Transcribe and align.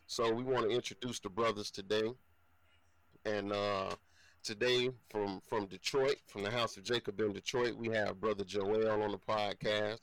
So 0.07 0.31
we 0.33 0.43
want 0.45 0.69
to 0.69 0.75
introduce 0.75 1.21
the 1.21 1.31
brothers 1.31 1.71
today, 1.71 2.13
and 3.25 3.53
uh, 3.53 3.91
today 4.43 4.91
from 5.11 5.41
from 5.49 5.67
Detroit, 5.67 6.17
from 6.27 6.43
the 6.43 6.51
House 6.51 6.77
of 6.77 6.85
Jacob 6.85 7.21
in 7.21 7.33
Detroit, 7.33 7.75
we 7.75 7.89
have 7.89 8.21
brother 8.21 8.45
Joel 8.45 9.03
on 9.03 9.13
the 9.13 9.19
podcast. 9.19 10.01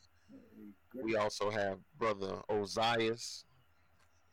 We 1.04 1.16
also 1.16 1.52
have 1.52 1.78
brother 2.00 2.42
Ozias, 2.50 3.44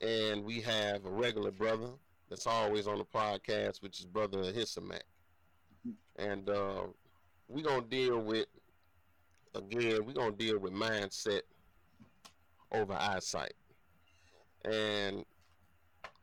and 0.01 0.43
we 0.43 0.63
have 0.63 1.05
a 1.05 1.11
regular 1.11 1.51
brother 1.51 1.91
that's 2.31 2.47
always 2.47 2.87
on 2.87 2.99
the 2.99 3.05
podcast, 3.05 3.83
which 3.83 4.01
is 4.01 4.07
brother 4.07 4.39
Hisamak 4.39 5.03
and 6.19 6.49
uh, 6.49 6.83
we're 7.49 7.65
gonna 7.65 7.83
deal 7.83 8.21
with 8.21 8.47
again. 9.55 10.05
We're 10.05 10.13
gonna 10.13 10.33
deal 10.33 10.59
with 10.59 10.73
mindset 10.73 11.43
over 12.73 12.95
eyesight, 12.95 13.55
and 14.65 15.25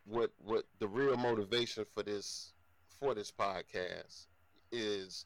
what 0.05 0.31
what 0.37 0.65
the 0.79 0.87
real 0.87 1.15
motivation 1.17 1.85
for 1.85 2.03
this 2.03 2.53
for 2.99 3.13
this 3.13 3.31
podcast 3.31 4.27
is 4.71 5.25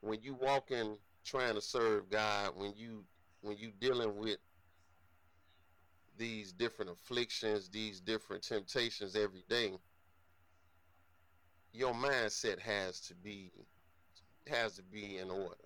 when 0.00 0.20
you 0.22 0.34
walk 0.34 0.70
in 0.70 0.96
trying 1.24 1.54
to 1.54 1.60
serve 1.60 2.10
God, 2.10 2.50
when 2.56 2.74
you 2.76 3.04
when 3.40 3.56
you 3.56 3.72
dealing 3.80 4.16
with 4.16 4.38
these 6.16 6.52
different 6.52 6.90
afflictions, 6.90 7.68
these 7.68 8.00
different 8.00 8.42
temptations 8.42 9.16
every 9.16 9.44
day 9.48 9.72
your 11.74 11.92
mindset 11.92 12.58
has 12.60 13.00
to 13.00 13.14
be 13.16 13.52
has 14.46 14.76
to 14.76 14.82
be 14.82 15.18
in 15.18 15.30
order. 15.30 15.56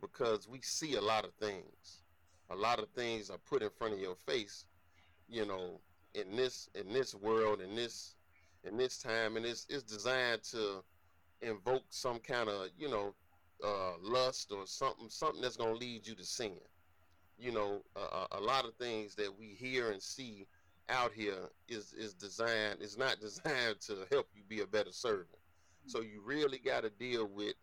Because 0.00 0.48
we 0.48 0.60
see 0.62 0.94
a 0.94 1.00
lot 1.00 1.24
of 1.24 1.32
things. 1.34 2.02
A 2.50 2.56
lot 2.56 2.78
of 2.78 2.88
things 2.90 3.30
are 3.30 3.38
put 3.38 3.62
in 3.62 3.70
front 3.70 3.94
of 3.94 4.00
your 4.00 4.14
face 4.14 4.64
you 5.28 5.46
know 5.46 5.80
in 6.14 6.36
this 6.36 6.68
in 6.74 6.92
this 6.92 7.14
world 7.14 7.60
in 7.60 7.74
this 7.74 8.14
in 8.64 8.76
this 8.76 8.98
time. 8.98 9.36
And 9.36 9.44
it's 9.44 9.66
it's 9.68 9.82
designed 9.82 10.42
to 10.52 10.82
invoke 11.42 11.84
some 11.90 12.20
kind 12.20 12.48
of 12.48 12.68
you 12.78 12.88
know 12.88 13.14
uh, 13.64 13.92
lust 14.00 14.52
or 14.52 14.66
something 14.66 15.08
something 15.08 15.42
that's 15.42 15.56
going 15.56 15.74
to 15.74 15.80
lead 15.80 16.06
you 16.06 16.14
to 16.14 16.24
sin. 16.24 16.58
You 17.38 17.52
know 17.52 17.82
uh, 17.96 18.26
a 18.32 18.40
lot 18.40 18.64
of 18.64 18.74
things 18.74 19.16
that 19.16 19.36
we 19.36 19.46
hear 19.46 19.90
and 19.90 20.02
see 20.02 20.46
out 20.90 21.12
here 21.12 21.48
is 21.68 21.92
is 21.92 22.14
designed 22.14 22.82
is 22.82 22.98
not 22.98 23.20
designed 23.20 23.80
to 23.80 24.06
help 24.10 24.28
you 24.34 24.42
be 24.48 24.60
a 24.60 24.66
better 24.66 24.92
servant. 24.92 25.28
So 25.86 26.02
you 26.02 26.20
really 26.24 26.58
got 26.58 26.82
to 26.82 26.90
deal 26.90 27.26
with 27.26 27.54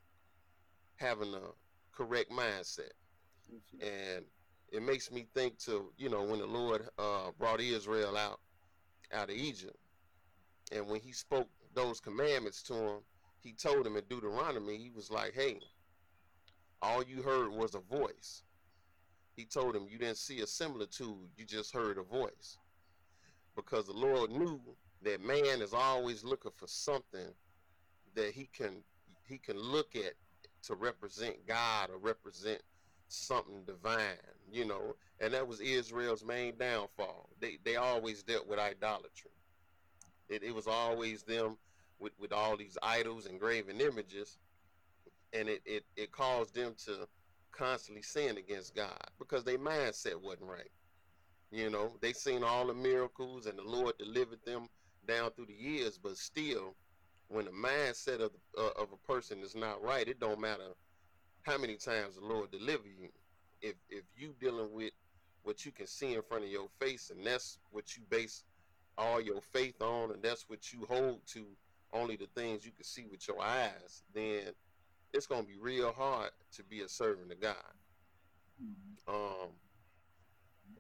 having 0.96 1.34
a 1.34 1.52
correct 1.92 2.32
mindset, 2.32 2.92
and 3.80 4.26
it 4.72 4.82
makes 4.82 5.12
me 5.12 5.28
think 5.34 5.58
to 5.60 5.92
you 5.98 6.10
know 6.10 6.24
when 6.24 6.40
the 6.40 6.48
Lord 6.48 6.90
uh, 6.98 7.32
brought 7.38 7.62
Israel 7.62 8.18
out 8.18 8.40
out 9.14 9.30
of 9.30 9.36
Egypt, 9.36 9.78
and 10.72 10.88
when 10.88 11.02
He 11.02 11.12
spoke 11.12 11.50
those 11.74 12.00
commandments 12.00 12.64
to 12.64 12.74
him, 12.74 12.98
He 13.44 13.54
told 13.54 13.86
him 13.86 13.96
in 13.98 14.04
Deuteronomy, 14.10 14.78
He 14.78 14.90
was 14.90 15.12
like, 15.12 15.34
"Hey, 15.34 15.60
all 16.82 17.04
you 17.04 17.22
heard 17.22 17.52
was 17.52 17.76
a 17.76 17.80
voice." 17.80 18.44
He 19.36 19.46
told 19.46 19.76
him, 19.76 19.88
"You 19.88 20.00
didn't 20.00 20.18
see 20.18 20.42
a 20.42 20.48
similitude; 20.48 21.30
you 21.38 21.46
just 21.46 21.74
heard 21.74 22.00
a 22.00 22.04
voice." 22.04 22.58
Because 23.58 23.88
the 23.88 23.94
Lord 23.94 24.32
knew 24.32 24.62
that 25.04 25.22
man 25.22 25.62
is 25.62 25.74
always 25.74 26.24
looking 26.24 26.52
for 26.56 26.68
something 26.68 27.34
that 28.16 28.32
he 28.32 28.48
can 28.54 28.84
he 29.28 29.38
can 29.38 29.58
look 29.58 29.98
at 29.98 30.14
to 30.64 30.76
represent 30.76 31.46
God 31.46 31.90
or 31.90 31.98
represent 31.98 32.62
something 33.10 33.64
divine, 33.66 34.18
you 34.52 34.64
know, 34.64 34.96
and 35.20 35.34
that 35.34 35.48
was 35.48 35.60
Israel's 35.60 36.24
main 36.24 36.56
downfall. 36.58 37.30
They 37.42 37.58
they 37.66 37.76
always 37.76 38.24
dealt 38.24 38.48
with 38.48 38.60
idolatry. 38.60 39.32
It, 40.30 40.44
it 40.44 40.54
was 40.54 40.68
always 40.68 41.24
them 41.24 41.58
with, 42.00 42.14
with 42.20 42.32
all 42.34 42.58
these 42.58 42.78
idols 42.84 43.26
and 43.26 43.40
graven 43.40 43.80
images, 43.82 44.38
and 45.34 45.48
it, 45.48 45.62
it, 45.66 45.86
it 45.96 46.12
caused 46.12 46.54
them 46.54 46.76
to 46.86 47.08
constantly 47.52 48.02
sin 48.04 48.38
against 48.38 48.76
God 48.76 49.10
because 49.18 49.44
their 49.44 49.58
mindset 49.58 50.22
wasn't 50.22 50.50
right. 50.50 50.70
You 51.52 51.70
know, 51.70 51.94
they 52.02 52.14
seen 52.14 52.44
all 52.44 52.68
the 52.68 52.74
miracles 52.74 53.46
and 53.46 53.58
the 53.58 53.64
Lord 53.64 53.98
delivered 53.98 54.44
them 54.46 54.68
down 55.08 55.32
through 55.32 55.46
the 55.46 55.54
years, 55.54 55.98
but 55.98 56.18
still, 56.18 56.76
when 57.30 57.46
the 57.46 57.52
mindset 57.52 58.20
of 58.20 58.32
uh, 58.58 58.82
of 58.82 58.90
a 58.94 59.12
person 59.12 59.40
is 59.42 59.56
not 59.56 59.82
right, 59.82 60.08
it 60.08 60.20
don't 60.20 60.40
matter 60.40 60.74
how 61.44 61.58
many 61.58 61.76
times 61.76 62.16
the 62.16 62.26
Lord 62.26 62.52
deliver 62.52 62.88
you. 62.88 63.10
If 63.62 63.76
if 63.90 64.04
you 64.16 64.34
dealing 64.40 64.72
with 64.74 64.92
what 65.44 65.66
you 65.66 65.72
can 65.72 65.88
see 65.88 66.14
in 66.14 66.22
front 66.22 66.44
of 66.44 66.50
your 66.50 66.68
face, 66.80 67.10
and 67.10 67.26
that's 67.26 67.60
what 67.72 67.96
you 67.96 68.04
base 68.10 68.44
all 68.98 69.22
your 69.22 69.42
faith 69.42 69.82
on, 69.82 70.12
and 70.12 70.22
that's 70.22 70.50
what 70.50 70.74
you 70.74 70.86
hold 70.90 71.22
to, 71.28 71.46
only 71.94 72.18
the 72.18 72.28
things 72.36 72.66
you 72.66 72.72
can 72.72 72.84
see 72.84 73.06
with 73.10 73.26
your 73.28 73.42
eyes, 73.42 74.04
then 74.14 74.42
it's 75.14 75.28
gonna 75.28 75.44
be 75.44 75.58
real 75.58 75.94
hard 75.94 76.32
to 76.52 76.64
be 76.64 76.82
a 76.82 76.90
servant 76.90 77.32
of 77.32 77.40
God. 77.40 77.56
Mm-hmm. 78.62 79.16
Um, 79.16 79.50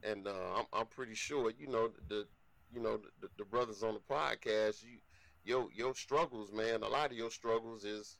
and 0.09 0.27
uh, 0.27 0.31
I'm, 0.55 0.65
I'm 0.73 0.85
pretty 0.87 1.15
sure 1.15 1.51
you 1.57 1.67
know 1.67 1.89
the 2.07 2.27
you 2.73 2.81
know 2.81 2.99
the, 3.21 3.29
the 3.37 3.45
brothers 3.45 3.83
on 3.83 3.93
the 3.93 4.13
podcast 4.13 4.83
you 4.83 4.97
your 5.43 5.67
your 5.73 5.95
struggles 5.95 6.51
man 6.51 6.83
a 6.83 6.87
lot 6.87 7.11
of 7.11 7.17
your 7.17 7.31
struggles 7.31 7.83
is 7.83 8.17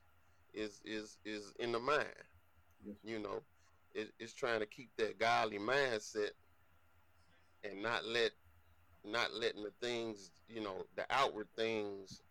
is 0.54 0.80
is 0.84 1.18
is 1.24 1.52
in 1.58 1.72
the 1.72 1.78
mind 1.78 2.06
yes. 2.84 2.96
you 3.04 3.18
know 3.18 3.42
it, 3.94 4.10
it's 4.18 4.32
trying 4.32 4.60
to 4.60 4.66
keep 4.66 4.90
that 4.96 5.18
godly 5.18 5.58
mindset 5.58 6.30
and 7.64 7.82
not 7.82 8.04
let 8.06 8.30
not 9.04 9.32
letting 9.34 9.62
the 9.62 9.72
things 9.80 10.30
you 10.48 10.60
know 10.60 10.84
the 10.96 11.04
outward 11.10 11.48
things 11.56 12.22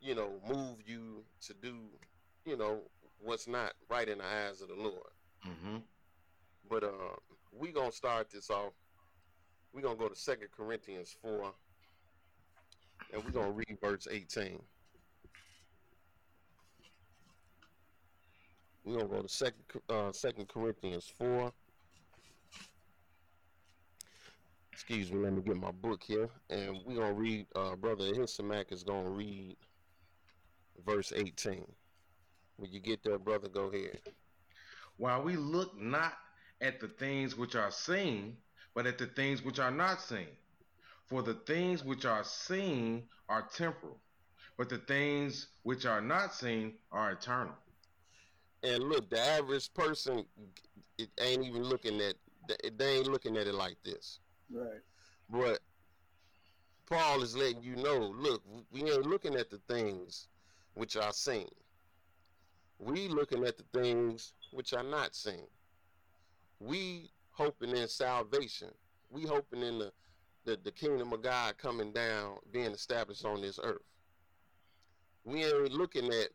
you 0.00 0.14
know 0.14 0.30
move 0.48 0.76
you 0.84 1.22
to 1.40 1.54
do 1.54 1.74
you 2.44 2.56
know 2.56 2.80
what's 3.20 3.46
not 3.46 3.72
right 3.88 4.08
in 4.08 4.18
the 4.18 4.24
eyes 4.24 4.60
of 4.60 4.68
the 4.68 4.74
lord 4.74 5.12
mm-hmm. 5.46 5.76
but 6.68 6.82
uh 6.82 7.16
we 7.52 7.70
gonna 7.70 7.92
start 7.92 8.30
this 8.30 8.50
off. 8.50 8.72
We're 9.72 9.82
gonna 9.82 9.96
go 9.96 10.08
to 10.08 10.16
Second 10.16 10.48
Corinthians 10.54 11.16
four, 11.22 11.54
and 13.12 13.24
we're 13.24 13.30
gonna 13.30 13.52
read 13.52 13.78
verse 13.80 14.06
eighteen. 14.10 14.60
We're 18.84 18.98
gonna 18.98 19.08
go 19.08 19.22
to 19.22 19.28
second 19.28 19.62
uh, 19.88 20.12
Second 20.12 20.48
Corinthians 20.48 21.10
four. 21.16 21.52
Excuse 24.72 25.12
me, 25.12 25.20
let 25.20 25.32
me 25.32 25.42
get 25.42 25.56
my 25.56 25.70
book 25.70 26.02
here, 26.02 26.28
and 26.50 26.78
we're 26.84 26.96
gonna 26.96 27.12
read. 27.14 27.46
Uh, 27.54 27.76
Brother 27.76 28.12
Hisamak 28.12 28.72
is 28.72 28.82
gonna 28.82 29.10
read 29.10 29.56
verse 30.84 31.12
eighteen. 31.14 31.64
When 32.56 32.70
you 32.70 32.80
get 32.80 33.02
there, 33.02 33.18
brother, 33.18 33.48
go 33.48 33.70
ahead. 33.72 34.00
While 34.98 35.22
we 35.22 35.36
look 35.36 35.80
not 35.80 36.14
at 36.60 36.78
the 36.78 36.88
things 36.88 37.36
which 37.36 37.56
are 37.56 37.70
seen, 37.70 38.36
but 38.74 38.86
at 38.86 38.98
the 38.98 39.06
things 39.06 39.42
which 39.42 39.58
are 39.58 39.70
not 39.70 40.00
seen. 40.00 40.28
For 41.06 41.22
the 41.22 41.34
things 41.34 41.84
which 41.84 42.04
are 42.06 42.24
seen 42.24 43.04
are 43.28 43.42
temporal, 43.42 43.98
but 44.56 44.68
the 44.68 44.78
things 44.78 45.48
which 45.62 45.84
are 45.86 46.00
not 46.00 46.34
seen 46.34 46.74
are 46.90 47.12
eternal. 47.12 47.54
and 48.62 48.82
look, 48.84 49.10
the 49.10 49.20
average 49.20 49.72
person 49.74 50.24
it 50.98 51.10
ain't 51.20 51.44
even 51.44 51.64
looking 51.64 52.00
at 52.00 52.14
they 52.78 52.98
ain't 52.98 53.08
looking 53.08 53.36
at 53.36 53.46
it 53.46 53.54
like 53.54 53.76
this. 53.84 54.20
Right. 54.50 54.80
But 55.30 55.60
Paul 56.86 57.22
is 57.22 57.36
letting 57.36 57.62
you 57.62 57.76
know, 57.76 57.98
look, 57.98 58.42
we 58.70 58.82
ain't 58.82 59.06
looking 59.06 59.36
at 59.36 59.50
the 59.50 59.58
things 59.68 60.28
which 60.74 60.96
are 60.96 61.12
seen. 61.12 61.48
We 62.78 63.08
looking 63.08 63.44
at 63.44 63.56
the 63.58 63.64
things 63.72 64.34
which 64.52 64.72
are 64.74 64.82
not 64.82 65.14
seen. 65.14 65.46
We 66.60 67.10
hoping 67.32 67.76
in 67.76 67.88
salvation. 67.88 68.68
We 69.10 69.26
hoping 69.26 69.62
in 69.62 69.78
the, 69.78 69.92
the, 70.44 70.58
the 70.62 70.72
kingdom 70.72 71.12
of 71.12 71.22
God 71.22 71.58
coming 71.58 71.92
down, 71.92 72.36
being 72.50 72.72
established 72.72 73.24
on 73.24 73.42
this 73.42 73.58
earth. 73.62 73.82
We 75.24 75.44
ain't 75.44 75.72
looking 75.72 76.12
at 76.12 76.28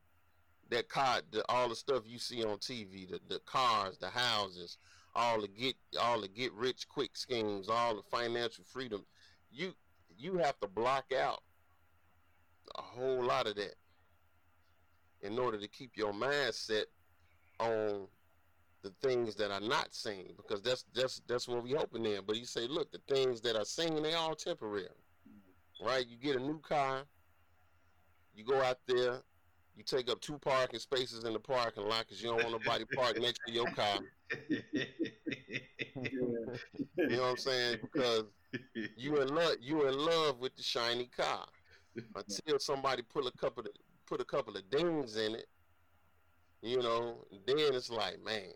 that 0.69 0.89
car, 0.89 1.21
the, 1.31 1.43
all 1.49 1.69
the 1.69 1.75
stuff 1.75 2.03
you 2.05 2.19
see 2.19 2.43
on 2.43 2.57
TV, 2.57 3.09
the, 3.09 3.19
the 3.27 3.39
cars, 3.45 3.97
the 3.97 4.09
houses, 4.09 4.77
all 5.15 5.41
the 5.41 5.47
get 5.47 5.75
all 5.99 6.21
the 6.21 6.27
get 6.27 6.53
rich 6.53 6.87
quick 6.87 7.17
schemes, 7.17 7.69
all 7.69 7.95
the 7.95 8.03
financial 8.03 8.63
freedom. 8.63 9.03
You 9.51 9.73
you 10.17 10.37
have 10.37 10.59
to 10.59 10.67
block 10.67 11.11
out 11.17 11.41
a 12.75 12.81
whole 12.81 13.23
lot 13.23 13.47
of 13.47 13.55
that 13.55 13.75
in 15.21 15.39
order 15.39 15.59
to 15.59 15.67
keep 15.67 15.97
your 15.97 16.13
mindset 16.13 16.85
on 17.59 18.07
the 18.83 18.93
things 19.01 19.35
that 19.35 19.51
are 19.51 19.59
not 19.59 19.93
seen 19.93 20.33
because 20.37 20.61
that's 20.61 20.85
that's 20.93 21.21
that's 21.27 21.47
what 21.47 21.63
we 21.63 21.73
hoping 21.73 22.05
in. 22.05 22.21
But 22.25 22.37
you 22.37 22.45
say, 22.45 22.67
look, 22.67 22.91
the 22.91 23.01
things 23.07 23.41
that 23.41 23.55
are 23.55 23.65
seen, 23.65 24.01
they 24.01 24.13
all 24.13 24.35
temporary. 24.35 24.87
Right? 25.83 26.07
You 26.07 26.17
get 26.17 26.35
a 26.35 26.39
new 26.39 26.59
car, 26.59 27.03
you 28.35 28.43
go 28.43 28.61
out 28.61 28.79
there, 28.87 29.21
you 29.75 29.83
take 29.83 30.09
up 30.09 30.19
two 30.21 30.37
parking 30.39 30.79
spaces 30.79 31.23
in 31.23 31.33
the 31.33 31.39
parking 31.39 31.83
lot 31.83 32.05
because 32.07 32.21
you 32.21 32.29
don't 32.29 32.43
want 32.43 32.63
nobody 32.63 32.85
park 32.95 33.19
next 33.19 33.39
to 33.45 33.53
your 33.53 33.69
car. 33.71 33.99
you 34.49 34.69
know 37.09 37.21
what 37.21 37.29
I'm 37.29 37.37
saying? 37.37 37.77
Because 37.81 38.23
you 38.95 39.21
in 39.21 39.33
love 39.33 39.55
you 39.61 39.87
in 39.87 39.97
love 39.97 40.39
with 40.39 40.55
the 40.55 40.63
shiny 40.63 41.05
car. 41.05 41.45
Until 42.15 42.59
somebody 42.59 43.01
put 43.01 43.25
a 43.25 43.31
couple 43.37 43.63
of 43.63 43.71
put 44.05 44.21
a 44.21 44.25
couple 44.25 44.55
of 44.55 44.69
dings 44.69 45.17
in 45.17 45.35
it, 45.35 45.47
you 46.61 46.77
know, 46.77 47.25
then 47.45 47.57
it's 47.57 47.89
like, 47.89 48.23
man, 48.23 48.51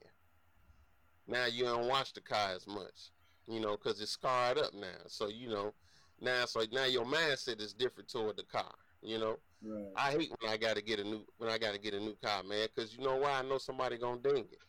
now 1.32 1.46
you 1.46 1.64
don't 1.64 1.88
watch 1.88 2.14
the 2.14 2.22
car 2.22 2.52
as 2.54 2.68
much, 2.68 3.10
you 3.48 3.60
know, 3.60 3.78
because 3.78 4.02
it's 4.02 4.12
scarred 4.12 4.58
up 4.58 4.74
now. 4.74 4.88
So 5.08 5.28
you 5.30 5.50
know, 5.50 5.74
now 6.20 6.46
so 6.46 6.64
now 6.72 6.86
your 6.86 7.06
mindset 7.06 7.62
is 7.62 7.74
different 7.74 8.10
toward 8.10 8.38
the 8.38 8.44
car. 8.44 8.74
You 9.02 9.18
know, 9.18 9.38
right. 9.64 9.92
I 9.96 10.12
hate 10.12 10.32
when 10.40 10.52
I 10.52 10.58
got 10.58 10.76
to 10.76 10.84
get 10.84 11.00
a 11.00 11.04
new 11.04 11.26
when 11.38 11.50
I 11.50 11.58
got 11.58 11.74
to 11.74 11.80
get 11.80 11.94
a 11.94 12.00
new 12.00 12.16
car, 12.24 12.44
man, 12.44 12.68
because 12.74 12.96
you 12.96 13.04
know 13.04 13.16
why? 13.16 13.32
I 13.32 13.42
know 13.42 13.58
somebody 13.58 13.98
gonna 13.98 14.22
ding 14.22 14.46
it. 14.52 14.60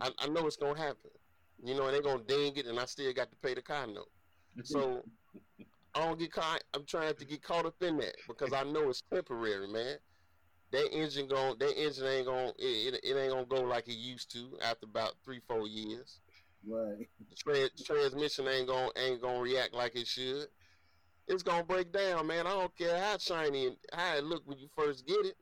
I, 0.00 0.10
I 0.18 0.28
know 0.28 0.46
it's 0.46 0.56
gonna 0.56 0.78
happen. 0.78 1.10
You 1.62 1.74
know, 1.74 1.86
and 1.86 1.96
they 1.96 2.00
gonna 2.00 2.22
ding 2.22 2.56
it, 2.56 2.66
and 2.66 2.78
I 2.78 2.84
still 2.86 3.12
got 3.12 3.30
to 3.30 3.36
pay 3.36 3.54
the 3.54 3.62
car 3.62 3.86
note. 3.86 4.10
So 4.64 5.02
I 5.94 6.06
don't 6.06 6.18
get 6.18 6.32
caught. 6.32 6.62
I'm 6.74 6.84
trying 6.84 7.14
to 7.14 7.24
get 7.24 7.42
caught 7.42 7.66
up 7.66 7.80
in 7.82 7.98
that 7.98 8.14
because 8.26 8.52
I 8.52 8.62
know 8.64 8.88
it's 8.90 9.02
temporary, 9.12 9.68
man. 9.68 9.96
That 10.70 10.92
engine 10.92 11.28
going, 11.28 11.58
that 11.58 11.82
engine 11.82 12.06
ain't 12.06 12.26
gonna, 12.26 12.52
it, 12.58 12.94
it, 12.94 13.00
it, 13.02 13.16
ain't 13.16 13.32
gonna 13.32 13.46
go 13.46 13.62
like 13.62 13.88
it 13.88 13.96
used 13.96 14.30
to 14.32 14.58
after 14.62 14.84
about 14.84 15.14
three, 15.24 15.40
four 15.48 15.66
years. 15.66 16.20
Right. 16.66 17.08
The 17.30 17.36
trans, 17.36 17.70
transmission 17.84 18.46
ain't 18.48 18.68
gonna 18.68 18.90
ain't 18.96 19.22
gonna 19.22 19.40
react 19.40 19.72
like 19.72 19.96
it 19.96 20.06
should. 20.06 20.48
It's 21.26 21.42
gonna 21.42 21.64
break 21.64 21.92
down, 21.92 22.26
man. 22.26 22.46
I 22.46 22.50
don't 22.50 22.76
care 22.76 22.98
how 23.00 23.16
shiny 23.18 23.68
and 23.68 23.76
how 23.92 24.16
it 24.16 24.24
look 24.24 24.42
when 24.46 24.58
you 24.58 24.68
first 24.76 25.06
get 25.06 25.24
it. 25.24 25.36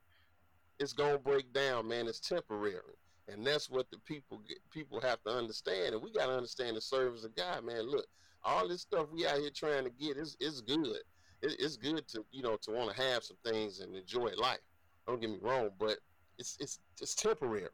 It's 0.79 0.93
gonna 0.93 1.19
break 1.19 1.53
down, 1.53 1.89
man. 1.89 2.07
It's 2.07 2.21
temporary, 2.21 2.81
and 3.29 3.45
that's 3.45 3.71
what 3.71 3.91
the 3.91 3.99
people 3.99 4.43
get, 4.47 4.59
people 4.71 5.01
have 5.01 5.23
to 5.25 5.31
understand. 5.31 5.95
And 5.95 6.03
we 6.03 6.13
gotta 6.13 6.37
understand 6.37 6.77
the 6.77 6.81
service 6.81 7.25
of 7.25 7.35
God, 7.35 7.65
man. 7.65 7.91
Look, 7.91 8.07
all 8.45 8.69
this 8.69 8.83
stuff 8.83 9.07
we 9.13 9.27
out 9.27 9.39
here 9.39 9.51
trying 9.55 9.85
to 9.85 9.91
get 9.91 10.17
is 10.17 10.37
is 10.39 10.61
good. 10.61 10.99
It, 11.43 11.57
it's 11.59 11.77
good 11.77 12.07
to 12.09 12.25
you 12.31 12.43
know 12.43 12.57
to 12.63 12.71
want 12.71 12.95
to 12.95 13.03
have 13.03 13.25
some 13.25 13.39
things 13.45 13.81
and 13.81 13.97
enjoy 13.97 14.31
life. 14.37 14.61
Don't 15.07 15.21
get 15.21 15.31
me 15.31 15.39
wrong, 15.41 15.71
but 15.79 15.97
it's 16.39 16.57
it's 16.61 16.81
it's 17.01 17.15
temporary, 17.15 17.69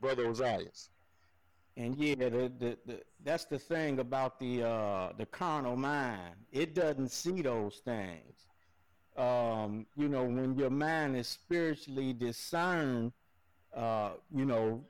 brother 0.00 0.26
Ozias. 0.26 0.88
And 1.76 1.94
yeah, 1.96 2.16
the, 2.16 2.52
the, 2.58 2.78
the, 2.86 3.00
that's 3.22 3.44
the 3.44 3.58
thing 3.58 4.00
about 4.00 4.40
the 4.40 4.64
uh, 4.64 5.12
the 5.16 5.26
carnal 5.26 5.76
mind. 5.76 6.34
It 6.50 6.74
doesn't 6.74 7.10
see 7.10 7.42
those 7.42 7.76
things. 7.84 8.46
Um, 9.16 9.86
you 9.96 10.08
know, 10.08 10.24
when 10.24 10.56
your 10.56 10.70
mind 10.70 11.16
is 11.16 11.28
spiritually 11.28 12.12
discerned, 12.12 13.12
uh, 13.76 14.10
you 14.34 14.44
know, 14.44 14.84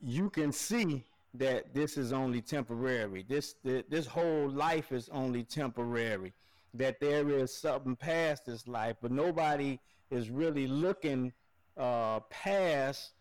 you 0.00 0.30
can 0.30 0.52
see 0.52 1.04
that 1.34 1.72
this 1.74 1.96
is 1.96 2.12
only 2.12 2.40
temporary. 2.40 3.24
This 3.28 3.54
this 3.62 4.06
whole 4.06 4.50
life 4.50 4.92
is 4.92 5.08
only 5.10 5.44
temporary. 5.44 6.32
That 6.74 7.00
there 7.00 7.30
is 7.30 7.56
something 7.56 7.96
past 7.96 8.44
this 8.46 8.68
life, 8.68 8.96
but 9.00 9.12
nobody 9.12 9.78
is 10.10 10.30
really 10.30 10.66
looking 10.66 11.32
uh, 11.76 12.20
past 12.30 13.12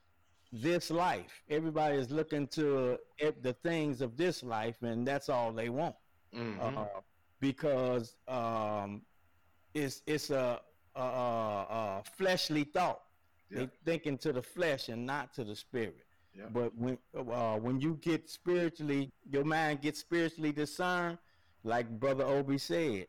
this 0.52 0.90
life. 0.90 1.44
Everybody 1.50 1.98
is 1.98 2.10
looking 2.12 2.48
to 2.48 2.98
at 3.22 3.44
the 3.44 3.54
things 3.54 4.02
of 4.02 4.18
this 4.18 4.44
life, 4.44 4.82
and 4.82 5.08
that's 5.08 5.30
all 5.30 5.52
they 5.52 5.70
want. 5.70 5.96
Mm-hmm. 6.36 6.78
Uh, 6.78 6.86
because 7.40 8.16
um, 8.28 9.02
it's 9.74 10.02
it's 10.08 10.30
a, 10.30 10.60
a, 10.96 11.02
a, 11.02 12.04
fleshly 12.16 12.64
thought. 12.64 13.02
Yeah. 13.50 13.60
They 13.60 13.70
thinking 13.86 14.18
to 14.20 14.34
the 14.34 14.42
flesh 14.42 14.90
and 14.90 15.06
not 15.06 15.34
to 15.36 15.44
the 15.44 15.56
spirit. 15.56 16.06
Yeah. 16.36 16.46
But 16.52 16.76
when 16.76 16.98
uh, 17.16 17.58
when 17.58 17.80
you 17.80 17.98
get 18.02 18.30
spiritually, 18.30 19.12
your 19.30 19.44
mind 19.44 19.82
gets 19.82 20.00
spiritually 20.00 20.52
discerned, 20.52 21.18
like 21.64 21.90
Brother 22.00 22.26
Obi 22.26 22.58
said, 22.58 23.08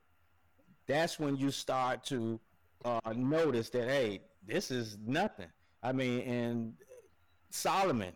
that's 0.86 1.18
when 1.18 1.36
you 1.36 1.50
start 1.50 2.04
to 2.06 2.40
uh, 2.84 3.00
notice 3.14 3.68
that 3.70 3.88
hey, 3.88 4.20
this 4.46 4.70
is 4.70 4.98
nothing. 5.04 5.48
I 5.82 5.92
mean, 5.92 6.20
and 6.20 6.74
Solomon 7.50 8.12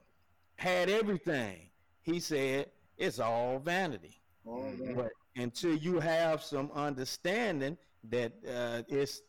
had 0.57 0.89
everything. 0.89 1.69
He 2.03 2.21
said 2.21 2.67
it's 2.97 3.19
all 3.19 3.59
vanity. 3.59 4.21
All 4.45 4.73
but 4.95 5.11
until 5.37 5.75
you 5.77 6.01
have 6.01 6.43
some 6.43 6.71
understanding 6.75 7.77
that 8.11 8.33
uh, 8.49 8.83
it's 8.89 9.23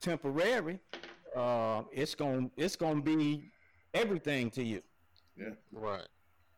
temporary, 0.00 0.80
uh, 1.34 1.82
it's 1.92 2.14
gonna 2.14 2.50
it's 2.56 2.76
going 2.76 2.96
to 2.96 3.16
be 3.16 3.50
everything 3.94 4.50
to 4.50 4.62
you. 4.62 4.82
Yeah. 5.36 5.50
Right. 5.72 6.08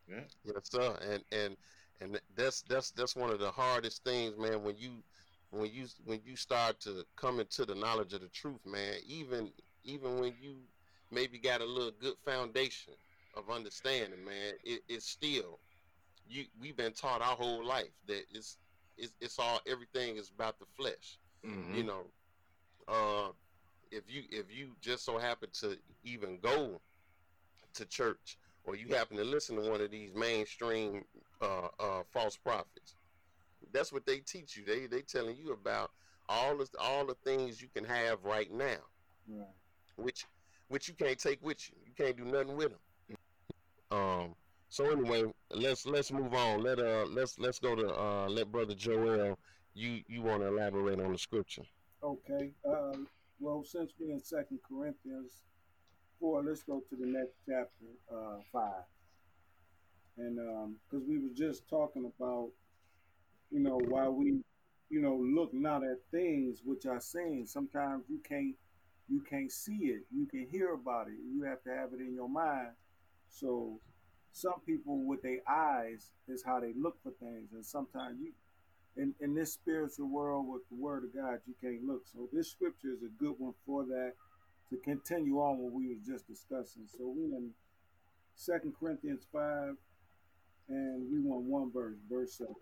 Yeah. 0.08 0.20
Yes, 0.44 0.70
sir. 0.70 0.96
And 1.10 1.22
and 1.32 1.56
and 2.00 2.20
that's 2.36 2.62
that's 2.62 2.90
that's 2.92 3.16
one 3.16 3.30
of 3.30 3.40
the 3.40 3.50
hardest 3.50 4.04
things, 4.04 4.36
man. 4.38 4.62
When 4.62 4.76
you 4.76 5.02
when 5.50 5.70
you 5.72 5.86
when 6.04 6.20
you 6.24 6.36
start 6.36 6.80
to 6.80 7.04
come 7.16 7.40
into 7.40 7.64
the 7.64 7.74
knowledge 7.74 8.12
of 8.12 8.20
the 8.20 8.28
truth, 8.28 8.64
man. 8.66 8.94
Even 9.06 9.50
even 9.84 10.18
when 10.20 10.34
you 10.40 10.56
maybe 11.10 11.38
got 11.38 11.60
a 11.60 11.64
little 11.64 11.92
good 12.00 12.14
foundation 12.24 12.92
of 13.34 13.50
understanding, 13.50 14.24
man, 14.24 14.54
it, 14.64 14.82
it's 14.88 15.08
still 15.08 15.58
you. 16.28 16.44
We've 16.60 16.76
been 16.76 16.92
taught 16.92 17.22
our 17.22 17.36
whole 17.36 17.64
life 17.64 17.92
that 18.06 18.24
it's 18.32 18.58
it's, 18.96 19.12
it's 19.20 19.38
all 19.38 19.60
everything 19.66 20.16
is 20.16 20.30
about 20.30 20.58
the 20.58 20.66
flesh. 20.76 21.18
Mm-hmm. 21.46 21.74
You 21.74 21.84
know, 21.84 22.04
uh, 22.88 23.30
if 23.90 24.04
you 24.08 24.24
if 24.30 24.46
you 24.54 24.70
just 24.80 25.04
so 25.04 25.18
happen 25.18 25.48
to 25.60 25.78
even 26.04 26.38
go 26.40 26.80
to 27.74 27.84
church 27.86 28.38
or 28.64 28.76
you 28.76 28.88
happen 28.94 29.16
to 29.16 29.24
listen 29.24 29.56
to 29.56 29.70
one 29.70 29.80
of 29.80 29.90
these 29.90 30.14
mainstream 30.14 31.04
uh, 31.40 31.68
uh, 31.80 32.02
false 32.12 32.36
prophets, 32.36 32.96
that's 33.72 33.92
what 33.92 34.06
they 34.06 34.18
teach 34.18 34.56
you. 34.56 34.64
They 34.64 34.86
they 34.86 35.02
telling 35.02 35.36
you 35.36 35.52
about 35.52 35.90
all 36.28 36.56
the 36.56 36.68
all 36.78 37.06
the 37.06 37.16
things 37.24 37.60
you 37.60 37.68
can 37.74 37.84
have 37.84 38.24
right 38.24 38.50
now, 38.52 38.78
right. 39.28 39.46
which 39.96 40.26
which 40.68 40.88
you 40.88 40.94
can't 40.94 41.18
take 41.18 41.42
with 41.42 41.68
you. 41.68 41.76
You 41.86 41.92
can't 41.96 42.16
do 42.16 42.24
nothing 42.24 42.56
with 42.56 42.70
them. 42.70 43.16
Um. 43.90 44.34
So 44.68 44.90
anyway, 44.90 45.24
let's 45.50 45.86
let's 45.86 46.12
move 46.12 46.34
on. 46.34 46.62
Let 46.62 46.78
uh 46.78 47.06
let's 47.06 47.38
let's 47.38 47.58
go 47.58 47.74
to 47.74 47.94
uh 47.94 48.28
let 48.28 48.52
brother 48.52 48.74
Joel. 48.74 49.38
You 49.74 50.02
you 50.08 50.22
want 50.22 50.42
to 50.42 50.48
elaborate 50.48 51.00
on 51.00 51.12
the 51.12 51.18
scripture? 51.18 51.62
Okay. 52.02 52.52
Um. 52.66 53.06
Well, 53.40 53.62
since 53.64 53.92
we're 53.98 54.12
in 54.12 54.20
Second 54.20 54.58
Corinthians 54.68 55.44
four, 56.18 56.42
let's 56.42 56.62
go 56.62 56.82
to 56.90 56.96
the 56.96 57.06
next 57.06 57.36
chapter, 57.46 57.86
uh, 58.12 58.38
five. 58.52 58.84
And 60.16 60.38
um, 60.40 60.76
because 60.90 61.06
we 61.06 61.18
were 61.18 61.34
just 61.34 61.68
talking 61.68 62.10
about, 62.16 62.48
you 63.50 63.60
know, 63.60 63.78
while 63.88 64.12
we, 64.12 64.40
you 64.90 65.00
know, 65.00 65.16
look 65.16 65.52
not 65.52 65.82
at 65.82 65.98
things 66.10 66.60
which 66.64 66.86
are 66.86 67.00
seen. 67.00 67.46
Sometimes 67.46 68.04
you 68.08 68.20
can't 68.28 68.54
you 69.10 69.22
can't 69.28 69.50
see 69.50 69.86
it. 69.86 70.02
You 70.14 70.26
can 70.26 70.46
hear 70.50 70.74
about 70.74 71.08
it. 71.08 71.14
You 71.32 71.42
have 71.44 71.62
to 71.64 71.70
have 71.70 71.92
it 71.94 72.00
in 72.00 72.14
your 72.14 72.28
mind. 72.28 72.72
So 73.30 73.80
some 74.32 74.60
people 74.66 75.02
with 75.04 75.22
their 75.22 75.40
eyes 75.48 76.12
is 76.28 76.42
how 76.44 76.60
they 76.60 76.74
look 76.78 76.96
for 77.02 77.12
things. 77.12 77.52
And 77.52 77.64
sometimes 77.64 78.18
you 78.20 78.32
in, 78.96 79.14
in 79.20 79.34
this 79.34 79.52
spiritual 79.52 80.08
world 80.08 80.46
with 80.48 80.62
the 80.70 80.76
word 80.76 81.04
of 81.04 81.14
God, 81.14 81.38
you 81.46 81.54
can't 81.62 81.86
look. 81.86 82.02
So 82.12 82.28
this 82.32 82.50
scripture 82.50 82.92
is 82.92 83.02
a 83.02 83.22
good 83.22 83.34
one 83.38 83.54
for 83.64 83.84
that 83.84 84.12
to 84.70 84.76
continue 84.76 85.38
on 85.38 85.58
what 85.58 85.72
we 85.72 85.88
was 85.88 86.04
just 86.06 86.26
discussing. 86.26 86.82
So 86.86 87.08
we 87.16 87.24
in 87.24 87.50
Second 88.34 88.74
Corinthians 88.78 89.26
five, 89.32 89.74
and 90.68 91.10
we 91.10 91.20
want 91.20 91.42
one 91.42 91.72
verse, 91.72 91.96
verse 92.10 92.34
seven. 92.34 92.54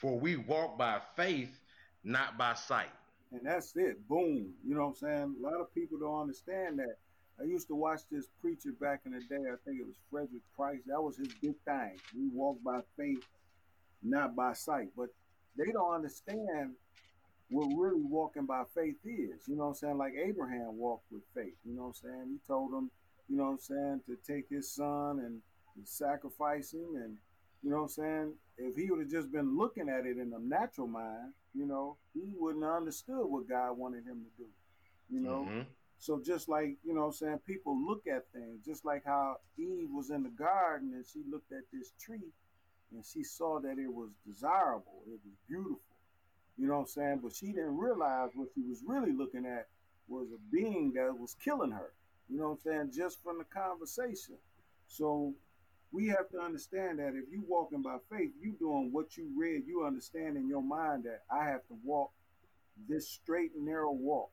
For 0.00 0.18
we 0.18 0.36
walk 0.36 0.78
by 0.78 0.98
faith, 1.14 1.60
not 2.04 2.38
by 2.38 2.54
sight. 2.54 2.88
And 3.32 3.42
that's 3.44 3.76
it. 3.76 4.08
Boom. 4.08 4.54
You 4.66 4.74
know 4.74 4.80
what 4.80 4.88
I'm 4.88 4.94
saying? 4.94 5.36
A 5.38 5.42
lot 5.42 5.60
of 5.60 5.74
people 5.74 5.98
don't 5.98 6.22
understand 6.22 6.78
that. 6.78 6.96
I 7.38 7.44
used 7.44 7.68
to 7.68 7.74
watch 7.74 8.00
this 8.10 8.26
preacher 8.40 8.70
back 8.80 9.00
in 9.04 9.12
the 9.12 9.20
day. 9.20 9.36
I 9.36 9.56
think 9.64 9.78
it 9.80 9.86
was 9.86 9.96
Frederick 10.10 10.42
Price. 10.56 10.80
That 10.86 11.02
was 11.02 11.18
his 11.18 11.28
big 11.42 11.54
thing. 11.66 11.98
We 12.16 12.28
walk 12.32 12.56
by 12.64 12.80
faith, 12.96 13.22
not 14.02 14.34
by 14.34 14.54
sight. 14.54 14.88
But 14.96 15.08
they 15.58 15.70
don't 15.70 15.94
understand 15.94 16.72
what 17.50 17.66
really 17.76 18.02
walking 18.02 18.46
by 18.46 18.62
faith 18.74 18.96
is. 19.04 19.46
You 19.46 19.56
know 19.56 19.64
what 19.64 19.68
I'm 19.68 19.74
saying? 19.74 19.98
Like 19.98 20.14
Abraham 20.16 20.78
walked 20.78 21.12
with 21.12 21.22
faith. 21.34 21.56
You 21.66 21.76
know 21.76 21.82
what 21.82 21.88
I'm 21.88 22.10
saying? 22.10 22.26
He 22.30 22.38
told 22.46 22.72
him, 22.72 22.90
you 23.28 23.36
know 23.36 23.44
what 23.44 23.50
I'm 23.50 23.58
saying, 23.58 24.00
to 24.06 24.16
take 24.26 24.48
his 24.48 24.72
son 24.72 25.20
and 25.20 25.42
sacrifice 25.84 26.72
him. 26.72 26.88
And, 26.94 27.18
you 27.62 27.70
know 27.70 27.76
what 27.76 27.82
I'm 27.82 27.88
saying? 27.88 28.34
If 28.58 28.76
he 28.76 28.90
would 28.90 29.00
have 29.00 29.10
just 29.10 29.30
been 29.32 29.56
looking 29.56 29.88
at 29.88 30.06
it 30.06 30.18
in 30.18 30.32
a 30.34 30.38
natural 30.38 30.86
mind, 30.86 31.32
you 31.54 31.66
know, 31.66 31.96
he 32.14 32.34
wouldn't 32.38 32.64
have 32.64 32.74
understood 32.74 33.26
what 33.26 33.48
God 33.48 33.76
wanted 33.76 34.04
him 34.04 34.24
to 34.24 34.42
do. 34.42 34.48
You 35.10 35.20
know? 35.20 35.46
Mm-hmm. 35.48 35.60
So 35.98 36.20
just 36.24 36.48
like, 36.48 36.76
you 36.82 36.94
know 36.94 37.00
what 37.00 37.06
I'm 37.08 37.12
saying, 37.12 37.38
people 37.46 37.76
look 37.78 38.06
at 38.06 38.24
things, 38.32 38.64
just 38.64 38.86
like 38.86 39.04
how 39.04 39.36
Eve 39.58 39.88
was 39.92 40.10
in 40.10 40.22
the 40.22 40.30
garden 40.30 40.92
and 40.94 41.04
she 41.04 41.22
looked 41.30 41.52
at 41.52 41.64
this 41.72 41.92
tree 42.00 42.32
and 42.92 43.04
she 43.04 43.22
saw 43.22 43.60
that 43.60 43.78
it 43.78 43.92
was 43.92 44.08
desirable, 44.26 45.02
it 45.06 45.20
was 45.24 45.36
beautiful. 45.46 45.80
You 46.56 46.68
know 46.68 46.74
what 46.74 46.80
I'm 46.80 46.86
saying? 46.86 47.20
But 47.22 47.34
she 47.34 47.46
didn't 47.48 47.76
realize 47.76 48.30
what 48.34 48.48
she 48.54 48.62
was 48.62 48.82
really 48.86 49.12
looking 49.12 49.44
at 49.44 49.68
was 50.08 50.28
a 50.32 50.38
being 50.50 50.92
that 50.94 51.16
was 51.18 51.36
killing 51.42 51.70
her. 51.70 51.92
You 52.30 52.38
know 52.38 52.48
what 52.48 52.72
I'm 52.72 52.90
saying? 52.90 52.92
Just 52.96 53.22
from 53.22 53.38
the 53.38 53.44
conversation. 53.44 54.36
So 54.86 55.34
we 55.92 56.08
have 56.08 56.28
to 56.30 56.40
understand 56.40 56.98
that 56.98 57.14
if 57.16 57.30
you 57.30 57.42
walking 57.48 57.82
by 57.82 57.96
faith, 58.10 58.30
you 58.40 58.54
doing 58.58 58.90
what 58.92 59.16
you 59.16 59.28
read, 59.36 59.64
you 59.66 59.84
understand 59.84 60.36
in 60.36 60.48
your 60.48 60.62
mind 60.62 61.04
that 61.04 61.22
I 61.30 61.46
have 61.46 61.66
to 61.68 61.76
walk 61.84 62.10
this 62.88 63.08
straight 63.08 63.52
and 63.54 63.66
narrow 63.66 63.92
walk 63.92 64.30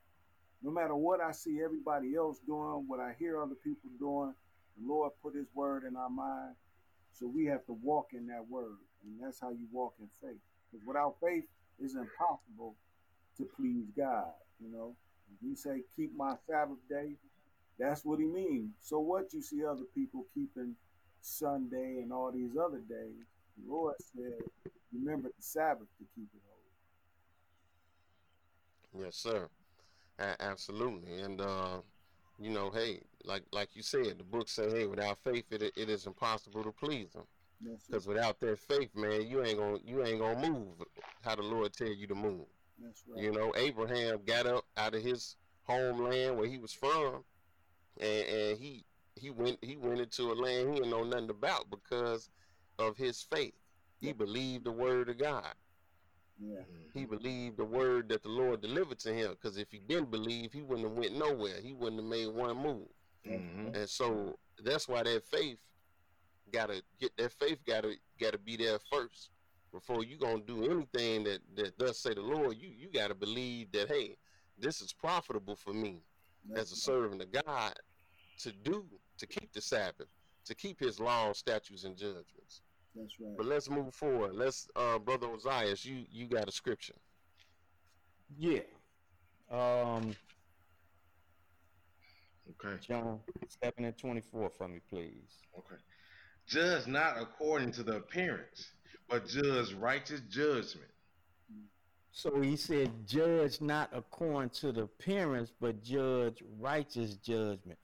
no 0.62 0.70
matter 0.70 0.94
what 0.94 1.20
I 1.20 1.32
see 1.32 1.60
everybody 1.62 2.16
else 2.16 2.40
doing, 2.40 2.84
what 2.86 3.00
I 3.00 3.14
hear 3.18 3.40
other 3.40 3.54
people 3.54 3.90
doing, 3.98 4.34
the 4.76 4.88
Lord 4.92 5.12
put 5.22 5.34
His 5.34 5.46
word 5.54 5.84
in 5.84 5.96
our 5.96 6.10
mind. 6.10 6.54
So 7.12 7.26
we 7.26 7.46
have 7.46 7.64
to 7.66 7.72
walk 7.72 8.08
in 8.12 8.26
that 8.26 8.48
word. 8.48 8.78
And 9.04 9.14
that's 9.22 9.40
how 9.40 9.50
you 9.50 9.66
walk 9.72 9.94
in 10.00 10.08
faith. 10.20 10.40
Because 10.70 10.86
without 10.86 11.16
faith, 11.22 11.44
it's 11.78 11.94
impossible 11.94 12.74
to 13.36 13.48
please 13.56 13.86
God. 13.96 14.32
You 14.60 14.72
know, 14.72 14.96
if 15.32 15.48
He 15.48 15.54
say, 15.54 15.82
keep 15.94 16.16
my 16.16 16.34
Sabbath 16.48 16.78
day, 16.88 17.12
that's 17.78 18.04
what 18.04 18.18
He 18.18 18.26
means. 18.26 18.70
So 18.80 18.98
what 18.98 19.32
you 19.32 19.40
see 19.40 19.64
other 19.64 19.84
people 19.94 20.26
keeping 20.34 20.74
Sunday 21.20 22.00
and 22.02 22.12
all 22.12 22.30
these 22.32 22.56
other 22.56 22.78
days, 22.88 23.26
the 23.56 23.72
Lord 23.72 23.94
said, 24.00 24.42
remember 24.92 25.28
the 25.28 25.42
Sabbath 25.42 25.88
to 25.98 26.04
keep 26.14 26.28
it 26.34 26.42
holy. 28.92 29.04
Yes, 29.04 29.16
sir. 29.16 29.48
A- 30.18 30.42
absolutely, 30.42 31.20
and 31.20 31.40
uh, 31.40 31.78
you 32.40 32.50
know, 32.50 32.70
hey, 32.70 33.00
like 33.24 33.44
like 33.52 33.74
you 33.74 33.82
said, 33.82 34.18
the 34.18 34.24
book 34.24 34.48
say, 34.48 34.68
hey, 34.70 34.86
without 34.86 35.18
faith, 35.22 35.44
it 35.50 35.62
it 35.62 35.88
is 35.88 36.06
impossible 36.06 36.64
to 36.64 36.72
please 36.72 37.14
Him. 37.14 37.24
Because 37.86 38.06
without 38.06 38.38
that 38.40 38.58
faith, 38.58 38.94
man, 38.94 39.26
you 39.26 39.44
ain't 39.44 39.58
gonna 39.58 39.78
you 39.84 40.04
ain't 40.04 40.20
gonna 40.20 40.48
move 40.48 40.82
how 41.22 41.34
the 41.34 41.42
Lord 41.42 41.72
tell 41.72 41.88
you 41.92 42.06
to 42.06 42.14
move. 42.14 42.46
That's 42.80 43.02
Right. 43.08 43.22
You 43.24 43.32
know, 43.32 43.52
Abraham 43.56 44.20
got 44.24 44.46
up 44.46 44.64
out 44.76 44.94
of 44.94 45.02
his 45.02 45.36
homeland 45.64 46.36
where 46.36 46.46
he 46.46 46.58
was 46.58 46.72
from, 46.72 47.24
and, 48.00 48.26
and 48.26 48.58
he 48.58 48.84
he 49.18 49.30
went 49.30 49.58
he 49.62 49.76
went 49.76 50.00
into 50.00 50.30
a 50.30 50.34
land 50.34 50.70
he 50.70 50.74
didn't 50.76 50.90
know 50.90 51.04
nothing 51.04 51.30
about 51.30 51.70
because 51.70 52.28
of 52.78 52.96
his 52.96 53.22
faith. 53.22 53.54
He 54.00 54.12
believed 54.12 54.64
the 54.64 54.72
word 54.72 55.08
of 55.08 55.18
God. 55.18 55.54
Yeah. 56.40 56.60
He 56.94 57.04
believed 57.04 57.56
the 57.56 57.64
word 57.64 58.08
that 58.10 58.22
the 58.22 58.28
Lord 58.28 58.60
delivered 58.60 58.98
to 59.00 59.12
him. 59.12 59.30
Because 59.30 59.58
if 59.58 59.70
he 59.72 59.80
didn't 59.80 60.10
believe, 60.10 60.52
he 60.52 60.62
wouldn't 60.62 60.88
have 60.88 60.96
went 60.96 61.16
nowhere. 61.16 61.60
He 61.60 61.72
wouldn't 61.72 62.00
have 62.00 62.08
made 62.08 62.28
one 62.28 62.56
move. 62.56 62.86
Mm-hmm. 63.26 63.74
And 63.74 63.88
so 63.88 64.38
that's 64.64 64.88
why 64.88 65.02
that 65.02 65.24
faith 65.24 65.58
gotta 66.52 66.82
get 66.98 67.14
that 67.18 67.32
faith 67.32 67.58
gotta 67.66 67.94
gotta 68.18 68.38
be 68.38 68.56
there 68.56 68.78
first 68.90 69.30
before 69.72 70.02
you 70.02 70.16
gonna 70.16 70.40
do 70.40 70.64
anything 70.70 71.24
that 71.24 71.40
that 71.56 71.76
does 71.76 71.98
say 71.98 72.14
the 72.14 72.22
Lord. 72.22 72.56
You 72.56 72.68
you 72.68 72.88
gotta 72.92 73.14
believe 73.14 73.72
that 73.72 73.88
hey, 73.88 74.16
this 74.58 74.80
is 74.80 74.92
profitable 74.92 75.56
for 75.56 75.72
me 75.72 76.02
as 76.54 76.72
a 76.72 76.76
servant 76.76 77.20
of 77.20 77.32
God 77.32 77.74
to 78.38 78.52
do 78.52 78.86
to 79.18 79.26
keep 79.26 79.52
the 79.52 79.60
Sabbath, 79.60 80.08
to 80.44 80.54
keep 80.54 80.80
His 80.80 80.98
laws, 80.98 81.38
statutes, 81.38 81.84
and 81.84 81.96
judgments. 81.96 82.62
That's 82.96 83.14
right. 83.20 83.36
But 83.36 83.46
let's 83.46 83.68
move 83.68 83.94
forward. 83.94 84.34
Let's, 84.34 84.68
uh, 84.74 84.98
brother 84.98 85.26
Ozias, 85.28 85.84
you 85.84 86.04
you 86.10 86.26
got 86.26 86.48
a 86.48 86.52
scripture. 86.52 86.94
Yeah. 88.36 88.60
Um. 89.50 90.14
Okay. 92.64 92.80
John 92.80 93.20
seven 93.62 93.84
and 93.84 93.96
twenty 93.96 94.20
four 94.20 94.50
for 94.50 94.68
me, 94.68 94.80
please. 94.88 95.42
Okay. 95.56 95.80
Judge 96.46 96.86
not 96.86 97.20
according 97.20 97.72
to 97.72 97.82
the 97.82 97.96
appearance, 97.96 98.72
but 99.08 99.28
judge 99.28 99.74
righteous 99.74 100.22
judgment. 100.30 100.90
So 102.10 102.40
he 102.40 102.56
said, 102.56 102.90
judge 103.06 103.60
not 103.60 103.90
according 103.92 104.50
to 104.50 104.72
the 104.72 104.84
appearance, 104.84 105.52
but 105.60 105.84
judge 105.84 106.42
righteous 106.58 107.14
judgment. 107.16 107.78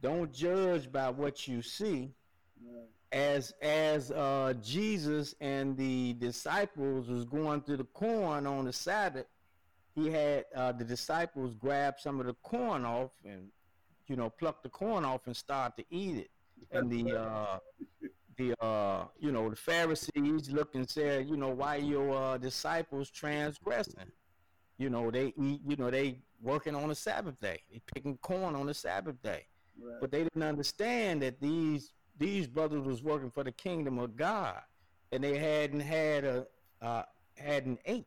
Don't 0.00 0.32
judge 0.32 0.90
by 0.90 1.10
what 1.10 1.48
you 1.48 1.62
see. 1.62 2.12
Right 2.60 2.88
as 3.12 3.54
as 3.62 4.10
uh, 4.10 4.54
Jesus 4.62 5.34
and 5.40 5.76
the 5.76 6.14
disciples 6.14 7.08
was 7.08 7.24
going 7.24 7.62
through 7.62 7.78
the 7.78 7.84
corn 7.84 8.46
on 8.46 8.64
the 8.64 8.72
Sabbath, 8.72 9.26
he 9.94 10.10
had 10.10 10.44
uh, 10.54 10.72
the 10.72 10.84
disciples 10.84 11.54
grab 11.54 11.94
some 11.98 12.20
of 12.20 12.26
the 12.26 12.34
corn 12.42 12.84
off 12.84 13.10
and 13.24 13.48
you 14.06 14.16
know 14.16 14.30
pluck 14.30 14.62
the 14.62 14.68
corn 14.68 15.04
off 15.04 15.26
and 15.26 15.36
start 15.36 15.76
to 15.76 15.84
eat 15.90 16.16
it. 16.16 16.30
And 16.70 16.90
the 16.90 17.18
uh, 17.18 17.58
the 18.36 18.54
uh, 18.62 19.04
you 19.18 19.32
know 19.32 19.48
the 19.48 19.56
Pharisees 19.56 20.50
looked 20.50 20.74
and 20.74 20.88
said, 20.88 21.28
you 21.28 21.36
know, 21.36 21.48
why 21.48 21.76
your 21.76 22.14
uh, 22.14 22.38
disciples 22.38 23.10
transgressing? 23.10 24.12
You 24.76 24.90
know 24.90 25.10
they 25.10 25.32
eat, 25.40 25.60
you 25.66 25.76
know 25.76 25.90
they 25.90 26.18
working 26.42 26.74
on 26.74 26.88
the 26.88 26.94
Sabbath 26.94 27.40
day, 27.40 27.62
they 27.72 27.80
picking 27.94 28.18
corn 28.18 28.54
on 28.54 28.66
the 28.66 28.74
Sabbath 28.74 29.20
day, 29.22 29.46
right. 29.80 30.00
but 30.00 30.10
they 30.10 30.22
didn't 30.24 30.42
understand 30.42 31.22
that 31.22 31.40
these 31.40 31.92
these 32.18 32.46
brothers 32.46 32.84
was 32.84 33.02
working 33.02 33.30
for 33.30 33.44
the 33.44 33.52
kingdom 33.52 33.98
of 33.98 34.16
God, 34.16 34.60
and 35.12 35.22
they 35.22 35.38
hadn't 35.38 35.80
had 35.80 36.24
a 36.24 36.46
uh, 36.82 37.02
hadn't 37.36 37.80
ate. 37.84 38.06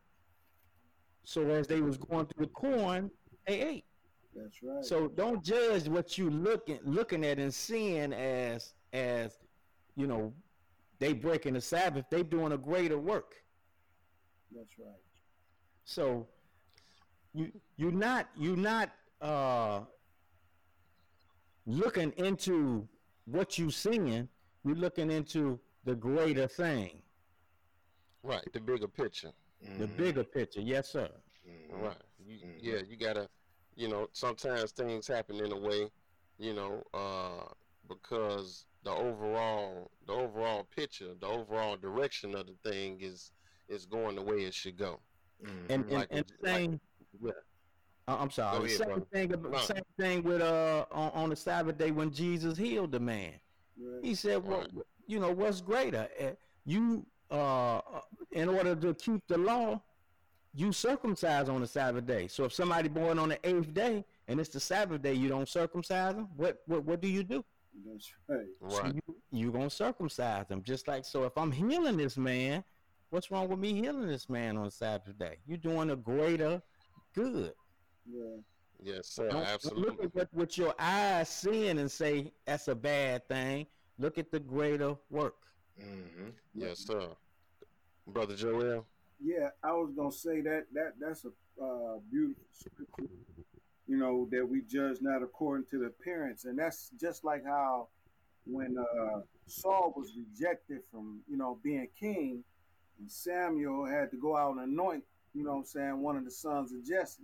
So 1.24 1.48
as 1.50 1.66
they 1.66 1.80
was 1.80 1.96
going 1.96 2.26
through 2.26 2.46
the 2.46 2.52
corn, 2.52 3.10
they 3.46 3.60
ate. 3.60 3.84
That's 4.34 4.62
right. 4.62 4.84
So 4.84 5.08
don't 5.08 5.44
judge 5.44 5.88
what 5.88 6.16
you 6.18 6.30
looking 6.30 6.78
looking 6.84 7.24
at 7.24 7.38
and 7.38 7.52
seeing 7.52 8.12
as 8.12 8.74
as 8.92 9.38
you 9.96 10.06
know 10.06 10.32
they 10.98 11.12
breaking 11.12 11.54
the 11.54 11.60
Sabbath. 11.60 12.04
They 12.10 12.22
doing 12.22 12.52
a 12.52 12.58
greater 12.58 12.98
work. 12.98 13.34
That's 14.54 14.78
right. 14.78 15.00
So 15.84 16.26
you 17.34 17.52
you 17.76 17.90
not 17.90 18.28
you 18.36 18.56
not 18.56 18.90
uh 19.20 19.80
looking 21.66 22.12
into 22.16 22.88
what 23.26 23.58
you're 23.58 23.70
seeing, 23.70 24.28
you're 24.64 24.76
looking 24.76 25.10
into 25.10 25.60
the 25.84 25.94
greater 25.94 26.46
thing. 26.46 27.02
Right, 28.22 28.46
the 28.52 28.60
bigger 28.60 28.88
picture. 28.88 29.32
Mm-hmm. 29.64 29.80
The 29.80 29.86
bigger 29.86 30.24
picture, 30.24 30.60
yes, 30.60 30.90
sir. 30.90 31.08
Mm-hmm. 31.48 31.84
Right. 31.84 31.96
You, 32.24 32.36
mm-hmm. 32.36 32.50
Yeah, 32.60 32.80
you 32.88 32.96
gotta, 32.96 33.28
you 33.74 33.88
know, 33.88 34.08
sometimes 34.12 34.72
things 34.72 35.06
happen 35.06 35.36
in 35.36 35.52
a 35.52 35.58
way, 35.58 35.90
you 36.38 36.54
know, 36.54 36.82
uh, 36.94 37.52
because 37.88 38.66
the 38.84 38.90
overall, 38.90 39.90
the 40.06 40.12
overall 40.12 40.66
picture, 40.74 41.14
the 41.20 41.26
overall 41.26 41.76
direction 41.76 42.34
of 42.34 42.46
the 42.46 42.70
thing 42.70 42.98
is 43.00 43.32
is 43.68 43.86
going 43.86 44.16
the 44.16 44.22
way 44.22 44.38
it 44.38 44.54
should 44.54 44.76
go. 44.76 45.00
And 45.68 45.70
and, 45.70 45.90
like, 45.90 46.08
and 46.10 46.24
same, 46.44 46.80
like, 47.20 47.34
uh, 47.34 47.38
I'm 48.20 48.30
sorry. 48.30 48.58
Ahead, 48.58 48.70
same 48.70 48.86
brother. 48.88 49.06
thing. 49.12 49.34
No. 49.50 49.58
Same 49.58 49.82
thing 49.98 50.22
with 50.22 50.40
uh 50.42 50.86
on, 50.90 51.10
on 51.12 51.30
the 51.30 51.36
Sabbath 51.36 51.78
day 51.78 51.90
when 51.90 52.10
Jesus 52.12 52.56
healed 52.56 52.92
the 52.92 53.00
man. 53.00 53.32
Right. 53.80 54.04
He 54.04 54.14
said, 54.14 54.46
"Well, 54.46 54.60
Right. 54.60 54.70
you 55.06 55.18
know 55.20 55.32
what's 55.32 55.60
greater? 55.60 56.08
Uh, 56.20 56.30
You 56.64 57.04
uh, 57.30 57.80
in 58.32 58.48
order 58.48 58.74
to 58.76 58.94
keep 58.94 59.26
the 59.26 59.38
law, 59.38 59.80
you 60.54 60.70
circumcise 60.72 61.48
on 61.48 61.60
the 61.62 61.66
Sabbath 61.66 62.06
day. 62.06 62.28
So 62.28 62.44
if 62.44 62.52
somebody 62.52 62.88
born 62.88 63.18
on 63.18 63.30
the 63.30 63.38
eighth 63.48 63.72
day 63.72 64.04
and 64.28 64.38
it's 64.38 64.50
the 64.50 64.60
Sabbath 64.60 65.00
day, 65.02 65.14
you 65.14 65.28
don't 65.28 65.48
circumcise 65.48 66.14
them. 66.14 66.28
What 66.36 66.62
what 66.66 66.84
what 66.84 67.00
do 67.00 67.08
you 67.08 67.22
do? 67.24 67.42
That's 67.86 68.12
right. 68.28 68.46
So 68.68 68.86
you 68.86 69.16
you 69.30 69.50
gonna 69.50 69.70
circumcise 69.70 70.46
them 70.46 70.62
just 70.62 70.86
like 70.88 71.04
so. 71.06 71.24
If 71.24 71.36
I'm 71.38 71.50
healing 71.50 71.96
this 71.96 72.18
man, 72.18 72.62
what's 73.10 73.30
wrong 73.30 73.48
with 73.48 73.58
me 73.58 73.72
healing 73.72 74.06
this 74.06 74.28
man 74.28 74.58
on 74.58 74.70
Sabbath 74.70 75.18
day? 75.18 75.38
You're 75.46 75.56
doing 75.56 75.90
a 75.90 75.96
greater 75.96 76.60
good. 77.14 77.54
Yeah. 78.10 78.36
Yes, 78.82 79.08
sir. 79.08 79.28
Don't- 79.28 79.40
don't 79.40 79.46
Absolutely. 79.46 79.90
Look 79.90 80.04
at 80.04 80.14
what, 80.14 80.28
what 80.32 80.58
your 80.58 80.74
eyes 80.78 81.28
seeing 81.28 81.78
and 81.78 81.90
say 81.90 82.32
that's 82.44 82.68
a 82.68 82.74
bad 82.74 83.26
thing. 83.28 83.66
Look 83.98 84.18
at 84.18 84.30
the 84.30 84.40
greater 84.40 84.96
work. 85.10 85.36
Mm-hmm. 85.80 86.30
Yes, 86.54 86.80
sir. 86.80 87.08
Brother 88.08 88.34
Joel. 88.34 88.84
Yeah, 89.20 89.50
I 89.62 89.72
was 89.72 89.92
gonna 89.96 90.10
say 90.10 90.40
that 90.40 90.64
that 90.72 90.94
that's 90.98 91.24
a 91.24 91.28
uh, 91.62 91.98
beautiful 92.10 92.42
scripture. 92.52 93.12
You 93.86 93.96
know 93.96 94.28
that 94.32 94.48
we 94.48 94.62
judge 94.62 94.98
not 95.00 95.22
according 95.22 95.66
to 95.70 95.78
the 95.78 95.86
appearance, 95.86 96.44
and 96.44 96.58
that's 96.58 96.90
just 97.00 97.24
like 97.24 97.44
how 97.44 97.88
when 98.44 98.76
uh, 98.78 99.20
Saul 99.46 99.92
was 99.96 100.12
rejected 100.16 100.80
from 100.90 101.20
you 101.28 101.36
know 101.36 101.58
being 101.62 101.86
king, 101.98 102.42
and 102.98 103.10
Samuel 103.10 103.86
had 103.86 104.10
to 104.10 104.16
go 104.16 104.36
out 104.36 104.56
and 104.56 104.72
anoint. 104.72 105.04
You 105.34 105.44
know, 105.44 105.52
what 105.52 105.58
I'm 105.58 105.64
saying 105.66 106.00
one 106.00 106.16
of 106.16 106.24
the 106.24 106.30
sons 106.30 106.72
of 106.72 106.84
Jesse. 106.84 107.22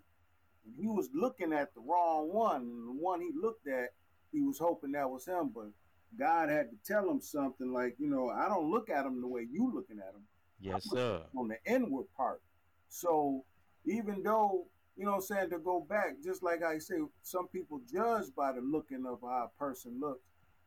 He 0.76 0.87
was 0.87 1.08
looking 1.14 1.52
at 1.52 1.75
the 1.75 1.80
wrong 1.80 2.32
one, 2.32 2.62
and 2.62 2.88
the 2.88 2.92
one 3.02 3.20
he 3.20 3.30
looked 3.40 3.66
at, 3.68 3.90
he 4.32 4.42
was 4.42 4.58
hoping 4.58 4.92
that 4.92 5.08
was 5.08 5.26
him, 5.26 5.50
but 5.54 5.68
God 6.18 6.48
had 6.48 6.70
to 6.70 6.76
tell 6.84 7.08
him 7.08 7.20
something 7.20 7.72
like, 7.72 7.96
you 7.98 8.08
know, 8.08 8.28
I 8.30 8.48
don't 8.48 8.70
look 8.70 8.90
at 8.90 9.04
him 9.06 9.20
the 9.20 9.26
way 9.26 9.46
you 9.50 9.72
looking 9.75 9.98
at 9.98 10.14
him 10.14 10.22
Yes, 10.60 10.84
sir. 10.90 11.22
on 11.37 11.48
the 11.48 11.56
inward 11.66 12.06
part. 12.16 12.40
So 12.88 13.44
even 13.84 14.22
though, 14.22 14.66
you 14.96 15.04
know 15.04 15.12
what 15.12 15.16
I'm 15.18 15.22
saying, 15.22 15.50
to 15.50 15.58
go 15.58 15.80
back, 15.88 16.16
just 16.22 16.42
like 16.42 16.62
I 16.62 16.78
say, 16.78 16.96
some 17.22 17.48
people 17.48 17.80
judge 17.90 18.26
by 18.37 18.52
the 18.52 18.60
looking 18.60 19.04
of 19.06 19.20
how 19.22 19.50
a 19.54 19.58
person 19.58 19.98
looks, 20.00 20.25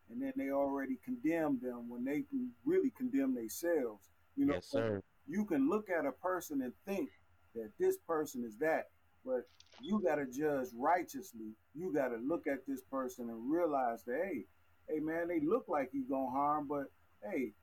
and 0.09 0.21
then 0.21 0.33
they 0.35 0.51
already 0.51 0.97
condemn 1.03 1.59
them 1.61 1.89
when 1.89 2.03
they 2.03 2.21
can 2.21 2.49
really 2.65 2.91
condemn 2.97 3.35
themselves. 3.35 4.09
You 4.35 4.45
know, 4.45 4.53
Yes, 4.55 4.67
sir. 4.67 5.01
you 5.27 5.45
can 5.45 5.69
look 5.69 5.89
at 5.89 6.05
a 6.05 6.11
person 6.11 6.61
and 6.61 6.73
think 6.85 7.09
that 7.55 7.71
this 7.79 7.97
person 8.07 8.43
is 8.45 8.57
that, 8.57 8.89
but 9.25 9.47
you 9.81 10.01
got 10.03 10.15
to 10.15 10.25
judge 10.25 10.67
righteously. 10.75 11.53
You 11.75 11.93
got 11.93 12.09
to 12.09 12.17
look 12.17 12.47
at 12.47 12.65
this 12.67 12.81
person 12.81 13.29
and 13.29 13.51
realize 13.51 14.03
that, 14.03 14.21
hey, 14.23 14.45
hey, 14.87 14.99
man, 14.99 15.27
they 15.27 15.39
look 15.39 15.65
like 15.67 15.89
he's 15.91 16.07
going 16.07 16.27
to 16.27 16.31
harm, 16.31 16.67
but 16.67 16.85
hey, 17.23 17.53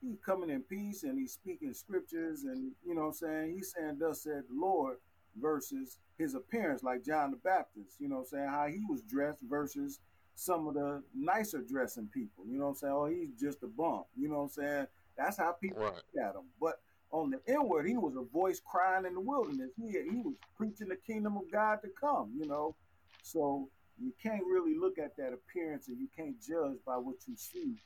he's 0.00 0.18
coming 0.24 0.50
in 0.50 0.62
peace 0.62 1.02
and 1.02 1.18
he's 1.18 1.32
speaking 1.32 1.72
scriptures 1.72 2.44
and, 2.44 2.72
you 2.86 2.94
know 2.94 3.02
what 3.02 3.06
I'm 3.08 3.12
saying? 3.14 3.54
He's 3.56 3.72
saying, 3.76 3.96
thus 3.98 4.22
said 4.22 4.44
the 4.48 4.54
Lord 4.54 4.98
versus 5.40 5.98
his 6.18 6.34
appearance, 6.34 6.82
like 6.82 7.04
John 7.04 7.30
the 7.30 7.36
Baptist, 7.38 7.96
you 7.98 8.08
know 8.08 8.16
what 8.16 8.20
I'm 8.22 8.28
saying? 8.28 8.48
How 8.48 8.66
he 8.68 8.84
was 8.88 9.02
dressed 9.02 9.42
versus 9.48 10.00
some 10.36 10.66
of 10.68 10.74
the 10.74 11.02
nicer 11.14 11.62
dressing 11.62 12.08
people, 12.12 12.44
you 12.46 12.58
know 12.58 12.64
what 12.64 12.70
I'm 12.70 12.76
saying? 12.76 12.92
Oh, 12.92 13.06
he's 13.06 13.40
just 13.40 13.62
a 13.62 13.66
bump, 13.66 14.06
you 14.16 14.28
know 14.28 14.36
what 14.36 14.42
I'm 14.42 14.48
saying? 14.50 14.86
That's 15.16 15.36
how 15.36 15.52
people 15.52 15.82
Right. 15.82 15.94
look 15.94 16.24
at 16.24 16.34
him. 16.34 16.46
But 16.60 16.80
on 17.14 17.30
the 17.30 17.40
inward, 17.52 17.86
he 17.86 17.96
was 17.96 18.16
a 18.16 18.24
voice 18.32 18.60
crying 18.60 19.06
in 19.06 19.14
the 19.14 19.20
wilderness. 19.20 19.70
He 19.76 19.92
he 19.92 20.20
was 20.20 20.34
preaching 20.56 20.88
the 20.88 20.96
kingdom 20.96 21.36
of 21.36 21.50
God 21.50 21.78
to 21.82 21.88
come. 21.88 22.32
You 22.36 22.46
know, 22.48 22.74
so 23.22 23.68
you 24.02 24.12
can't 24.20 24.44
really 24.44 24.76
look 24.76 24.98
at 24.98 25.16
that 25.16 25.32
appearance, 25.32 25.86
and 25.86 25.96
you 26.00 26.08
can't 26.16 26.40
judge 26.42 26.78
by 26.84 26.96
what 26.96 27.14
you 27.28 27.36
see. 27.36 27.76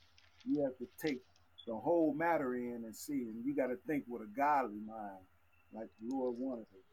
You 0.47 0.63
have 0.63 0.79
to 0.79 0.89
take 1.01 1.21
the 1.67 1.77
whole 1.77 2.15
matter 2.15 2.55
in 2.55 2.85
and 2.87 2.97
see, 2.97 3.29
and 3.29 3.45
you 3.45 3.55
got 3.55 3.67
to 3.67 3.77
think 3.87 4.05
with 4.09 4.23
a 4.23 4.37
godly 4.37 4.81
mind, 4.87 5.21
like 5.75 5.89
the 6.01 6.17
Lord 6.17 6.37
wanted 6.39 6.63
us. 6.63 6.89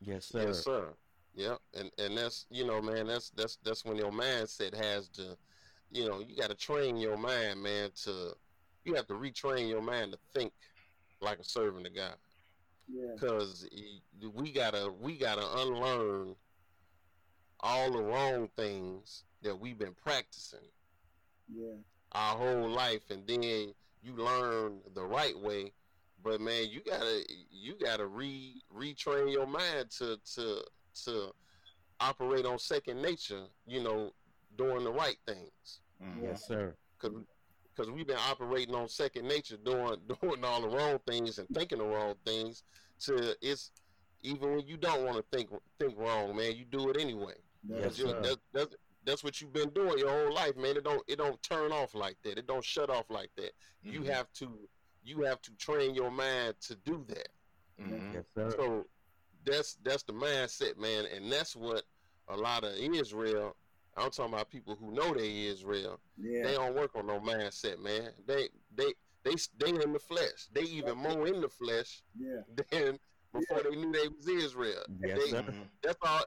Yes, 0.00 0.24
sir. 0.24 0.46
Yes, 0.46 0.64
sir. 0.64 0.88
Yeah, 1.34 1.56
and 1.74 1.90
and 1.98 2.16
that's 2.16 2.46
you 2.50 2.66
know, 2.66 2.80
man, 2.80 3.06
that's 3.06 3.28
that's 3.30 3.58
that's 3.62 3.84
when 3.84 3.98
your 3.98 4.10
mindset 4.10 4.74
has 4.74 5.08
to, 5.10 5.36
you 5.92 6.08
know, 6.08 6.20
you 6.26 6.34
got 6.34 6.48
to 6.48 6.56
train 6.56 6.96
your 6.96 7.18
mind, 7.18 7.62
man, 7.62 7.90
to 8.04 8.34
you 8.84 8.94
have 8.94 9.06
to 9.08 9.14
retrain 9.14 9.68
your 9.68 9.82
mind 9.82 10.12
to 10.12 10.18
think 10.32 10.54
like 11.20 11.38
a 11.38 11.44
servant 11.44 11.86
of 11.86 11.94
God, 11.94 12.14
Yeah, 12.88 13.12
because 13.14 13.68
we 14.34 14.52
gotta 14.52 14.92
we 15.00 15.16
gotta 15.16 15.46
unlearn 15.60 16.36
all 17.60 17.92
the 17.92 18.02
wrong 18.02 18.48
things 18.56 19.24
that 19.42 19.58
we've 19.58 19.78
been 19.78 19.94
practicing 19.94 20.68
yeah, 21.52 21.74
our 22.12 22.36
whole 22.36 22.68
life, 22.68 23.10
and 23.10 23.26
then 23.26 23.74
you 24.02 24.14
learn 24.16 24.80
the 24.94 25.04
right 25.04 25.38
way. 25.38 25.72
But 26.22 26.40
man, 26.40 26.68
you 26.70 26.80
gotta 26.84 27.24
you 27.50 27.74
gotta 27.82 28.06
re 28.06 28.62
retrain 28.74 29.32
your 29.32 29.46
mind 29.46 29.90
to 29.98 30.18
to 30.34 30.62
to 31.04 31.32
operate 32.00 32.46
on 32.46 32.58
second 32.58 33.00
nature. 33.02 33.44
You 33.66 33.82
know, 33.82 34.12
doing 34.56 34.84
the 34.84 34.92
right 34.92 35.18
things 35.26 35.80
Mm-hmm. 36.02 36.26
Yes, 36.26 36.46
sir. 36.46 36.76
because 36.96 37.16
because 37.78 37.92
we've 37.92 38.06
been 38.06 38.16
operating 38.28 38.74
on 38.74 38.88
second 38.88 39.26
nature, 39.28 39.56
doing 39.56 39.96
doing 40.20 40.44
all 40.44 40.62
the 40.62 40.68
wrong 40.68 40.98
things 41.06 41.38
and 41.38 41.48
thinking 41.50 41.78
the 41.78 41.84
wrong 41.84 42.14
things. 42.24 42.62
To 43.00 43.36
it's 43.40 43.70
even 44.22 44.56
when 44.56 44.66
you 44.66 44.76
don't 44.76 45.04
want 45.04 45.16
to 45.16 45.24
think 45.36 45.50
think 45.78 45.94
wrong, 45.98 46.36
man, 46.36 46.56
you 46.56 46.64
do 46.64 46.90
it 46.90 46.96
anyway. 47.00 47.34
that's 47.64 47.98
Yes, 47.98 47.98
You- 47.98 48.06
sir. 48.08 48.20
that, 48.22 48.36
that's 48.52 48.76
that's 49.04 49.24
what 49.24 49.40
you've 49.40 49.52
been 49.52 49.70
doing 49.70 49.98
your 49.98 50.10
whole 50.10 50.34
life, 50.34 50.56
man. 50.56 50.76
It 50.76 50.84
don't 50.84 51.02
it 51.06 51.16
don't 51.16 51.40
turn 51.42 51.72
off 51.72 51.94
like 51.94 52.16
that. 52.24 52.38
It 52.38 52.46
don't 52.46 52.64
shut 52.64 52.90
off 52.90 53.08
like 53.10 53.30
that. 53.36 53.52
You 53.82 54.00
Mhm. 54.00 54.06
have 54.06 54.32
to 54.34 54.68
you 55.04 55.22
have 55.22 55.40
to 55.42 55.52
train 55.56 55.94
your 55.94 56.10
mind 56.10 56.56
to 56.62 56.74
do 56.74 57.04
that. 57.08 57.28
Mhm. 57.80 58.14
Yes, 58.14 58.24
sir. 58.34 58.50
So 58.50 58.86
that's 59.44 59.74
that's 59.84 60.02
the 60.02 60.12
mindset, 60.12 60.76
man, 60.76 61.06
and 61.06 61.30
that's 61.32 61.54
what 61.54 61.84
a 62.26 62.36
lot 62.36 62.64
of 62.64 62.74
Israel. 62.74 63.56
I'm 63.98 64.10
talking 64.10 64.34
about 64.34 64.50
people 64.50 64.76
who 64.80 64.92
know 64.92 65.12
they 65.14 65.46
Israel. 65.46 66.00
yeah, 66.16 66.44
They 66.44 66.54
don't 66.54 66.74
work 66.74 66.92
on 66.94 67.06
no 67.06 67.20
mindset, 67.20 67.78
man. 67.80 68.10
They 68.26 68.48
they 68.74 68.92
they 69.24 69.34
they 69.58 69.70
in 69.70 69.92
the 69.92 69.98
flesh. 69.98 70.48
They 70.52 70.62
even 70.62 70.96
more 70.98 71.26
in 71.26 71.40
the 71.40 71.48
flesh 71.48 72.02
yeah, 72.18 72.40
than 72.70 72.98
before 73.32 73.62
they 73.62 73.76
knew 73.76 73.92
they 73.92 74.08
was 74.08 74.28
Israel. 74.28 74.84
Yes, 75.02 75.18
They- 75.18 75.30
sir. 75.30 75.44
That's 75.82 75.98
all. 76.02 76.24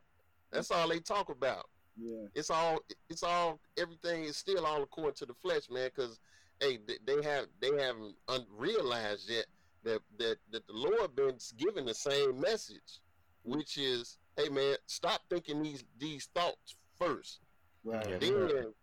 That's 0.52 0.72
all 0.72 0.90
they 0.90 1.00
talk 1.00 1.30
about 1.30 1.66
yeah, 1.98 2.26
it's 2.36 2.50
all 2.50 2.80
it's 3.10 3.24
all 3.24 3.60
everything 3.78 4.24
is 4.24 4.38
still 4.38 4.66
all 4.66 4.82
according 4.84 5.16
to 5.16 5.26
the 5.26 5.34
flesh 5.34 5.70
man 5.70 5.90
because 5.94 6.20
hey 6.60 6.78
they, 6.88 6.98
they 7.06 7.24
have 7.28 7.48
they 7.60 7.72
haven't 7.82 8.16
unrealized 8.28 9.30
yet 9.30 9.46
that 9.84 10.00
that 10.18 10.38
that 10.52 10.66
the 10.68 10.74
lord 10.74 11.16
been 11.16 11.38
giving 11.58 11.86
the 11.86 11.94
same 11.94 12.40
message 12.40 13.02
which 13.44 13.78
is 13.78 14.18
hey 14.38 14.50
man 14.50 14.76
stop 14.86 15.22
thinking 15.30 15.62
these 15.62 15.84
these 15.98 16.30
thoughts 16.34 16.76
first 16.98 17.40
right, 17.84 18.08
Yes, 18.10 18.20
then 18.22 18.30
sir. 18.50 18.74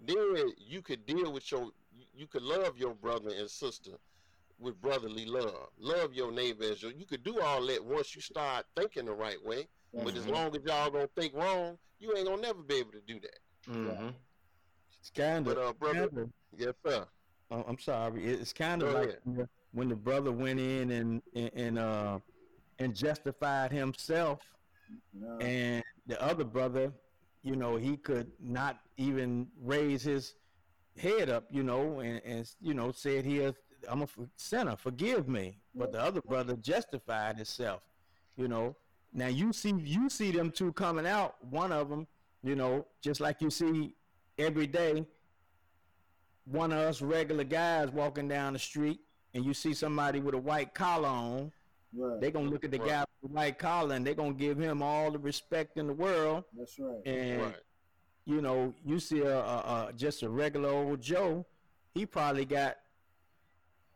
then 0.00 0.52
you 0.58 0.82
could 0.82 1.04
deal 1.06 1.32
with 1.32 1.50
your 1.50 1.70
you- 1.92 2.06
you 2.14 2.26
could 2.26 2.42
love 2.42 2.76
your 2.78 2.94
brother 2.94 3.30
and 3.34 3.50
sister 3.50 3.92
with 4.58 4.80
brotherly 4.80 5.24
love 5.26 5.68
love 5.78 6.12
your 6.14 6.30
neighbor 6.32 6.64
as 6.64 6.82
your, 6.82 6.92
you 6.92 7.04
could 7.06 7.22
do 7.22 7.40
all 7.40 7.64
that 7.66 7.84
once 7.84 8.14
you 8.14 8.20
start 8.20 8.66
thinking 8.76 9.04
the 9.06 9.12
right 9.12 9.42
way 9.44 9.66
but 9.92 10.14
as 10.16 10.24
Mhm. 10.26 10.30
long 10.32 10.56
as 10.56 10.62
y'all 10.64 10.90
gonna 10.90 11.06
think 11.08 11.34
wrong 11.34 11.78
you 11.98 12.14
ain't 12.16 12.26
gonna 12.26 12.40
never 12.42 12.62
be 12.62 12.76
able 12.76 12.92
to 12.92 13.00
do 13.02 13.18
that 13.20 13.38
Mhm. 13.66 14.14
It's 15.00 15.10
kind 15.10 15.44
But 15.44 15.56
of. 15.58 15.68
uh, 15.68 15.72
brother, 15.74 16.28
yes, 16.56 16.74
sir. 16.86 17.06
I'm 17.50 17.78
sorry. 17.78 18.24
It's 18.26 18.52
kind 18.52 18.82
of 18.82 18.90
Go 18.92 18.94
like 19.00 19.08
ahead. 19.08 19.20
when 19.24 19.36
the- 19.36 19.48
when 19.72 19.88
the 19.88 19.96
brother 19.96 20.30
went 20.30 20.60
in 20.60 20.90
and 20.90 21.22
and, 21.34 21.50
and 21.54 21.78
uh 21.78 22.20
and 22.78 22.94
justified 22.94 23.72
himself, 23.72 24.40
no, 25.14 25.38
and 25.38 25.82
the 26.06 26.20
other 26.22 26.44
brother, 26.44 26.92
you 27.42 27.56
know, 27.56 27.76
he 27.76 27.96
could 27.96 28.30
not 28.40 28.78
even 28.96 29.48
raise 29.62 30.02
his 30.02 30.34
head 30.98 31.30
up, 31.30 31.44
you 31.50 31.62
know, 31.62 32.00
and, 32.00 32.20
and 32.24 32.50
you 32.60 32.74
know 32.74 32.92
said 32.92 33.24
he 33.24 33.38
is 33.38 33.54
I'm 33.88 34.02
a 34.02 34.08
sinner, 34.36 34.76
forgive 34.76 35.28
me. 35.28 35.58
But 35.74 35.92
the 35.92 36.00
other 36.00 36.20
brother 36.20 36.56
justified 36.56 37.36
himself, 37.36 37.82
you 38.36 38.48
know. 38.48 38.76
Now 39.12 39.28
you 39.28 39.52
see 39.52 39.72
you 39.72 40.08
see 40.08 40.30
them 40.30 40.50
two 40.50 40.72
coming 40.72 41.06
out. 41.06 41.34
One 41.50 41.72
of 41.72 41.88
them, 41.88 42.06
you 42.42 42.54
know, 42.54 42.86
just 43.02 43.20
like 43.20 43.40
you 43.40 43.50
see 43.50 43.94
every 44.38 44.66
day. 44.66 45.06
One 46.44 46.72
of 46.72 46.78
us 46.78 47.00
regular 47.02 47.44
guys 47.44 47.90
walking 47.90 48.28
down 48.28 48.54
the 48.54 48.58
street, 48.58 49.00
and 49.34 49.44
you 49.44 49.54
see 49.54 49.74
somebody 49.74 50.20
with 50.20 50.34
a 50.34 50.38
white 50.38 50.74
collar 50.74 51.08
on. 51.08 51.52
Right, 51.94 52.20
They 52.20 52.30
gonna 52.30 52.48
look 52.50 52.64
at 52.64 52.70
the 52.70 52.78
Right. 52.78 52.88
guy 52.88 53.00
with 53.00 53.30
the 53.30 53.34
white 53.36 53.58
collar, 53.58 53.94
and 53.94 54.06
they 54.06 54.14
gonna 54.14 54.34
give 54.34 54.58
him 54.58 54.82
all 54.82 55.10
the 55.10 55.18
respect 55.18 55.76
in 55.78 55.86
the 55.86 55.92
world. 55.94 56.44
that's 56.56 56.78
right, 56.78 57.04
And 57.06 57.42
Right. 57.42 57.62
you 58.26 58.40
know, 58.42 58.74
you 58.84 58.98
see 59.00 59.20
a, 59.20 59.38
a, 59.38 59.86
a 59.88 59.92
just 59.96 60.22
a 60.22 60.28
regular 60.28 60.68
old 60.70 61.00
Joe, 61.00 61.46
he 61.94 62.06
probably 62.06 62.44
got 62.44 62.78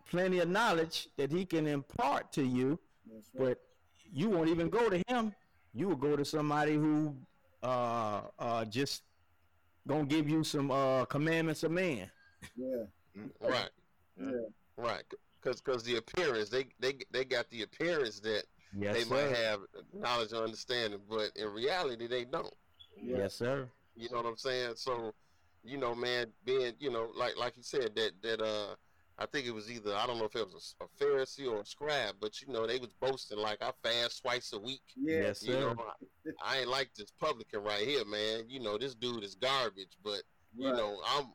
plenty 0.06 0.38
of 0.40 0.48
knowledge 0.48 1.08
that 1.16 1.30
he 1.30 1.44
can 1.46 1.66
impart 1.66 2.32
to 2.32 2.42
you, 2.44 2.78
that's 3.10 3.30
right, 3.34 3.48
but 3.48 3.62
you 4.12 4.28
won't 4.28 4.48
even 4.48 4.68
go 4.68 4.88
to 4.88 5.02
him. 5.08 5.34
You 5.72 5.88
will 5.88 5.96
go 5.96 6.16
to 6.16 6.24
somebody 6.24 6.74
who 6.74 7.16
uh 7.62 8.22
uh 8.38 8.64
just 8.66 9.02
gonna 9.88 10.04
give 10.04 10.28
you 10.28 10.44
some 10.44 10.70
uh 10.70 11.04
commandments 11.06 11.62
of 11.62 11.70
man. 11.72 12.10
yeah, 12.56 12.84
Right. 13.40 13.70
yeah, 14.20 14.30
Right. 14.76 15.04
Because 15.44 15.60
because 15.60 15.82
the 15.84 15.96
appearance, 15.96 16.48
they, 16.48 16.64
they 16.80 16.94
they 17.10 17.24
got 17.24 17.48
the 17.50 17.62
appearance 17.62 18.20
that 18.20 18.44
Yes, 18.76 18.96
they 18.96 19.04
sir. 19.04 19.14
might 19.14 19.36
have 19.36 19.60
knowledge 19.92 20.32
or 20.32 20.42
understanding, 20.42 21.00
but 21.08 21.30
in 21.36 21.48
reality, 21.52 22.06
they 22.06 22.24
don't. 22.24 22.52
yeah, 23.02 23.18
Yes, 23.18 23.34
sir. 23.34 23.68
You 23.94 24.08
know 24.10 24.16
what 24.16 24.26
I'm 24.26 24.36
saying? 24.36 24.74
So, 24.76 25.12
you 25.62 25.76
know, 25.76 25.94
man, 25.94 26.32
being, 26.44 26.74
you 26.80 26.90
know, 26.90 27.10
like 27.14 27.36
like 27.36 27.56
you 27.56 27.62
said, 27.62 27.94
that 27.94 28.12
that 28.22 28.40
uh, 28.40 28.74
I 29.18 29.26
think 29.26 29.46
it 29.46 29.52
was 29.52 29.70
either 29.70 29.94
I 29.94 30.06
don't 30.06 30.18
know 30.18 30.24
if 30.24 30.34
it 30.34 30.46
was 30.46 30.74
a, 30.80 30.84
a 30.84 30.88
Pharisee 30.88 31.48
or 31.50 31.60
a 31.60 31.66
scribe, 31.66 32.16
but 32.20 32.40
you 32.40 32.52
know, 32.52 32.66
they 32.66 32.78
was 32.78 32.94
boasting 32.94 33.38
like 33.38 33.62
I 33.62 33.70
fast 33.82 34.22
twice 34.22 34.52
a 34.54 34.58
week. 34.58 34.82
yeah, 34.96 35.24
Yes, 35.24 35.42
You 35.42 35.52
sir. 35.52 35.74
know, 35.74 35.92
I 36.42 36.58
ain't 36.60 36.68
like 36.68 36.90
this 36.94 37.12
publican 37.20 37.62
right 37.62 37.86
here, 37.86 38.04
man. 38.04 38.48
You 38.48 38.60
know, 38.60 38.78
this 38.78 38.94
dude 38.94 39.22
is 39.22 39.34
garbage, 39.34 39.96
but 40.02 40.22
you 40.56 40.68
Right. 40.68 40.76
know, 40.76 41.00
I'm 41.06 41.26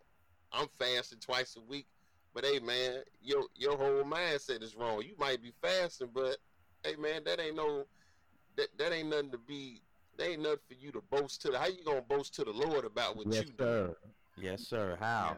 I'm 0.52 0.68
fasting 0.80 1.20
twice 1.20 1.56
a 1.56 1.62
week. 1.62 1.88
But 2.34 2.46
hey 2.46 2.60
man, 2.60 3.02
your 3.22 3.44
your 3.56 3.78
whole 3.78 4.04
mindset 4.04 4.62
is 4.64 4.76
wrong. 4.76 5.02
You 5.02 5.16
might 5.18 5.42
be 5.42 5.52
fasting, 5.62 6.10
but 6.14 6.38
hey 6.84 6.96
man, 6.96 7.24
that 7.26 7.40
ain't 7.40 7.56
no 7.56 7.86
that 8.56 8.68
that 8.78 8.94
ain't 8.94 9.10
nothing 9.10 9.32
to 9.32 9.38
be 9.38 9.82
that 10.18 10.30
ain't 10.30 10.42
nothing 10.42 10.60
for 10.68 10.76
you 10.76 10.92
to 10.92 11.02
boast 11.10 11.42
to 11.42 11.52
the 11.52 11.58
how 11.60 11.68
you 11.68 11.84
gonna 11.84 12.02
boast 12.02 12.36
to 12.36 12.44
the 12.44 12.52
Lord 12.52 12.86
about 12.86 13.16
what 13.18 13.28
Yes, 13.28 13.46
you 13.46 13.52
do? 13.52 13.58
sir. 13.58 13.96
Yes, 14.38 14.68
sir. 14.68 14.98
How? 15.00 15.38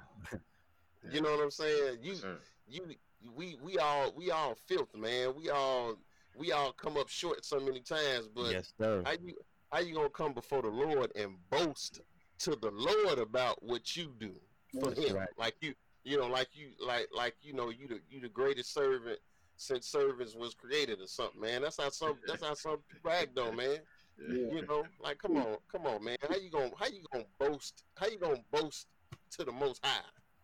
You 1.12 1.22
know 1.22 1.32
what 1.32 1.44
I'm 1.44 1.52
saying? 1.52 2.00
You 2.02 2.16
Sir. 2.16 2.38
you 2.68 2.96
we 3.36 3.58
we 3.62 3.78
all 3.78 4.12
we 4.16 4.32
all 4.32 4.56
filth, 4.68 4.94
man. 4.96 5.34
We 5.36 5.50
all 5.50 5.98
we 6.36 6.52
all 6.52 6.72
come 6.74 6.98
up 6.98 7.10
short 7.10 7.44
so 7.46 7.60
many 7.60 7.80
times, 7.80 8.28
but 8.28 8.52
yes, 8.52 8.74
sir. 8.78 9.02
how 9.06 9.12
you 9.14 9.34
how 9.72 9.80
you 9.80 9.96
gonna 9.96 10.10
come 10.10 10.34
before 10.34 10.62
the 10.62 10.70
Lord 10.70 11.12
and 11.16 11.38
boast 11.50 12.02
to 12.40 12.56
the 12.56 12.72
Lord 12.72 13.20
about 13.20 13.62
what 13.64 13.96
you 13.96 14.14
do 14.20 14.34
for 14.80 14.90
That's 14.90 15.08
him? 15.08 15.16
right. 15.18 15.30
Like 15.38 15.56
you 15.62 15.74
you 16.04 16.18
know, 16.18 16.28
like 16.28 16.50
you 16.54 16.70
like 16.86 17.08
like 17.16 17.36
you 17.42 17.54
know, 17.54 17.70
you 17.70 17.88
the 17.88 18.00
you 18.10 18.22
the 18.22 18.30
greatest 18.30 18.74
servant 18.74 19.20
since 19.56 19.88
servants 19.88 20.36
was 20.36 20.54
created 20.56 21.00
or 21.02 21.08
something, 21.08 21.40
man. 21.42 21.62
That's 21.62 21.82
how 21.82 21.90
some 21.90 22.18
that's 22.28 22.44
how 22.44 22.54
some 22.54 22.78
people 22.92 23.12
act 23.12 23.36
though, 23.36 23.52
man. 23.52 23.78
Yeah. 24.20 24.52
You 24.52 24.66
know, 24.68 24.84
like 25.00 25.18
come 25.20 25.38
on, 25.38 25.58
come 25.72 25.86
on, 25.86 26.04
man. 26.04 26.18
How 26.28 26.36
you 26.36 26.50
gonna 26.50 26.72
how 26.78 26.88
you 26.88 27.04
gonna 27.12 27.26
boast 27.40 27.84
how 27.98 28.08
you 28.08 28.18
gonna 28.20 28.44
boast 28.52 28.88
to 29.32 29.44
the 29.46 29.52
most 29.52 29.80
high 29.84 30.02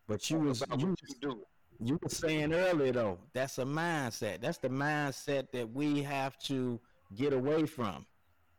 But 0.08 0.30
you 0.30 0.40
was 0.40 0.62
about 0.62 0.80
you, 0.80 0.96
you 1.08 1.16
do? 1.22 1.46
you 1.80 2.00
were 2.02 2.10
saying 2.10 2.54
earlier 2.54 2.92
though, 2.92 3.20
that's 3.34 3.58
a 3.60 3.64
mindset. 3.64 4.42
That's 4.42 4.58
the 4.58 4.70
mindset 4.70 5.52
that 5.52 5.70
we 5.72 6.02
have 6.04 6.38
to 6.44 6.80
get 7.16 7.34
away 7.34 7.66
from. 7.66 8.06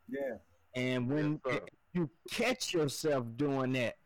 Yeah. 0.08 0.38
And 0.74 1.08
when 1.10 1.40
Yes, 1.46 1.60
you 1.92 2.10
catch 2.30 2.74
yourself 2.74 3.26
doing 3.36 3.72
that, 3.72 3.96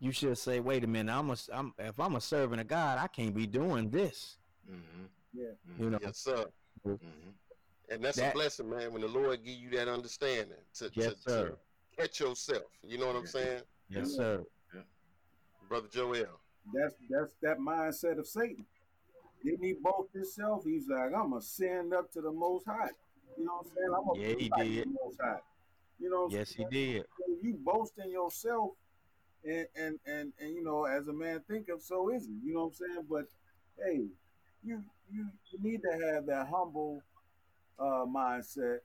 you 0.00 0.12
should 0.12 0.36
say, 0.38 0.60
"Wait 0.60 0.84
a 0.84 0.86
minute, 0.86 1.12
I'm 1.12 1.30
a, 1.30 1.36
I'm 1.52 1.74
if 1.78 1.98
I'm 1.98 2.16
a 2.16 2.20
servant 2.20 2.60
of 2.60 2.66
God, 2.68 2.98
I 2.98 3.06
can't 3.08 3.34
be 3.34 3.46
doing 3.46 3.90
this." 3.90 4.36
Mm-hmm. 4.70 5.04
Yeah. 5.34 5.44
You 5.78 5.90
know, 5.90 5.98
Yes, 6.02 6.18
sir. 6.18 6.44
Mm-hmm. 6.86 7.30
And 7.90 8.04
that's 8.04 8.16
That- 8.18 8.32
a 8.32 8.34
blessing, 8.34 8.68
man, 8.70 8.92
when 8.92 9.02
the 9.02 9.08
Lord 9.08 9.42
give 9.44 9.54
you 9.58 9.70
that 9.70 9.88
understanding 9.88 10.56
to, 10.74 10.90
yes, 10.94 11.14
to, 11.24 11.30
sir. 11.30 11.48
to 11.50 11.56
catch 12.02 12.20
yourself. 12.20 12.64
You 12.82 12.98
know 12.98 13.06
what 13.06 13.16
I'm 13.16 13.26
saying? 13.26 13.62
Yes, 13.88 14.12
sir. 14.14 14.44
Brother 15.68 15.88
Joel. 15.90 16.26
That's 16.72 16.94
that's 17.10 17.34
that 17.42 17.58
mindset 17.58 18.18
of 18.18 18.26
Satan. 18.26 18.64
Didn't 19.44 19.64
he 19.64 19.74
boast 19.82 20.12
himself? 20.12 20.64
He's 20.64 20.88
like, 20.88 21.12
I'm 21.14 21.30
gonna 21.30 21.40
stand 21.40 21.94
up 21.94 22.10
to 22.12 22.20
the 22.20 22.32
most 22.32 22.66
high. 22.66 22.88
You 23.36 23.44
know 23.44 23.52
what 23.62 23.66
I'm 23.66 23.76
saying? 23.76 23.88
I'm 23.96 24.06
gonna 24.06 24.20
Yeah, 24.20 24.34
he 24.38 24.48
like 24.50 24.68
did. 24.68 24.84
the 24.84 24.96
most 25.04 25.18
high. 25.20 25.38
You 26.00 26.10
know 26.10 26.28
Yes, 26.30 26.52
he 26.52 26.64
did. 26.70 27.04
You 27.42 27.54
boasting 27.64 28.10
yourself 28.10 28.70
and, 29.44 29.66
and 29.76 29.98
and 30.06 30.32
and 30.40 30.54
you 30.54 30.62
know, 30.62 30.84
as 30.84 31.08
a 31.08 31.12
man 31.12 31.40
thinketh, 31.48 31.82
so 31.82 32.10
is 32.10 32.26
he. 32.26 32.32
You 32.44 32.54
know 32.54 32.60
what 32.64 32.66
I'm 32.66 32.74
saying? 32.74 33.06
But 33.08 33.24
hey, 33.84 34.06
you 34.64 34.82
you, 35.10 35.28
you 35.50 35.58
need 35.62 35.80
to 35.82 36.12
have 36.12 36.26
that 36.26 36.48
humble 36.48 37.02
uh 37.78 38.04
mindset 38.06 38.78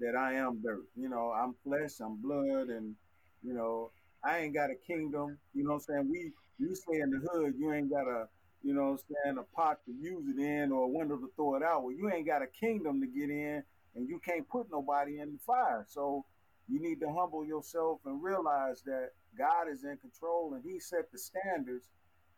that 0.00 0.14
I 0.16 0.34
am 0.34 0.60
dirt. 0.62 0.84
You 0.96 1.08
know, 1.08 1.32
I'm 1.32 1.54
flesh, 1.64 2.00
I'm 2.00 2.16
blood, 2.16 2.68
and 2.68 2.94
you 3.42 3.54
know, 3.54 3.90
I 4.24 4.38
ain't 4.38 4.54
got 4.54 4.70
a 4.70 4.74
kingdom. 4.74 5.38
You 5.54 5.64
know 5.64 5.74
what 5.74 5.84
I'm 5.88 5.94
saying? 5.94 6.08
We 6.10 6.32
you 6.58 6.74
stay 6.74 7.00
in 7.00 7.10
the 7.10 7.18
hood, 7.30 7.54
you 7.58 7.72
ain't 7.72 7.90
got 7.90 8.06
a 8.06 8.28
you 8.62 8.74
know 8.74 8.84
what 8.84 8.90
I'm 8.90 8.98
saying, 9.24 9.38
a 9.38 9.56
pot 9.56 9.78
to 9.86 9.92
use 9.92 10.26
it 10.28 10.40
in 10.40 10.72
or 10.72 10.84
a 10.84 10.88
window 10.88 11.16
to 11.16 11.30
throw 11.36 11.54
it 11.56 11.62
out. 11.62 11.84
Well, 11.84 11.94
you 11.94 12.10
ain't 12.12 12.26
got 12.26 12.42
a 12.42 12.46
kingdom 12.46 13.00
to 13.00 13.06
get 13.06 13.30
in 13.30 13.62
and 13.94 14.08
you 14.08 14.20
can't 14.24 14.48
put 14.48 14.66
nobody 14.70 15.20
in 15.20 15.32
the 15.32 15.38
fire. 15.46 15.84
So 15.88 16.24
you 16.68 16.80
need 16.80 17.00
to 17.00 17.12
humble 17.12 17.44
yourself 17.44 18.00
and 18.04 18.22
realize 18.22 18.82
that 18.82 19.10
God 19.38 19.68
is 19.68 19.84
in 19.84 19.96
control 19.98 20.54
and 20.54 20.64
He 20.64 20.78
set 20.80 21.10
the 21.12 21.18
standards 21.18 21.88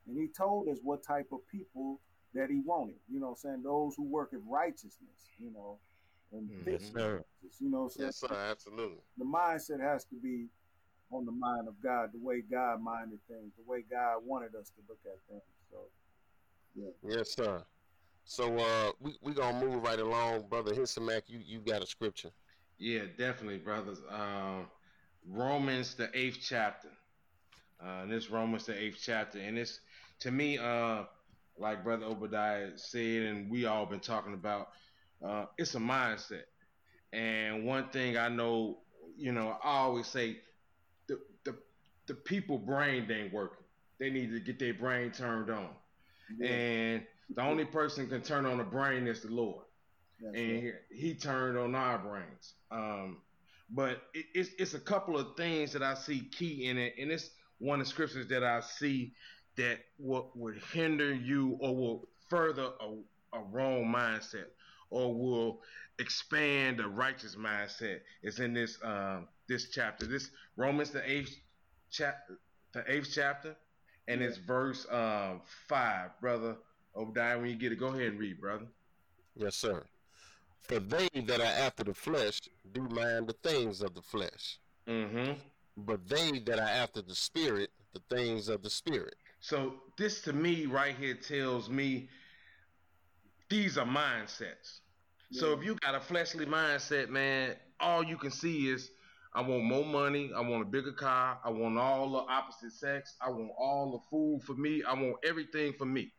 and 0.07 0.17
He 0.19 0.29
told 0.29 0.69
us 0.69 0.79
what 0.83 1.03
type 1.03 1.29
of 1.33 1.41
people 1.51 2.01
that 2.35 2.51
He 2.51 2.61
wanted. 2.61 2.97
You 3.09 3.21
know 3.21 3.35
saying? 3.35 3.63
Those 3.63 3.97
who 3.97 4.05
work 4.05 4.33
in 4.33 4.47
righteousness, 4.49 5.31
you 5.39 5.51
know, 5.51 5.79
and 6.33 6.49
Mhm. 6.51 6.65
think 6.65 6.81
Yes, 6.81 6.93
sir. 6.93 7.25
you 7.59 7.71
know 7.71 7.85
what 7.85 7.97
I'm 7.99 8.05
Yes, 8.05 8.17
sir, 8.17 8.35
absolutely. 8.35 9.03
The 9.17 9.25
mindset 9.25 9.81
has 9.81 10.05
to 10.07 10.17
be 10.17 10.49
on 11.11 11.25
the 11.25 11.33
mind 11.33 11.67
of 11.67 11.81
God, 11.81 12.13
the 12.13 12.19
way 12.21 12.41
God 12.43 12.81
minded 12.81 13.19
things, 13.27 13.53
the 13.57 13.65
way 13.65 13.83
God 13.83 14.25
wanted 14.25 14.55
us 14.55 14.71
to 14.71 14.83
look 14.89 15.01
at 15.07 15.19
things. 15.29 15.43
So, 15.71 15.91
Yes, 17.03 17.35
sir. 17.35 17.65
So 18.25 18.57
uh 18.57 18.93
we 19.01 19.19
we 19.23 19.33
gonna 19.35 19.59
move 19.59 19.83
right 19.83 19.99
along, 19.99 20.49
brother 20.49 20.73
Hisamak, 20.73 21.29
you 21.29 21.41
you 21.41 21.61
got 21.61 21.83
a 21.83 21.87
scripture. 21.87 22.31
Yeah, 22.79 23.07
definitely, 23.17 23.59
brothers. 23.59 24.01
Um, 24.09 24.71
Romans 25.29 25.95
the 25.95 26.11
eighth 26.15 26.39
chapter. 26.43 26.89
Uh, 27.83 28.03
and 28.03 28.13
this 28.13 28.31
Romans 28.31 28.67
the 28.67 28.79
eighth 28.79 29.01
chapter, 29.03 29.39
and 29.39 29.57
it's 29.59 29.81
to 30.21 30.31
me, 30.31 30.59
uh, 30.59 31.05
like 31.59 31.83
Brother 31.83 32.07
Obadiah 32.07 32.77
said, 32.77 33.23
and 33.23 33.51
we 33.51 33.65
all 33.65 33.87
been 33.87 34.01
talking 34.01 34.35
about. 34.35 34.69
Uh, 35.25 35.47
it's 35.59 35.75
a 35.75 35.79
mindset, 35.79 36.45
and 37.13 37.65
one 37.65 37.89
thing 37.89 38.17
I 38.17 38.29
know, 38.29 38.79
you 39.17 39.33
know, 39.33 39.57
I 39.63 39.79
always 39.79 40.07
say, 40.07 40.41
the 41.07 41.19
the 41.45 41.57
the 42.07 42.15
people 42.15 42.59
brain 42.59 43.11
ain't 43.11 43.33
working. 43.33 43.65
They 43.99 44.11
need 44.11 44.31
to 44.33 44.41
get 44.41 44.59
their 44.59 44.75
brain 44.75 45.11
turned 45.11 45.51
on, 45.51 45.71
yeah, 46.39 46.49
and 46.49 47.03
the 47.35 47.43
only 47.43 47.65
person 47.65 48.09
can 48.09 48.23
turn 48.23 48.45
on 48.45 48.59
the 48.59 48.65
brain 48.65 49.07
is 49.07 49.23
the 49.23 49.31
Lord 49.31 49.65
that's 50.21 50.37
and 50.37 50.65
right. 50.65 50.75
he, 50.91 50.97
he 51.09 51.15
turned 51.15 51.57
on 51.59 51.75
our 51.75 51.99
brains. 51.99 52.55
Um, 52.71 53.19
but 53.73 54.03
it, 54.15 54.27
it's 54.35 54.51
it's 54.59 54.75
a 54.75 54.81
couple 54.81 55.17
of 55.17 55.37
things 55.37 55.73
that 55.73 55.83
I 55.83 55.95
see 55.95 56.21
key 56.21 56.67
in 56.67 56.79
it, 56.79 56.95
and 56.99 57.11
it's 57.11 57.31
one 57.59 57.81
of 57.81 57.87
the 57.87 57.91
scriptures 57.91 58.27
that 58.29 58.43
I 58.43 58.61
see 58.61 59.13
that 59.57 59.79
what 59.99 60.37
would 60.37 60.57
hinder 60.73 61.13
you 61.13 61.57
or 61.61 61.77
will 61.77 62.09
further 62.29 62.71
a, 62.81 63.37
a 63.37 63.43
wrong 63.51 63.85
mindset 63.85 64.47
or 64.91 65.15
will 65.15 65.61
expand 65.99 66.81
a 66.81 66.89
righteous 66.89 67.37
mindset. 67.37 68.01
Is 68.23 68.41
in 68.41 68.55
this 68.55 68.79
um, 68.83 69.29
this 69.49 69.69
chapter, 69.71 70.07
this 70.07 70.31
Romans 70.57 70.91
the 70.91 71.09
eighth 71.09 71.37
chapter, 71.91 72.39
the 72.73 72.85
eighth 72.91 73.11
chapter, 73.13 73.57
and 74.09 74.23
it's 74.23 74.39
verse 74.39 74.87
um, 74.91 75.43
five, 75.69 76.11
brother 76.21 76.57
Obadiah. 76.97 77.39
When 77.39 77.51
you 77.51 77.57
get 77.57 77.73
it, 77.73 77.79
go 77.79 77.89
ahead 77.89 78.09
and 78.09 78.19
read, 78.19 78.41
brother. 78.41 78.67
Yes, 79.37 79.57
sir. 79.57 79.85
For 80.61 80.79
they 80.79 81.09
that 81.27 81.41
are 81.41 81.45
after 81.67 81.85
the 81.85 81.95
flesh 81.95 82.41
do 82.73 82.83
mind 82.83 83.29
the 83.29 83.33
things 83.43 83.83
of 83.83 83.95
the 83.95 84.03
flesh, 84.03 84.59
Mm-hmm. 84.89 85.33
but 85.77 86.09
they 86.09 86.39
that 86.41 86.59
are 86.59 86.69
after 86.69 87.03
the 87.03 87.15
spirit, 87.15 87.71
the 87.93 88.01
things 88.15 88.49
of 88.49 88.63
the 88.63 88.71
spirit. 88.71 89.15
So 89.41 89.75
this 89.97 90.21
to 90.23 90.33
me 90.33 90.67
right 90.67 90.95
here 90.97 91.15
tells 91.15 91.69
me 91.69 92.09
these 93.49 93.79
are 93.79 93.87
mindsets. 93.87 94.81
So 95.33 95.53
if 95.53 95.65
you 95.65 95.77
got 95.77 95.95
a 95.95 96.01
fleshly 96.01 96.47
mindset, 96.47 97.09
man, 97.09 97.57
all 97.79 98.03
you 98.05 98.17
can 98.17 98.31
see 98.31 98.69
is 98.69 98.91
I 99.33 99.41
want 99.43 99.65
more 99.65 99.85
money, 99.85 100.31
I 100.35 100.41
want 100.41 100.63
a 100.63 100.67
bigger 100.67 100.93
car, 100.93 101.39
I 101.45 101.51
want 101.51 101.79
all 101.79 102.11
the 102.11 102.19
opposite 102.19 102.73
sex, 102.73 103.15
I 103.21 103.31
want 103.31 103.51
all 103.59 103.93
the 103.93 104.01
food 104.11 104.43
for 104.45 104.55
me, 104.55 104.83
I 104.83 104.93
want 104.95 105.17
everything 105.25 105.73
for 105.73 105.85
me. 105.87 106.13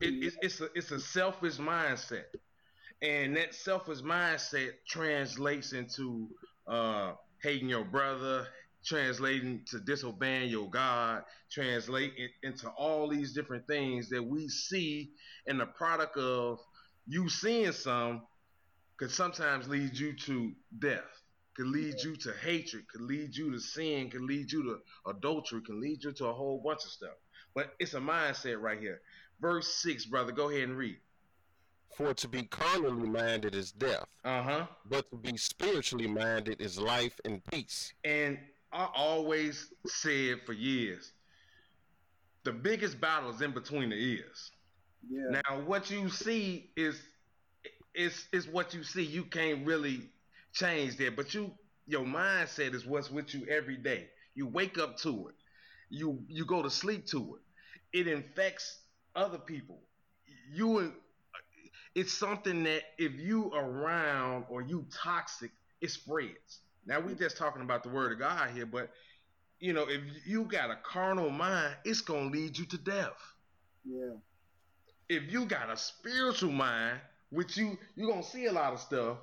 It, 0.00 0.14
it's, 0.22 0.36
it's 0.42 0.60
a 0.60 0.68
it's 0.74 0.90
a 0.90 1.00
selfish 1.00 1.56
mindset, 1.56 2.24
and 3.02 3.36
that 3.36 3.54
selfish 3.54 3.98
mindset 3.98 4.70
translates 4.88 5.72
into 5.72 6.28
uh, 6.68 7.12
hating 7.42 7.68
your 7.68 7.84
brother, 7.84 8.46
translating 8.84 9.64
to 9.70 9.80
disobeying 9.80 10.50
your 10.50 10.70
God, 10.70 11.24
translate 11.50 12.12
it 12.16 12.30
into 12.44 12.68
all 12.70 13.08
these 13.08 13.32
different 13.32 13.66
things 13.66 14.08
that 14.10 14.22
we 14.22 14.48
see 14.48 15.10
in 15.46 15.58
the 15.58 15.66
product 15.66 16.16
of 16.16 16.60
you 17.06 17.28
seeing 17.28 17.72
some 17.72 18.22
could 18.98 19.10
sometimes 19.10 19.68
lead 19.68 19.98
you 19.98 20.14
to 20.14 20.52
death, 20.78 21.00
could 21.56 21.66
lead 21.66 21.96
you 22.04 22.14
to 22.16 22.32
hatred, 22.42 22.86
could 22.88 23.02
lead 23.02 23.34
you 23.34 23.50
to 23.50 23.58
sin, 23.58 24.10
could 24.10 24.22
lead 24.22 24.50
you 24.52 24.62
to 24.62 25.10
adultery, 25.10 25.60
can 25.62 25.80
lead 25.80 26.04
you 26.04 26.12
to 26.12 26.26
a 26.26 26.32
whole 26.32 26.62
bunch 26.64 26.84
of 26.84 26.90
stuff. 26.90 27.16
But 27.54 27.72
it's 27.80 27.94
a 27.94 28.00
mindset 28.00 28.60
right 28.60 28.78
here. 28.78 29.00
Verse 29.40 29.66
6, 29.82 30.06
brother, 30.06 30.30
go 30.32 30.50
ahead 30.50 30.62
and 30.68 30.76
read. 30.78 30.98
For 31.96 32.14
to 32.14 32.28
be 32.28 32.44
carnally 32.44 33.08
minded 33.08 33.54
is 33.54 33.72
death, 33.72 34.06
Uh 34.24 34.42
huh. 34.42 34.66
but 34.86 35.10
to 35.10 35.16
be 35.16 35.36
spiritually 35.36 36.06
minded 36.06 36.60
is 36.60 36.78
life 36.78 37.20
and 37.24 37.44
peace. 37.44 37.92
And 38.04 38.38
I 38.72 38.88
always 38.94 39.72
said 39.86 40.40
for 40.46 40.54
years, 40.54 41.12
the 42.44 42.52
biggest 42.52 43.00
battle 43.00 43.30
is 43.30 43.40
in 43.42 43.52
between 43.52 43.90
the 43.90 43.96
ears. 43.96 44.50
yeah, 45.08 45.40
Now, 45.48 45.60
what 45.60 45.90
you 45.90 46.08
see 46.08 46.70
is 46.76 46.98
is 47.94 48.26
is 48.32 48.48
what 48.48 48.72
you 48.72 48.82
see. 48.82 49.02
You 49.04 49.24
can't 49.24 49.66
really 49.66 50.10
change 50.54 50.96
that, 50.96 51.14
but 51.14 51.34
you 51.34 51.52
your 51.86 52.04
mindset 52.04 52.74
is 52.74 52.86
what's 52.86 53.10
with 53.10 53.34
you 53.34 53.46
every 53.48 53.76
day. 53.76 54.08
You 54.34 54.46
wake 54.46 54.78
up 54.78 54.96
to 54.98 55.28
it. 55.28 55.34
You 55.90 56.24
you 56.26 56.46
go 56.46 56.62
to 56.62 56.70
sleep 56.70 57.06
to 57.08 57.36
it. 57.36 57.98
It 57.98 58.06
infects 58.08 58.80
other 59.14 59.38
people. 59.38 59.78
You 60.50 60.94
it's 61.94 62.12
something 62.12 62.64
that 62.64 62.82
if 62.98 63.12
you 63.14 63.52
around 63.52 64.46
or 64.48 64.62
you 64.62 64.86
toxic, 64.92 65.50
it 65.80 65.90
spreads. 65.90 66.60
Now 66.86 67.00
we 67.00 67.14
just 67.14 67.36
talking 67.36 67.62
about 67.62 67.82
the 67.82 67.90
word 67.90 68.12
of 68.12 68.18
God 68.18 68.50
here, 68.50 68.66
but 68.66 68.90
you 69.60 69.72
know, 69.72 69.86
if 69.88 70.00
you 70.26 70.44
got 70.44 70.70
a 70.70 70.78
carnal 70.82 71.30
mind, 71.30 71.76
it's 71.84 72.00
gonna 72.00 72.30
lead 72.30 72.58
you 72.58 72.64
to 72.66 72.78
death. 72.78 73.34
Yeah. 73.84 74.14
If 75.08 75.30
you 75.30 75.44
got 75.46 75.70
a 75.70 75.76
spiritual 75.76 76.50
mind, 76.50 77.00
which 77.30 77.56
you 77.56 77.78
you 77.94 78.08
gonna 78.08 78.22
see 78.22 78.46
a 78.46 78.52
lot 78.52 78.72
of 78.72 78.80
stuff, 78.80 79.18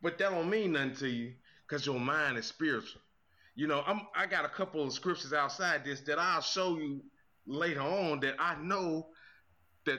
but 0.00 0.18
that 0.18 0.30
don't 0.30 0.48
mean 0.48 0.72
nothing 0.72 0.96
to 0.96 1.08
you 1.08 1.32
because 1.66 1.84
your 1.84 2.00
mind 2.00 2.38
is 2.38 2.46
spiritual. 2.46 3.00
You 3.54 3.66
know, 3.66 3.82
I'm 3.86 4.02
I 4.16 4.26
got 4.26 4.44
a 4.44 4.48
couple 4.48 4.82
of 4.82 4.92
scriptures 4.92 5.32
outside 5.32 5.84
this 5.84 6.00
that 6.02 6.18
I'll 6.18 6.40
show 6.40 6.78
you 6.78 7.02
later 7.46 7.82
on 7.82 8.20
that 8.20 8.36
I 8.38 8.56
know 8.62 9.08
that 9.84 9.98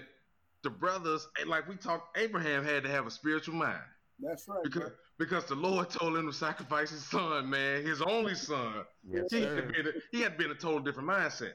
the 0.63 0.69
brothers, 0.69 1.27
eh, 1.39 1.43
like 1.47 1.67
we 1.67 1.75
talked, 1.75 2.17
Abraham 2.17 2.63
had 2.63 2.83
to 2.83 2.89
have 2.89 3.05
a 3.05 3.11
spiritual 3.11 3.55
mind. 3.55 3.81
That's 4.19 4.47
right. 4.47 4.63
Because, 4.63 4.91
because 5.17 5.45
the 5.45 5.55
Lord 5.55 5.89
told 5.89 6.15
him 6.17 6.25
to 6.27 6.33
sacrifice 6.33 6.89
his 6.91 7.05
son, 7.05 7.49
man, 7.49 7.85
his 7.85 8.01
only 8.01 8.35
son. 8.35 8.85
Yes, 9.07 9.25
he, 9.29 9.41
sir. 9.41 9.55
had 9.55 9.67
been 9.73 9.87
a, 9.87 9.91
he 10.11 10.21
had 10.21 10.37
been 10.37 10.51
a 10.51 10.55
total 10.55 10.79
different 10.79 11.09
mindset. 11.09 11.53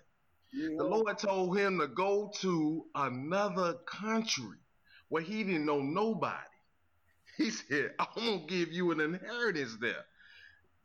Yeah. 0.52 0.68
The 0.78 0.84
Lord 0.84 1.18
told 1.18 1.58
him 1.58 1.78
to 1.78 1.88
go 1.88 2.30
to 2.40 2.86
another 2.94 3.74
country 3.86 4.58
where 5.08 5.22
he 5.22 5.44
didn't 5.44 5.66
know 5.66 5.80
nobody. 5.80 6.36
He 7.36 7.50
said, 7.50 7.94
I'm 7.98 8.06
going 8.16 8.46
to 8.48 8.54
give 8.54 8.72
you 8.72 8.90
an 8.90 9.00
inheritance 9.00 9.76
there. 9.80 10.04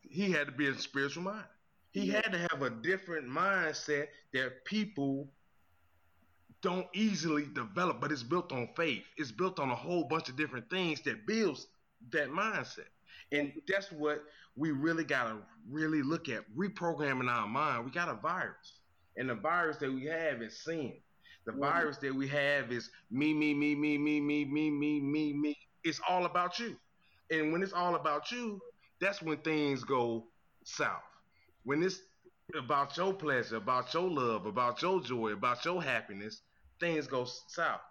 He 0.02 0.32
had 0.32 0.48
to 0.48 0.52
be 0.54 0.68
in 0.68 0.78
spiritual 0.78 1.24
mind. 1.24 1.46
He 1.92 2.06
Yeah. 2.06 2.22
had 2.22 2.32
to 2.34 2.38
have 2.40 2.62
a 2.62 2.70
different 2.70 3.28
mindset 3.28 4.08
that 4.34 4.66
people 4.66 5.30
don't 6.64 6.88
easily 6.94 7.48
develop, 7.54 8.02
but 8.02 8.12
it's 8.12 8.24
built 8.24 8.54
on 8.54 8.70
faith. 8.76 9.06
It's 9.18 9.32
built 9.32 9.60
on 9.60 9.72
a 9.72 9.76
whole 9.76 10.06
bunch 10.06 10.30
of 10.30 10.38
different 10.38 10.70
things 10.72 11.02
that 11.04 11.28
builds 11.28 11.68
that 12.12 12.30
mindset. 12.30 12.90
And 13.32 13.54
that's 13.68 13.92
what 13.92 14.24
we 14.56 14.72
really 14.72 15.06
got 15.06 15.26
to 15.26 15.46
really 15.70 16.04
look 16.04 16.30
at 16.30 16.46
reprogramming 16.56 17.30
our 17.30 17.48
mind. 17.48 17.86
We 17.86 17.92
got 17.92 18.10
a 18.10 18.16
virus. 18.16 18.82
And 19.18 19.30
the 19.30 19.36
virus 19.36 19.78
that 19.80 19.92
we 19.94 20.06
have 20.06 20.42
is 20.42 20.64
sin. 20.64 21.04
The 21.46 21.54
Mhm. 21.54 21.60
virus 21.60 21.98
that 22.00 22.16
we 22.16 22.28
have 22.30 22.72
is 22.72 22.92
me, 23.12 23.34
me, 23.34 23.54
me, 23.54 23.76
me, 23.76 23.98
me, 24.00 24.22
me, 24.22 24.46
me, 24.46 24.72
me, 24.72 25.02
me, 25.02 25.34
me. 25.34 25.58
It's 25.84 26.00
all 26.08 26.26
about 26.26 26.60
you. 26.60 26.80
And 27.32 27.52
when 27.52 27.64
it's 27.64 27.74
all 27.74 27.96
about 27.96 28.32
you, 28.32 28.62
that's 29.00 29.22
when 29.22 29.42
things 29.42 29.84
go 29.84 30.34
south. 30.64 31.04
When 31.64 31.84
it's 31.84 32.02
about 32.56 32.96
your 32.98 33.14
pleasure, 33.14 33.58
about 33.58 33.94
your 33.94 34.10
love, 34.10 34.46
about 34.46 34.82
your 34.82 35.02
joy, 35.02 35.32
about 35.34 35.66
your 35.66 35.82
happiness, 35.84 36.42
things 36.80 37.08
go 37.08 37.26
south. 37.26 37.82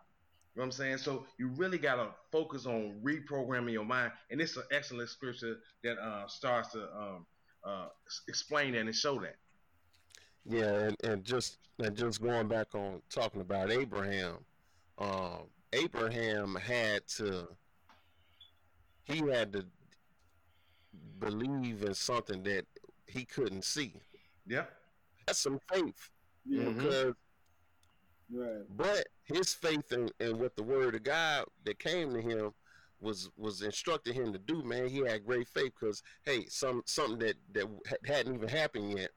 You 0.55 0.61
know 0.61 0.63
what 0.63 0.65
I'm 0.67 0.73
saying? 0.73 0.99
So 0.99 1.27
you 1.39 1.49
really 1.49 1.79
gotta 1.79 2.11
focus 2.31 2.67
on 2.67 3.01
reprogramming 3.03 3.73
your 3.73 3.85
mind, 3.85 4.13
and 4.31 4.41
it's 4.41 4.57
an 4.57 4.65
excellent 4.71 5.09
scripture 5.09 5.57
that 5.83 5.99
uh, 5.99 6.27
starts 6.29 6.73
to 6.73 6.83
um, 6.95 7.27
uh, 7.65 7.89
explain 8.29 8.73
that 8.73 8.81
and 8.81 8.95
show 8.95 9.19
that. 9.21 9.37
Yeah, 10.45 10.75
and, 10.89 10.97
and 11.05 11.25
just 11.25 11.59
and 11.79 11.97
just 11.97 12.21
going 12.21 12.49
back 12.49 12.75
on 12.75 13.01
talking 13.09 13.41
about 13.41 13.71
Abraham, 13.71 14.45
um, 14.99 15.45
Abraham 15.73 16.55
had 16.57 17.07
to 17.17 17.49
he 19.05 19.19
had 19.31 19.53
to 19.55 19.65
believe 21.19 21.83
in 21.83 21.95
something 21.95 22.43
that 22.43 22.67
he 23.07 23.25
couldn't 23.25 23.65
see. 23.65 23.95
Yeah. 24.47 24.65
That's 25.27 25.39
some 25.39 25.59
faith 25.73 26.11
Yeah. 26.45 26.65
Mhm. 26.65 26.75
because 26.77 27.15
Right. 28.33 28.65
but 28.71 29.07
his 29.25 29.53
faith 29.53 29.93
in, 29.93 30.09
in 30.21 30.39
what 30.39 30.57
the 30.57 30.63
word 30.63 30.95
of 30.95 31.03
God 31.03 31.45
that 31.65 31.79
came 31.79 32.15
to 32.15 32.21
him 32.21 32.53
was 33.01 33.29
was 33.37 33.63
instructing 33.63 34.15
him 34.15 34.33
to 34.33 34.39
do, 34.39 34.63
man. 34.63 34.89
He 34.89 34.99
had 35.01 35.27
great 35.27 35.49
faith 35.49 35.73
because 35.79 36.03
hey, 36.25 36.47
some 36.47 36.83
something 36.87 37.19
that 37.19 37.35
that 37.53 37.67
hadn't 38.07 38.35
even 38.35 38.49
happened 38.49 38.97
yet, 38.99 39.11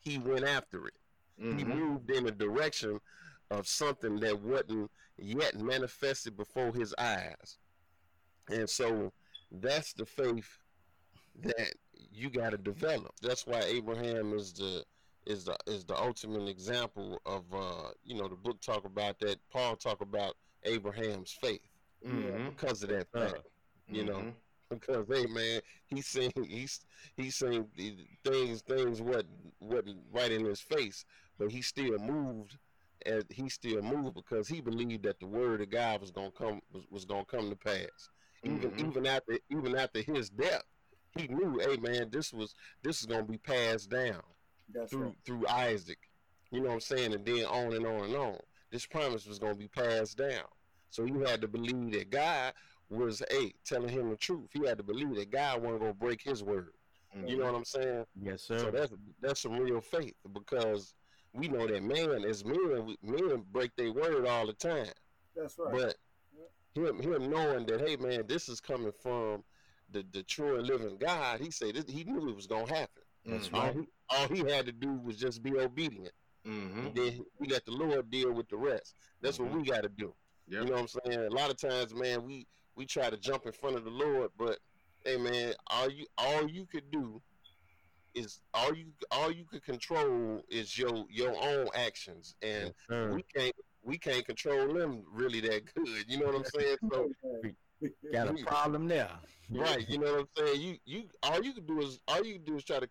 he 0.00 0.18
went 0.18 0.44
after 0.44 0.86
it. 0.86 0.94
He 1.38 1.64
Mhm. 1.64 1.78
moved 1.78 2.10
in 2.10 2.26
a 2.28 2.30
direction 2.30 3.00
of 3.50 3.66
something 3.66 4.20
that 4.20 4.38
wasn't 4.40 4.90
yet 5.16 5.56
manifested 5.56 6.36
before 6.36 6.72
his 6.72 6.94
eyes. 6.98 7.58
And 8.50 8.68
so 8.68 9.12
that's 9.50 9.94
the 9.94 10.04
faith 10.06 10.58
that 11.36 11.74
you 11.94 12.30
got 12.30 12.50
to 12.50 12.58
develop. 12.58 13.12
That's 13.22 13.46
why 13.46 13.60
Abraham 13.62 14.34
is 14.34 14.52
the 14.52 14.84
is 15.28 15.44
the 15.44 15.56
is 15.66 15.84
the 15.84 15.96
ultimate 15.96 16.48
example 16.48 17.20
of 17.26 17.44
uh 17.52 17.90
you 18.02 18.16
know 18.16 18.28
the 18.28 18.34
book 18.36 18.60
talk 18.60 18.84
about 18.84 19.18
that 19.20 19.36
Paul 19.52 19.76
talk 19.76 20.00
about 20.00 20.36
Abraham's 20.64 21.32
faith 21.32 21.60
Mhm. 22.04 22.46
because 22.46 22.82
of 22.82 22.88
that 22.88 23.06
Uh, 23.14 23.28
fact. 23.28 23.42
You 23.90 24.04
know, 24.04 24.20
Mhm. 24.20 24.34
because 24.70 25.06
hey 25.08 25.26
man, 25.26 25.60
he 25.86 26.00
seen 26.02 26.32
he's 26.46 26.80
he 27.16 27.30
seen 27.30 27.68
things 28.24 28.62
things 28.62 29.00
wasn't 29.02 29.54
wasn't 29.60 29.98
right 30.10 30.32
in 30.32 30.44
his 30.44 30.60
face, 30.60 31.04
but 31.38 31.50
he 31.50 31.62
still 31.62 31.98
moved 31.98 32.58
and 33.06 33.24
he 33.30 33.48
still 33.48 33.82
moved 33.82 34.14
because 34.14 34.48
he 34.48 34.60
believed 34.60 35.04
that 35.04 35.20
the 35.20 35.26
word 35.26 35.60
of 35.60 35.70
God 35.70 36.00
was 36.00 36.10
gonna 36.10 36.30
come 36.32 36.60
was, 36.72 36.84
was 36.90 37.04
gonna 37.04 37.24
come 37.26 37.50
to 37.50 37.56
pass. 37.56 38.10
Even 38.44 38.70
Mhm. 38.70 38.78
even 38.78 39.06
after 39.06 39.38
even 39.50 39.76
after 39.76 40.00
his 40.02 40.30
death, 40.30 40.64
he 41.16 41.28
knew, 41.28 41.58
hey 41.58 41.76
man, 41.76 42.10
this 42.10 42.32
was 42.32 42.54
this 42.82 43.00
is 43.00 43.06
gonna 43.06 43.24
be 43.24 43.38
passed 43.38 43.90
down 43.90 44.22
That's 44.72 44.90
through 44.90 45.04
right. 45.04 45.16
through 45.24 45.46
Isaac. 45.48 45.98
You 46.50 46.60
know 46.60 46.68
what 46.68 46.74
I'm 46.74 46.80
saying? 46.80 47.14
And 47.14 47.24
then 47.24 47.44
on 47.44 47.72
and 47.74 47.86
on 47.86 48.04
and 48.04 48.16
on. 48.16 48.38
This 48.70 48.86
promise 48.86 49.26
was 49.26 49.38
gonna 49.38 49.54
be 49.54 49.68
passed 49.68 50.18
down. 50.18 50.44
So 50.90 51.04
you 51.04 51.20
had 51.20 51.40
to 51.40 51.48
believe 51.48 51.92
that 51.92 52.10
God 52.10 52.52
was 52.90 53.22
hey 53.30 53.52
telling 53.64 53.88
him 53.88 54.10
the 54.10 54.16
truth. 54.16 54.48
He 54.52 54.66
had 54.66 54.78
to 54.78 54.84
believe 54.84 55.14
that 55.16 55.30
God 55.30 55.62
wasn't 55.62 55.80
gonna 55.80 55.94
break 55.94 56.22
his 56.22 56.42
word. 56.42 56.72
You 57.14 57.36
know 57.36 57.44
mm-hmm. 57.44 57.52
what 57.52 57.54
I'm 57.54 57.64
saying? 57.64 58.04
Yes, 58.20 58.42
sir. 58.42 58.58
So 58.58 58.70
that's 58.70 58.92
that's 59.20 59.40
some 59.40 59.58
real 59.58 59.80
faith 59.80 60.14
because 60.32 60.94
we 61.32 61.48
know 61.48 61.66
that 61.66 61.82
man 61.82 62.24
as 62.24 62.44
men 62.44 62.86
we- 62.86 62.98
men 63.02 63.44
break 63.50 63.74
their 63.76 63.92
word 63.92 64.26
all 64.26 64.46
the 64.46 64.52
time. 64.52 64.92
That's 65.34 65.58
right. 65.58 65.72
But 65.72 65.96
him 66.74 67.00
him 67.00 67.30
knowing 67.30 67.66
that 67.66 67.80
hey 67.80 67.96
man, 67.96 68.24
this 68.26 68.48
is 68.48 68.60
coming 68.60 68.92
from 68.92 69.42
the, 69.90 70.04
the 70.12 70.22
true 70.22 70.58
and 70.58 70.66
living 70.66 70.98
God, 70.98 71.40
he 71.40 71.50
said 71.50 71.74
this, 71.74 71.84
he 71.88 72.04
knew 72.04 72.28
it 72.28 72.36
was 72.36 72.46
gonna 72.46 72.68
happen. 72.68 73.02
That's 73.24 73.48
Mhm. 73.48 73.54
All 73.54 73.64
right. 73.66 73.74
he, 73.76 73.88
all 74.10 74.28
he 74.28 74.38
had 74.52 74.66
to 74.66 74.72
do 74.72 74.92
was 74.94 75.16
just 75.16 75.42
be 75.42 75.58
obedient. 75.58 76.12
Mhm. 76.46 76.86
And 76.86 76.94
then 76.94 77.24
we 77.38 77.48
let 77.48 77.64
the 77.64 77.72
Lord 77.72 78.10
deal 78.10 78.32
with 78.32 78.48
the 78.48 78.56
rest. 78.56 78.94
That's 79.20 79.38
what 79.38 79.50
we 79.50 79.62
got 79.64 79.82
to 79.82 79.88
do. 79.88 80.14
Yep. 80.46 80.62
You 80.62 80.66
know 80.70 80.72
what 80.82 80.94
I'm 81.04 81.12
saying? 81.12 81.26
A 81.26 81.30
lot 81.30 81.50
of 81.50 81.56
times, 81.58 81.94
man, 81.94 82.22
we 82.24 82.46
we 82.74 82.86
try 82.86 83.10
to 83.10 83.16
jump 83.16 83.44
in 83.44 83.52
front 83.52 83.76
of 83.76 83.84
the 83.84 83.90
Lord, 83.90 84.30
but 84.38 84.58
hey, 85.04 85.16
man, 85.16 85.54
all 85.66 85.90
you 85.90 86.06
all 86.16 86.48
you 86.48 86.64
could 86.66 86.90
do 86.90 87.20
is 88.14 88.40
all 88.54 88.74
you 88.74 88.86
all 89.10 89.30
you 89.30 89.44
could 89.44 89.62
control 89.64 90.42
is 90.48 90.78
your 90.78 91.04
your 91.10 91.36
own 91.36 91.68
actions, 91.74 92.34
and 92.40 92.72
Yes, 92.88 93.12
we 93.12 93.22
can't 93.34 93.54
we 93.82 93.98
can't 93.98 94.24
control 94.24 94.72
them 94.72 95.04
really 95.10 95.40
that 95.40 95.72
good. 95.74 96.04
You 96.08 96.18
know 96.18 96.26
what 96.26 96.36
I'm 96.36 96.44
saying? 96.44 96.76
So 96.90 97.10
Got 98.12 98.28
a 98.28 98.44
problem 98.44 98.88
there. 98.88 99.10
right, 99.50 99.88
you 99.88 99.98
know 99.98 100.12
what 100.14 100.20
I'm 100.20 100.28
saying? 100.46 100.60
You 100.60 100.78
you 100.84 101.08
all 101.22 101.42
you 101.44 101.52
can 101.52 101.66
do 101.66 101.80
is 101.80 102.00
all 102.08 102.24
you 102.24 102.34
can 102.34 102.44
do 102.44 102.56
is 102.56 102.64
try 102.64 102.80
to 102.80 102.88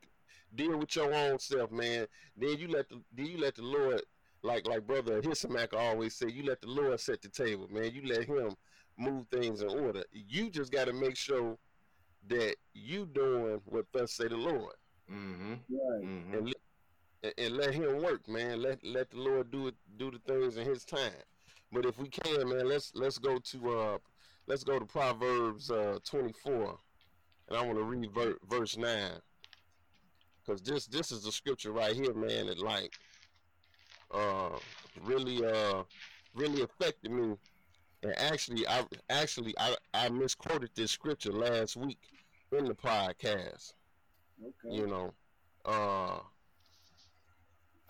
deal 0.56 0.78
with 0.78 0.96
your 0.96 1.14
own 1.14 1.40
self, 1.40 1.72
man. 1.72 2.08
Then 2.36 2.58
you 2.58 2.68
let 2.68 2.90
the 2.90 3.02
then 3.14 3.26
you 3.28 3.38
let 3.38 3.56
the 3.56 3.64
Lord 3.64 4.02
like 4.44 4.68
like 4.68 4.86
brother 4.88 5.22
Hisamak 5.22 5.74
always 5.74 6.16
say, 6.16 6.28
you 6.30 6.44
let 6.44 6.62
the 6.62 6.68
Lord 6.68 7.00
set 7.00 7.22
the 7.22 7.30
table, 7.30 7.68
man. 7.72 7.92
You 7.94 8.02
let 8.06 8.26
him 8.26 8.56
move 8.98 9.28
things 9.32 9.62
in 9.62 9.70
order. 9.70 10.04
You 10.12 10.50
just 10.50 10.72
gotta 10.72 10.94
make 10.94 11.16
sure 11.18 11.58
that 12.30 12.56
you 12.74 13.06
doing 13.06 13.62
what 13.66 13.86
thus 13.94 14.14
say 14.14 14.28
the 14.28 14.38
Lord. 14.38 14.74
Mhm. 15.10 15.60
right. 15.70 16.04
Mhm. 16.04 16.34
And, 16.38 16.46
let- 16.48 16.56
and, 17.24 17.34
and 17.38 17.58
let 17.58 17.74
him 17.74 18.02
work, 18.02 18.28
man. 18.28 18.62
Let 18.62 18.84
let 18.84 19.10
the 19.10 19.18
Lord 19.18 19.52
do 19.52 19.68
it 19.68 19.76
do 19.98 20.12
the 20.12 20.20
things 20.20 20.58
in 20.58 20.66
his 20.66 20.86
time. 20.86 21.12
But 21.72 21.86
if 21.86 21.98
we 21.98 22.10
can, 22.10 22.48
man, 22.50 22.68
let's 22.68 22.92
let's 22.96 23.18
go 23.18 23.38
to 23.40 23.72
uh 23.80 23.98
let's 24.48 24.64
go 24.64 24.78
to 24.80 24.86
Proverbs 24.86 25.72
uh 25.72 26.00
24. 26.04 26.78
And 27.50 27.58
I 27.58 27.62
want 27.66 27.78
to 27.78 27.84
read 27.84 28.12
ver- 28.14 28.38
verse 28.50 28.76
9. 28.78 29.12
Cuz 30.48 30.62
this 30.62 30.88
this 30.88 31.12
is 31.12 31.24
the 31.24 31.32
scripture 31.32 31.72
right 31.74 31.96
here, 31.96 32.14
man, 32.14 32.48
that 32.48 32.60
like 32.60 32.94
uh 34.12 34.58
really 35.04 35.46
uh 35.46 35.84
really 36.34 36.62
affected 36.64 37.12
me. 37.12 37.36
And 38.04 38.18
actually 38.18 38.68
I 38.68 38.86
actually 39.10 39.54
I 39.60 39.76
I 39.94 40.10
misquoted 40.10 40.72
this 40.76 40.92
scripture 40.92 41.34
last 41.34 41.76
week 41.78 42.00
in 42.52 42.66
the 42.66 42.76
podcast 42.76 43.74
Okay. 44.42 44.76
you 44.78 44.88
know, 44.88 45.14
uh, 45.66 46.20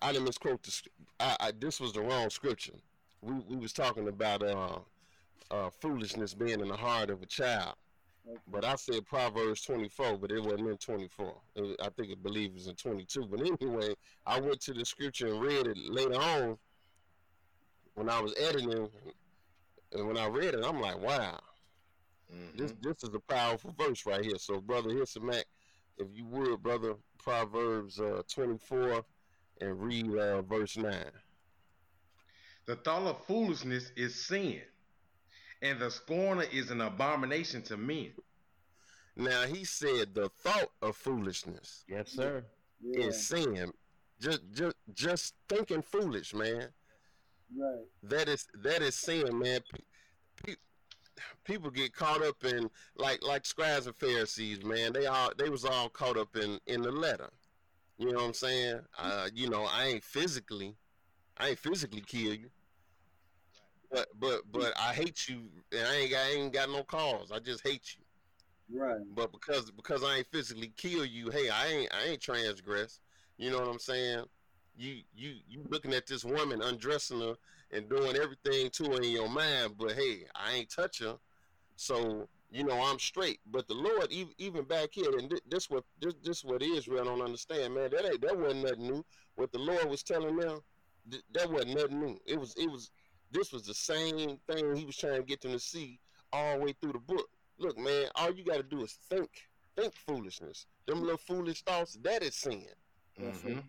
I 0.01 0.11
didn't 0.11 0.25
misquote 0.25 0.63
this. 0.63 0.83
I, 1.19 1.35
I 1.39 1.51
this 1.51 1.79
was 1.79 1.93
the 1.93 2.01
wrong 2.01 2.29
scripture. 2.29 2.73
We 3.21 3.33
we 3.47 3.57
was 3.57 3.73
talking 3.73 4.07
about 4.07 4.43
uh, 4.43 4.79
uh, 5.51 5.69
foolishness 5.81 6.33
being 6.33 6.61
in 6.61 6.69
the 6.69 6.77
heart 6.77 7.09
of 7.09 7.21
a 7.21 7.25
child. 7.25 7.75
But 8.47 8.65
I 8.65 8.75
said 8.75 9.05
Proverbs 9.05 9.61
twenty 9.61 9.89
four, 9.89 10.17
but 10.17 10.31
it 10.31 10.43
wasn't 10.43 10.69
in 10.69 10.77
twenty 10.77 11.07
four. 11.07 11.41
I 11.57 11.89
think 11.89 12.11
it 12.11 12.23
believe 12.23 12.53
it's 12.55 12.67
in 12.67 12.75
twenty 12.75 13.05
two. 13.05 13.25
But 13.25 13.41
anyway, 13.41 13.95
I 14.25 14.39
went 14.39 14.61
to 14.61 14.73
the 14.73 14.85
scripture 14.85 15.27
and 15.27 15.41
read 15.41 15.67
it 15.67 15.77
later 15.77 16.15
on 16.19 16.57
when 17.95 18.09
I 18.09 18.21
was 18.21 18.33
editing, 18.37 18.89
and 19.93 20.07
when 20.07 20.17
I 20.17 20.27
read 20.27 20.53
it, 20.53 20.63
I'm 20.63 20.79
like, 20.79 20.99
wow, 20.99 21.39
Mhm. 22.31 22.57
this 22.57 22.73
this 22.81 23.03
is 23.03 23.15
a 23.15 23.19
powerful 23.19 23.73
verse 23.77 24.05
right 24.05 24.23
here. 24.23 24.37
So, 24.37 24.61
brother, 24.61 24.89
Mac. 25.21 25.45
if 25.97 26.07
you 26.13 26.25
would, 26.27 26.61
brother, 26.61 26.95
Proverbs 27.17 27.99
uh, 27.99 28.21
24 28.29 29.03
and 29.61 29.81
read 29.81 30.15
uh, 30.15 30.41
verse 30.43 30.77
9. 30.77 31.11
The 32.65 32.75
thought 32.75 33.07
of 33.07 33.25
foolishness 33.25 33.91
is 33.95 34.13
sin, 34.13 34.61
and 35.61 35.79
the 35.79 35.89
scorner 35.89 36.43
is 36.51 36.71
an 36.71 36.81
abomination 36.81 37.61
to 37.63 37.77
men. 37.77 38.11
Now 39.15 39.43
he 39.43 39.63
said 39.63 40.13
the 40.13 40.29
thought 40.29 40.69
of 40.81 40.95
foolishness 40.95 41.83
Yes, 41.87 42.11
sir. 42.11 42.43
Yeah, 42.81 43.05
is 43.07 43.27
sin. 43.27 43.71
Just 44.19 44.41
just 44.51 44.75
just 44.93 45.33
thinking 45.49 45.81
foolish, 45.81 46.33
man. 46.33 46.69
right. 47.57 47.85
That 48.03 48.29
is 48.29 48.47
that 48.63 48.81
is 48.81 48.95
sin, 48.95 49.37
man. 49.39 49.61
Pe- 49.71 49.83
pe- 50.43 50.55
people 51.43 51.71
get 51.71 51.93
caught 51.95 52.21
up 52.23 52.43
in 52.43 52.69
like 52.95 53.23
like 53.23 53.45
scribes 53.45 53.87
and 53.87 53.95
Pharisees, 53.95 54.63
man. 54.63 54.93
They 54.93 55.07
all 55.07 55.31
they 55.37 55.49
was 55.49 55.65
all 55.65 55.89
caught 55.89 56.17
up 56.17 56.35
in 56.35 56.59
in 56.67 56.81
the 56.81 56.91
letter. 56.91 57.29
You 57.97 58.11
know 58.11 58.19
what 58.19 58.25
I'm 58.25 58.33
saying? 58.33 58.79
Uh, 58.97 59.27
you 59.33 59.49
know, 59.49 59.63
I 59.63 59.85
ain't 59.85 60.03
physically, 60.03 60.75
I 61.37 61.49
ain't 61.49 61.59
physically 61.59 62.01
kill 62.01 62.35
you, 62.35 62.49
but 63.91 64.07
but 64.19 64.41
but 64.51 64.73
I 64.79 64.93
hate 64.93 65.27
you, 65.27 65.43
and 65.71 65.87
I 65.87 65.95
ain't 65.95 66.11
got 66.11 66.25
I 66.25 66.29
ain't 66.31 66.53
got 66.53 66.69
no 66.69 66.83
cause. 66.83 67.31
I 67.31 67.39
just 67.39 67.65
hate 67.65 67.95
you. 67.97 68.03
Right. 68.79 68.99
But 69.15 69.31
because 69.31 69.71
because 69.71 70.03
I 70.03 70.17
ain't 70.17 70.27
physically 70.27 70.73
kill 70.75 71.05
you, 71.05 71.29
hey, 71.29 71.49
I 71.49 71.67
ain't 71.67 71.93
I 71.93 72.09
ain't 72.09 72.21
transgress. 72.21 72.99
You 73.37 73.51
know 73.51 73.59
what 73.59 73.69
I'm 73.69 73.79
saying? 73.79 74.25
You 74.75 75.01
you 75.15 75.35
you 75.47 75.63
looking 75.69 75.93
at 75.93 76.05
this 76.05 76.25
woman 76.25 76.61
undressing 76.61 77.21
her 77.21 77.35
and 77.71 77.89
doing 77.89 78.15
everything 78.15 78.69
to 78.71 78.83
her 78.91 79.01
in 79.01 79.11
your 79.11 79.29
mind, 79.29 79.73
but 79.77 79.93
hey, 79.93 80.25
I 80.35 80.53
ain't 80.53 80.69
touch 80.69 80.99
her, 80.99 81.15
so 81.75 82.27
you 82.51 82.63
know 82.63 82.81
I'm 82.81 82.99
straight. 82.99 83.39
But 83.51 83.67
the 83.67 83.73
Lord, 83.73 84.11
even, 84.11 84.33
even 84.37 84.63
back 84.63 84.89
here, 84.91 85.17
and 85.17 85.33
this 85.49 85.69
what 85.69 85.85
this 86.01 86.13
this 86.23 86.43
what 86.43 86.61
Israel 86.61 87.05
don't 87.05 87.21
understand, 87.21 87.73
man. 87.73 87.89
That 87.91 88.05
ain't 88.05 88.21
that 88.21 88.37
wasn't 88.37 88.63
nothing 88.63 88.87
new. 88.87 89.05
What 89.35 89.51
the 89.51 89.59
Lord 89.59 89.89
was 89.89 90.03
telling 90.03 90.35
them, 90.35 90.59
that 91.33 91.49
wasn't 91.49 91.75
nothing 91.75 91.99
new. 91.99 92.19
It 92.25 92.39
was 92.39 92.53
it 92.57 92.69
was 92.69 92.91
this 93.31 93.51
was 93.51 93.63
the 93.63 93.73
same 93.73 94.37
thing 94.49 94.75
He 94.75 94.85
was 94.85 94.97
trying 94.97 95.17
to 95.17 95.23
get 95.23 95.41
them 95.41 95.51
to 95.51 95.59
see 95.59 95.99
all 96.33 96.57
the 96.57 96.63
way 96.65 96.73
through 96.73 96.93
the 96.93 96.99
book. 96.99 97.29
Look, 97.57 97.77
man, 97.77 98.07
all 98.15 98.31
you 98.31 98.43
got 98.43 98.57
to 98.57 98.63
do 98.63 98.83
is 98.83 98.93
think, 99.09 99.29
think 99.75 99.93
foolishness. 99.93 100.67
Them 100.85 101.01
little 101.01 101.17
foolish 101.17 101.63
thoughts, 101.63 101.97
that 102.03 102.21
is 102.23 102.35
sin. 102.35 102.67
That's 103.17 103.39
Mhm. 103.39 103.55
right. 103.55 103.63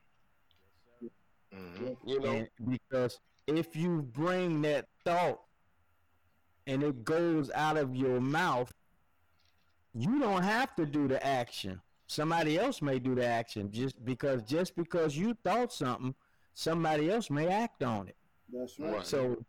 Mhm. 1.53 1.97
You 2.07 2.21
know, 2.21 2.33
And 2.33 2.49
because 2.66 3.18
if 3.47 3.75
you 3.75 4.03
bring 4.03 4.61
that 4.62 4.88
thought 5.05 5.40
and 6.66 6.83
it 6.83 7.03
goes 7.05 7.51
out 7.53 7.79
of 7.79 7.97
your 7.97 8.21
mouth, 8.21 8.73
you 9.94 10.18
don't 10.21 10.42
have 10.42 10.77
to 10.77 10.85
do 10.85 11.09
the 11.09 11.25
action. 11.27 11.81
Somebody 12.07 12.59
else 12.59 12.83
may 12.83 12.99
do 12.99 13.14
the 13.14 13.25
action 13.25 13.71
just 13.73 14.05
because 14.05 14.42
just 14.42 14.77
because 14.77 15.16
you 15.16 15.35
thought 15.44 15.73
something, 15.73 16.14
somebody 16.53 17.11
else 17.11 17.31
may 17.31 17.49
act 17.49 17.83
on 17.83 18.09
it. 18.09 18.17
That's 18.52 18.78
right. 18.78 18.92
Right. 18.94 19.06
So 19.06 19.44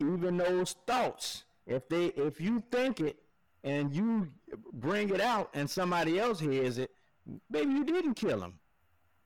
even 0.00 0.36
those 0.36 0.74
thoughts, 0.86 1.44
if 1.66 1.88
they 1.88 2.06
if 2.06 2.40
you 2.40 2.62
think 2.70 3.00
it 3.00 3.18
and 3.64 3.94
you 3.94 4.28
bring 4.72 5.10
it 5.10 5.20
out 5.20 5.50
and 5.54 5.68
somebody 5.68 6.18
else 6.18 6.40
hears 6.40 6.78
it, 6.78 6.90
maybe 7.50 7.72
you 7.72 7.84
didn't 7.84 8.14
kill 8.14 8.42
him. 8.42 8.54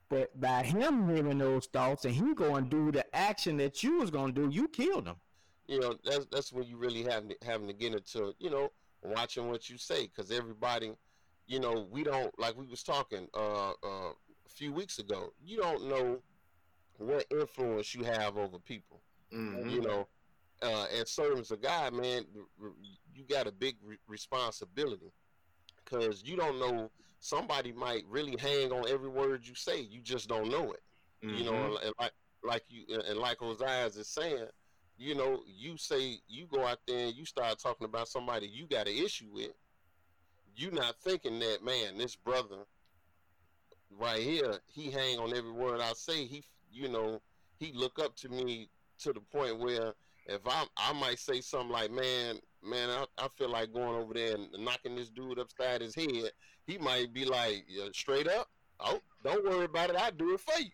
But 0.09 0.38
by 0.40 0.62
him 0.62 1.09
hearing 1.09 1.38
those 1.38 1.66
thoughts 1.66 2.05
and 2.05 2.14
he 2.14 2.35
go 2.35 2.55
and 2.57 2.69
do 2.71 2.92
the 2.92 3.05
action 3.16 3.57
that 3.57 3.83
you 3.83 3.99
was 3.99 4.11
gonna 4.11 4.33
do, 4.33 4.49
you 4.51 4.69
killed 4.69 5.07
him. 5.09 5.16
you 5.66 5.81
know 5.81 5.95
that's 6.05 6.27
that's 6.31 6.53
when 6.53 6.64
you 6.66 6.77
really 6.77 7.03
having 7.03 7.31
to, 7.31 7.37
having 7.45 7.66
to 7.66 7.73
get 7.73 7.92
into 7.95 8.33
you 8.38 8.51
know 8.51 8.71
watching 9.03 9.49
what 9.51 9.69
you 9.69 9.77
say 9.79 10.07
because 10.07 10.31
everybody 10.31 10.92
you 11.47 11.59
know 11.61 11.87
we 11.90 12.05
don't 12.05 12.37
like 12.38 12.57
we 12.57 12.66
was 12.66 12.83
talking 12.83 13.27
uh, 13.35 13.71
uh 13.71 14.11
a 14.11 14.49
few 14.49 14.73
weeks 14.73 14.99
ago 14.99 15.33
you 15.45 15.57
don't 15.59 15.88
know 15.88 16.19
what 16.99 17.25
influence 17.31 17.95
you 17.95 18.05
have 18.05 18.37
over 18.37 18.59
people 18.59 19.01
Mhm. 19.33 19.71
you 19.71 19.81
know 19.81 20.09
uh 20.63 20.87
and 20.95 21.07
servants 21.07 21.51
of 21.51 21.61
god 21.61 21.93
man 21.93 22.25
you 23.15 23.25
got 23.25 23.47
a 23.47 23.53
big 23.53 23.77
re- 23.83 23.99
responsibility 24.07 25.13
because 25.85 26.23
you 26.25 26.37
don't 26.37 26.59
know 26.59 26.91
somebody 27.19 27.73
might 27.73 28.05
really 28.09 28.37
hang 28.39 28.73
on 28.73 28.89
every 28.89 29.09
word 29.09 29.47
you 29.47 29.55
say 29.55 29.81
you 29.81 30.01
just 30.01 30.29
don't 30.29 30.51
know 30.51 30.73
it 30.73 30.83
you 31.23 31.45
know 31.45 31.53
Mhm. 31.53 31.85
and 31.85 31.95
like 31.99 32.13
like 32.43 32.65
you 32.69 32.85
and 33.09 33.19
like 33.19 33.39
Ozias 33.39 33.97
is 33.97 34.09
saying 34.09 34.47
you 34.97 35.15
know 35.15 35.43
you 35.47 35.77
say 35.77 36.21
you 36.29 36.47
go 36.47 36.65
out 36.65 36.79
there 36.87 37.07
and 37.09 37.15
you 37.17 37.25
start 37.25 37.59
talking 37.59 37.85
about 37.85 38.09
somebody 38.09 38.47
you 38.47 38.67
got 38.67 38.87
an 38.89 38.95
issue 38.97 39.29
with 39.33 39.53
you 40.55 40.71
not 40.71 40.97
thinking 41.01 41.39
that 41.41 41.63
man 41.63 41.99
this 41.99 42.17
brother 42.17 42.65
right 43.91 44.23
here 44.23 44.61
he 44.67 44.91
hang 44.91 45.19
on 45.19 45.35
every 45.37 45.51
word 45.51 45.81
i 45.81 45.93
say 45.93 46.25
he 46.25 46.43
you 46.77 46.89
know 46.89 47.21
he 47.59 47.73
look 47.73 47.99
up 47.99 48.15
to 48.17 48.29
me 48.29 48.69
to 48.99 49.12
the 49.12 49.21
point 49.21 49.59
where 49.59 49.95
if 50.27 50.41
i 50.47 50.65
i 50.77 50.93
might 50.93 51.19
say 51.19 51.41
something 51.41 51.71
like 51.71 51.91
man 51.91 52.37
man 52.62 52.91
i, 52.91 53.05
I 53.19 53.29
feel 53.37 53.51
like 53.51 53.73
going 53.73 53.97
over 53.97 54.12
there 54.15 54.35
and 54.35 54.49
knocking 54.59 54.97
this 54.97 55.09
dude 55.09 55.39
upside 55.39 55.81
his 55.81 55.95
head 55.95 56.31
he 56.67 56.79
might 56.79 57.12
be 57.12 57.25
like 57.25 57.65
yeah, 57.69 57.87
straight 57.95 58.29
up. 58.29 58.49
Oh 58.81 59.01
don't 59.25 59.45
worry 59.45 59.65
about 59.65 59.91
it. 59.91 59.97
I 59.97 60.11
do 60.11 60.35
it 60.35 60.41
for 60.41 60.61
you. 60.61 60.71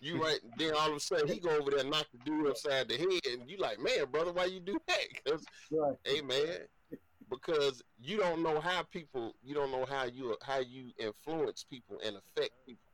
You 0.00 0.22
right. 0.22 0.40
Then 0.58 0.74
all 0.74 0.90
of 0.90 0.96
a 0.96 1.00
sudden 1.00 1.28
he 1.28 1.38
go 1.38 1.50
over 1.56 1.70
there 1.70 1.80
and 1.80 1.90
knock 1.90 2.06
the 2.12 2.18
dude 2.24 2.48
upside 2.48 2.88
the 2.88 2.96
head 2.96 3.26
and 3.40 3.48
you 3.48 3.56
like 3.58 3.78
man 3.80 4.04
brother 4.10 4.32
why 4.32 4.46
you 4.46 4.60
do 4.60 4.76
that? 4.88 5.24
'Cause, 5.24 5.44
Right. 5.70 5.96
hey 6.04 6.20
man 6.22 6.58
because 7.30 7.82
you 8.00 8.16
don't 8.16 8.42
know 8.42 8.58
how 8.60 8.82
people 8.82 9.34
you 9.42 9.54
don't 9.54 9.70
know 9.70 9.84
how 9.84 10.04
you 10.04 10.36
how 10.42 10.58
you 10.58 10.90
influence 10.98 11.64
people 11.64 11.98
and 12.04 12.16
affect 12.16 12.52
people 12.66 12.87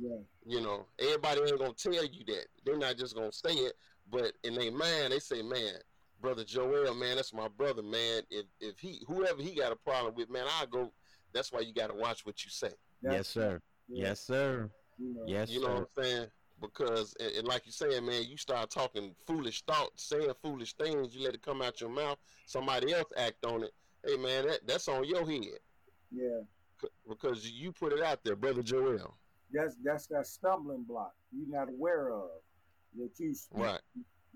Right. 0.00 0.24
you 0.44 0.60
know 0.60 0.84
everybody 0.98 1.40
ain't 1.40 1.58
gonna 1.58 1.72
tell 1.72 1.92
you 2.04 2.24
that 2.26 2.46
they're 2.64 2.76
not 2.78 2.96
just 2.96 3.14
gonna 3.14 3.32
say 3.32 3.52
it 3.52 3.72
but 4.10 4.32
in 4.44 4.54
their 4.54 4.70
mind 4.70 5.12
they 5.12 5.18
say 5.18 5.42
man 5.42 5.74
brother 6.20 6.44
joel 6.44 6.94
man 6.94 7.16
that's 7.16 7.32
my 7.32 7.48
brother 7.48 7.82
man 7.82 8.22
if 8.30 8.46
if 8.60 8.78
he 8.78 9.02
whoever 9.06 9.40
he 9.42 9.54
got 9.54 9.72
a 9.72 9.76
problem 9.76 10.14
with 10.14 10.28
man 10.30 10.44
i'll 10.58 10.66
go 10.66 10.92
that's 11.32 11.50
why 11.52 11.60
you 11.60 11.72
got 11.72 11.88
to 11.88 11.94
watch 11.94 12.24
what 12.26 12.44
you 12.44 12.50
say 12.50 12.70
yes, 13.02 13.28
sir. 13.28 13.60
yeah, 13.88 14.08
Yes, 14.08 14.20
sir. 14.20 14.70
You 14.98 15.14
know, 15.14 15.22
Yes, 15.26 15.50
you 15.50 15.60
know 15.60 15.66
sir. 15.68 15.74
what 15.74 15.88
i'm 15.98 16.04
saying 16.04 16.26
because 16.60 17.14
and, 17.20 17.32
and 17.36 17.48
like 17.48 17.64
you 17.66 17.72
saying 17.72 18.04
man 18.04 18.24
you 18.24 18.36
start 18.36 18.70
talking 18.70 19.14
foolish 19.26 19.62
thoughts 19.62 20.04
saying 20.08 20.30
foolish 20.42 20.74
things 20.74 21.14
you 21.14 21.22
let 21.24 21.34
it 21.34 21.42
come 21.42 21.62
out 21.62 21.80
your 21.80 21.90
mouth 21.90 22.18
somebody 22.46 22.92
else 22.92 23.10
act 23.16 23.44
on 23.44 23.62
it 23.64 23.72
hey 24.04 24.16
man 24.16 24.46
that, 24.46 24.60
that's 24.66 24.88
on 24.88 25.04
your 25.04 25.28
head 25.28 25.58
Yeah. 26.10 26.40
c- 26.80 26.88
because 27.08 27.50
you 27.50 27.72
put 27.72 27.92
it 27.92 28.02
out 28.02 28.20
there 28.24 28.36
brother 28.36 28.62
joel 28.62 29.14
That's 29.52 29.76
that's 29.84 30.06
that 30.08 30.26
stumbling 30.26 30.82
block 30.82 31.14
you're 31.32 31.48
not 31.48 31.68
aware 31.68 32.10
of. 32.10 32.30
That 32.96 33.10
you 33.18 33.34
speak, 33.34 33.58
right 33.58 33.80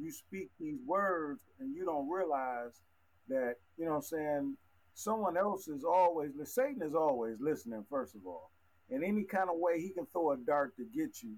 you 0.01 0.11
speak 0.11 0.51
these 0.59 0.79
words 0.87 1.41
and 1.61 1.75
you 1.75 1.85
don't 1.85 2.09
realize 2.09 2.81
that, 3.29 3.57
you 3.77 3.85
know 3.85 3.93
what 3.93 3.97
I'm 3.99 4.03
saying, 4.03 4.57
someone 4.95 5.37
else 5.37 5.69
is 5.69 5.85
always 5.85 6.31
the 6.37 6.47
Satan 6.47 6.83
is 6.83 6.95
always 6.95 7.37
listening, 7.41 7.85
first 7.89 8.15
of 8.15 8.27
all. 8.27 8.51
In 8.89 9.05
any 9.05 9.23
kind 9.23 9.49
of 9.49 9.57
way 9.59 9.81
he 9.81 9.91
can 9.91 10.07
throw 10.07 10.33
a 10.33 10.37
dart 10.37 10.77
to 10.77 10.85
get 10.85 11.23
you. 11.23 11.35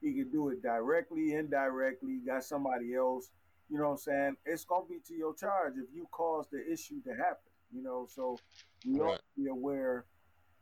He 0.00 0.12
can 0.12 0.30
do 0.30 0.48
it 0.50 0.62
directly, 0.62 1.34
indirectly, 1.34 2.20
got 2.26 2.44
somebody 2.44 2.94
else. 2.94 3.30
You 3.70 3.78
know 3.78 3.84
what 3.84 3.90
I'm 3.92 3.98
saying? 3.98 4.36
It's 4.44 4.64
gonna 4.64 4.84
be 4.88 4.98
to 5.08 5.14
your 5.14 5.34
charge 5.34 5.74
if 5.76 5.86
you 5.94 6.06
cause 6.10 6.46
the 6.50 6.60
issue 6.70 7.00
to 7.02 7.10
happen. 7.10 7.50
You 7.74 7.82
know, 7.82 8.06
so 8.08 8.38
we 8.86 9.00
ought 9.00 9.16
to 9.16 9.42
be 9.42 9.48
aware 9.48 10.04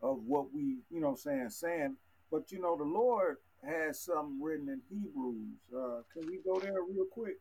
of 0.02 0.22
what 0.26 0.52
we, 0.54 0.78
you 0.90 1.00
know 1.00 1.08
what 1.08 1.12
I'm 1.12 1.16
saying, 1.16 1.50
saying. 1.50 1.96
But 2.30 2.50
you 2.52 2.60
know, 2.60 2.76
the 2.76 2.84
Lord 2.84 3.36
has 3.64 4.00
something 4.00 4.40
written 4.40 4.68
in 4.68 4.80
Hebrews. 4.88 5.58
Uh, 5.74 6.02
can 6.12 6.26
we 6.26 6.38
go 6.44 6.58
there 6.60 6.82
real 6.88 7.06
quick? 7.10 7.36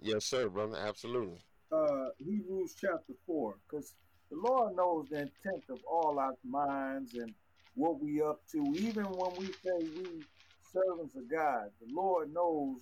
yes 0.00 0.24
sir 0.24 0.48
brother 0.48 0.76
absolutely 0.76 1.38
Uh, 1.70 2.08
Hebrews 2.18 2.74
chapter 2.78 3.14
4, 3.26 3.54
because 3.68 3.94
the 4.30 4.36
Lord 4.36 4.74
knows 4.76 5.06
the 5.08 5.18
intent 5.18 5.64
of 5.70 5.78
all 5.90 6.18
our 6.18 6.34
minds 6.44 7.14
and 7.14 7.32
what 7.74 8.00
we 8.00 8.20
up 8.20 8.40
to. 8.52 8.58
Even 8.76 9.04
when 9.04 9.32
we 9.38 9.46
say 9.46 9.78
we 9.96 10.24
servants 10.72 11.14
of 11.16 11.30
God, 11.30 11.70
the 11.80 11.94
Lord 11.94 12.32
knows 12.34 12.80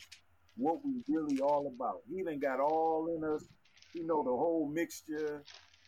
what 0.57 0.78
we 0.84 1.03
really 1.07 1.40
all 1.40 1.70
about. 1.74 2.00
He 2.09 2.22
done 2.22 2.38
got 2.38 2.61
all 2.61 3.09
in 3.14 3.22
us. 3.24 3.44
He 3.92 4.00
know 4.00 4.22
the 4.22 4.30
whole 4.30 4.68
mixture 4.72 5.42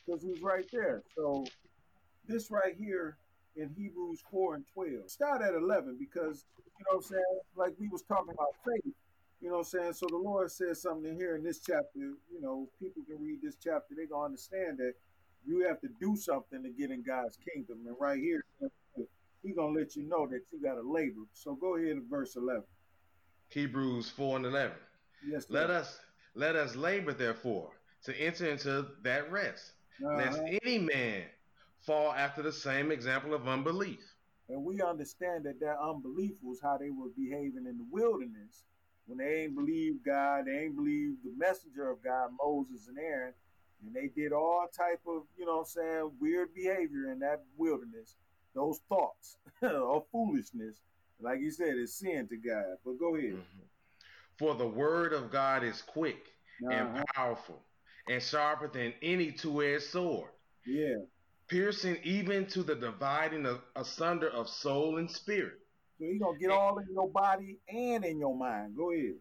because 0.07 0.23
he's 0.23 0.43
right 0.43 0.67
there. 0.73 1.03
So 1.17 1.47
this 2.27 2.51
right 2.51 2.75
here 2.79 3.17
in 3.57 3.71
Hebrews 3.77 4.21
4 4.31 4.55
and 4.57 4.65
12. 4.75 5.11
Start 5.11 5.43
at 5.43 5.55
11 5.55 5.97
because, 5.99 6.45
you 6.79 6.85
know 6.91 6.97
what 6.97 7.05
I'm 7.05 7.11
saying, 7.11 7.39
like 7.57 7.73
we 7.79 7.89
was 7.89 8.03
talking 8.03 8.33
about 8.35 8.55
faith. 8.65 8.93
You 9.41 9.49
know 9.51 9.55
what 9.57 9.59
I'm 9.61 9.65
saying? 9.65 9.93
So 9.95 10.07
the 10.09 10.17
Lord 10.17 10.51
says 10.51 10.81
something 10.81 11.15
here 11.17 11.37
in 11.37 11.43
this 11.45 11.61
chapter. 11.61 11.99
You 11.99 12.41
know, 12.41 12.69
people 12.81 13.03
can 13.07 13.23
read 13.23 13.41
this 13.43 13.57
chapter, 13.63 13.95
they're 13.95 14.07
going 14.07 14.23
to 14.23 14.25
understand 14.27 14.79
that 14.79 14.93
you 15.47 15.67
have 15.69 15.81
to 15.83 15.89
do 16.01 16.17
something 16.17 16.63
to 16.63 16.71
get 16.71 16.91
in 16.91 17.03
God's 17.03 17.37
kingdom. 17.53 17.81
And 17.87 17.95
right 18.01 18.19
here, 18.19 18.43
He's 19.43 19.55
going 19.55 19.75
to 19.75 19.81
let 19.81 19.95
you 19.95 20.05
know 20.05 20.27
that 20.29 20.41
you 20.51 20.63
got 20.63 20.75
to 20.77 20.83
labor. 20.91 21.21
So 21.35 21.55
go 21.55 21.77
ahead 21.77 21.91
in 21.91 22.09
verse 22.09 22.37
11. 22.37 22.63
Hebrews 23.51 24.09
4 24.11 24.37
and 24.39 24.47
11. 24.47 24.73
Yes, 25.29 25.47
Let 25.49 25.71
us 25.71 26.01
let 26.35 26.57
us 26.57 26.75
labor 26.75 27.13
therefore 27.13 27.71
to 28.05 28.19
enter 28.21 28.47
into 28.49 28.87
that 29.03 29.31
rest, 29.31 29.73
lest 30.01 30.39
Uh-huh. 30.39 30.59
any 30.63 30.79
man 30.79 31.25
fall 31.85 32.13
after 32.13 32.43
the 32.43 32.53
same 32.53 32.91
example 32.91 33.35
of 33.35 33.49
unbelief. 33.49 34.01
And 34.49 34.65
we 34.65 34.83
understand 34.83 35.45
that 35.45 35.61
their 35.61 35.81
unbelief 35.81 36.37
was 36.43 36.61
how 36.63 36.77
they 36.77 36.91
were 36.91 37.09
behaving 37.17 37.67
in 37.67 37.79
the 37.79 37.87
wilderness 37.91 38.65
when 39.07 39.19
they 39.19 39.43
ain't 39.43 39.55
believe 39.55 40.05
God, 40.05 40.47
they 40.47 40.65
ain't 40.65 40.77
believe 40.77 41.17
the 41.25 41.33
messenger 41.37 41.91
of 41.91 42.03
God, 42.03 42.31
Moses 42.43 42.89
and 42.89 42.99
Aaron, 42.99 43.35
and 43.85 43.95
they 43.95 44.09
did 44.09 44.33
all 44.33 44.67
type 44.75 45.01
of, 45.07 45.23
you 45.37 45.45
know 45.45 45.57
what 45.57 45.61
I'm 45.61 45.67
saying, 45.67 46.11
weird 46.21 46.55
behavior 46.55 47.13
in 47.13 47.19
that 47.21 47.43
wilderness. 47.57 48.17
Those 48.55 48.81
thoughts 48.89 49.37
of 49.63 50.05
foolishness, 50.11 50.81
like 51.21 51.41
you 51.41 51.51
said, 51.51 51.77
is 51.77 51.95
sin 51.95 52.29
to 52.29 52.37
God. 52.37 52.77
But 52.85 52.99
go 52.99 53.17
ahead. 53.17 53.33
Mm-hmm. 53.33 53.65
For 54.39 54.55
the 54.55 54.67
word 54.67 55.13
of 55.13 55.31
God 55.31 55.65
is 55.65 55.83
quick 55.83 56.27
uh-huh. 56.65 56.73
and 56.73 57.05
powerful 57.15 57.61
and 58.09 58.23
sharper 58.23 58.69
than 58.69 58.95
any 59.03 59.33
two-edged 59.33 59.85
sword. 59.85 60.31
Yeah. 60.67 60.97
Piercing 61.49 61.99
even 62.03 62.47
to 62.47 62.63
the 62.63 62.75
dividing 62.75 63.47
of, 63.47 63.61
asunder 63.77 64.31
of 64.31 64.49
soul 64.49 64.99
and 64.99 65.11
spirit. 65.11 65.59
So 65.99 66.07
he's 66.07 66.21
gonna 66.21 66.39
get 66.39 66.51
all 66.51 66.79
in 66.79 66.87
your 66.93 67.09
body 67.09 67.59
and 67.69 68.05
in 68.05 68.19
your 68.19 68.37
mind. 68.37 68.77
Go 68.77 68.93
ahead. 68.93 69.15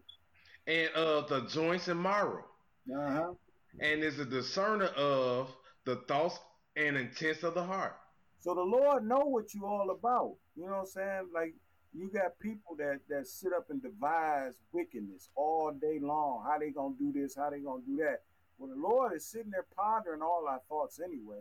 And 0.66 0.88
of 0.94 1.24
uh, 1.24 1.40
the 1.40 1.46
joints 1.48 1.88
and 1.88 2.02
marrow. 2.02 2.44
Uh-huh. 2.90 3.32
And 3.80 4.02
is 4.02 4.18
a 4.18 4.24
discerner 4.24 4.86
of 4.86 5.50
the 5.84 5.96
thoughts 6.08 6.38
and 6.76 6.96
intents 6.96 7.42
of 7.42 7.54
the 7.54 7.62
heart. 7.62 7.96
So 8.40 8.54
the 8.54 8.62
Lord 8.62 9.06
know 9.06 9.20
what 9.20 9.54
you 9.54 9.66
all 9.66 9.90
about. 9.90 10.34
You 10.56 10.66
know 10.66 10.72
what 10.72 10.80
I'm 10.80 10.86
saying? 10.86 11.28
Like 11.34 11.54
you 11.94 12.10
got 12.12 12.38
people 12.40 12.76
that 12.78 13.00
that 13.08 13.26
sit 13.26 13.52
up 13.52 13.70
and 13.70 13.82
devise 13.82 14.54
wickedness 14.72 15.28
all 15.36 15.72
day 15.72 15.98
long. 16.00 16.44
How 16.46 16.58
they 16.58 16.70
gonna 16.70 16.94
do 16.98 17.12
this? 17.12 17.36
How 17.36 17.50
they 17.50 17.60
gonna 17.60 17.82
do 17.86 17.96
that? 17.98 18.22
Well, 18.58 18.70
the 18.70 18.80
Lord 18.80 19.14
is 19.14 19.26
sitting 19.26 19.50
there 19.50 19.66
pondering 19.76 20.22
all 20.22 20.46
our 20.48 20.60
thoughts 20.68 21.00
anyway, 21.00 21.40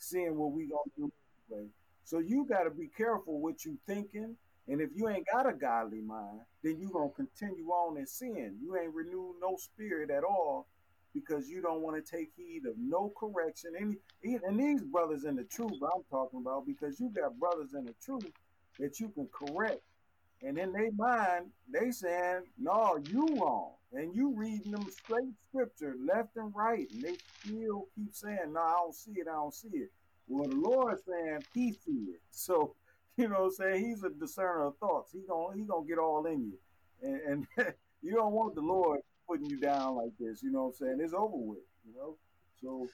seeing 0.00 0.36
what 0.36 0.52
we 0.52 0.66
gonna 0.66 0.90
do 0.96 1.12
anyway. 1.50 1.68
So 2.04 2.18
you 2.18 2.44
got 2.48 2.64
to 2.64 2.70
be 2.70 2.88
careful 2.88 3.40
what 3.40 3.64
you 3.64 3.78
thinking. 3.86 4.36
And 4.68 4.80
if 4.80 4.90
you 4.94 5.08
ain't 5.08 5.26
got 5.32 5.48
a 5.48 5.52
godly 5.52 6.00
mind, 6.00 6.40
then 6.62 6.78
you 6.78 6.90
gonna 6.90 7.10
continue 7.10 7.68
on 7.68 7.96
in 7.98 8.06
sin. 8.06 8.56
You 8.60 8.76
ain't 8.76 8.94
renewed 8.94 9.36
no 9.40 9.56
spirit 9.56 10.10
at 10.10 10.24
all 10.24 10.66
because 11.14 11.48
you 11.48 11.60
don't 11.60 11.82
want 11.82 12.04
to 12.04 12.16
take 12.16 12.30
heed 12.36 12.66
of 12.66 12.74
no 12.78 13.12
correction. 13.18 13.72
And, 13.78 13.96
and 14.44 14.58
these 14.60 14.82
brothers 14.82 15.24
in 15.24 15.36
the 15.36 15.44
truth 15.44 15.72
I'm 15.82 16.02
talking 16.10 16.40
about 16.40 16.66
because 16.66 17.00
you 17.00 17.10
got 17.10 17.38
brothers 17.38 17.74
in 17.74 17.84
the 17.84 17.94
truth 18.04 18.30
that 18.78 19.00
you 19.00 19.08
can 19.08 19.28
correct. 19.32 19.80
And 20.42 20.58
in 20.58 20.72
their 20.72 20.92
mind, 20.92 21.46
they 21.70 21.90
saying, 21.90 22.42
no, 22.58 22.98
you 23.10 23.26
wrong. 23.40 23.72
And 23.92 24.14
you 24.14 24.32
reading 24.36 24.72
them 24.72 24.86
straight 24.90 25.34
scripture, 25.48 25.96
left 25.98 26.36
and 26.36 26.54
right. 26.54 26.86
And 26.92 27.02
they 27.02 27.16
still 27.42 27.88
keep 27.96 28.14
saying, 28.14 28.52
no, 28.52 28.60
I 28.60 28.74
don't 28.74 28.94
see 28.94 29.12
it, 29.12 29.26
I 29.28 29.34
don't 29.34 29.54
see 29.54 29.68
it. 29.72 29.90
Well, 30.28 30.48
the 30.48 30.56
Lord 30.56 30.98
saying 31.06 31.42
he 31.54 31.72
see 31.72 32.12
it. 32.12 32.20
So, 32.30 32.74
you 33.16 33.28
know 33.28 33.40
what 33.40 33.44
I'm 33.46 33.50
saying? 33.50 33.86
He's 33.86 34.02
a 34.02 34.10
discerner 34.10 34.68
of 34.68 34.78
thoughts. 34.78 35.12
He 35.12 35.20
gonna 35.28 35.54
he 35.56 35.64
gonna 35.64 35.86
get 35.86 35.98
all 35.98 36.24
in 36.26 36.40
you. 36.40 36.58
And, 37.02 37.46
and 37.56 37.74
you 38.02 38.14
don't 38.14 38.32
want 38.32 38.54
the 38.54 38.62
Lord 38.62 39.00
putting 39.28 39.50
you 39.50 39.58
down 39.58 39.96
like 39.96 40.12
this, 40.18 40.42
you 40.42 40.50
know 40.50 40.64
what 40.64 40.74
I'm 40.80 40.86
saying? 40.86 40.98
It's 41.00 41.12
over 41.12 41.36
with, 41.36 41.58
you 41.86 41.94
know? 41.96 42.16
So 42.62 42.88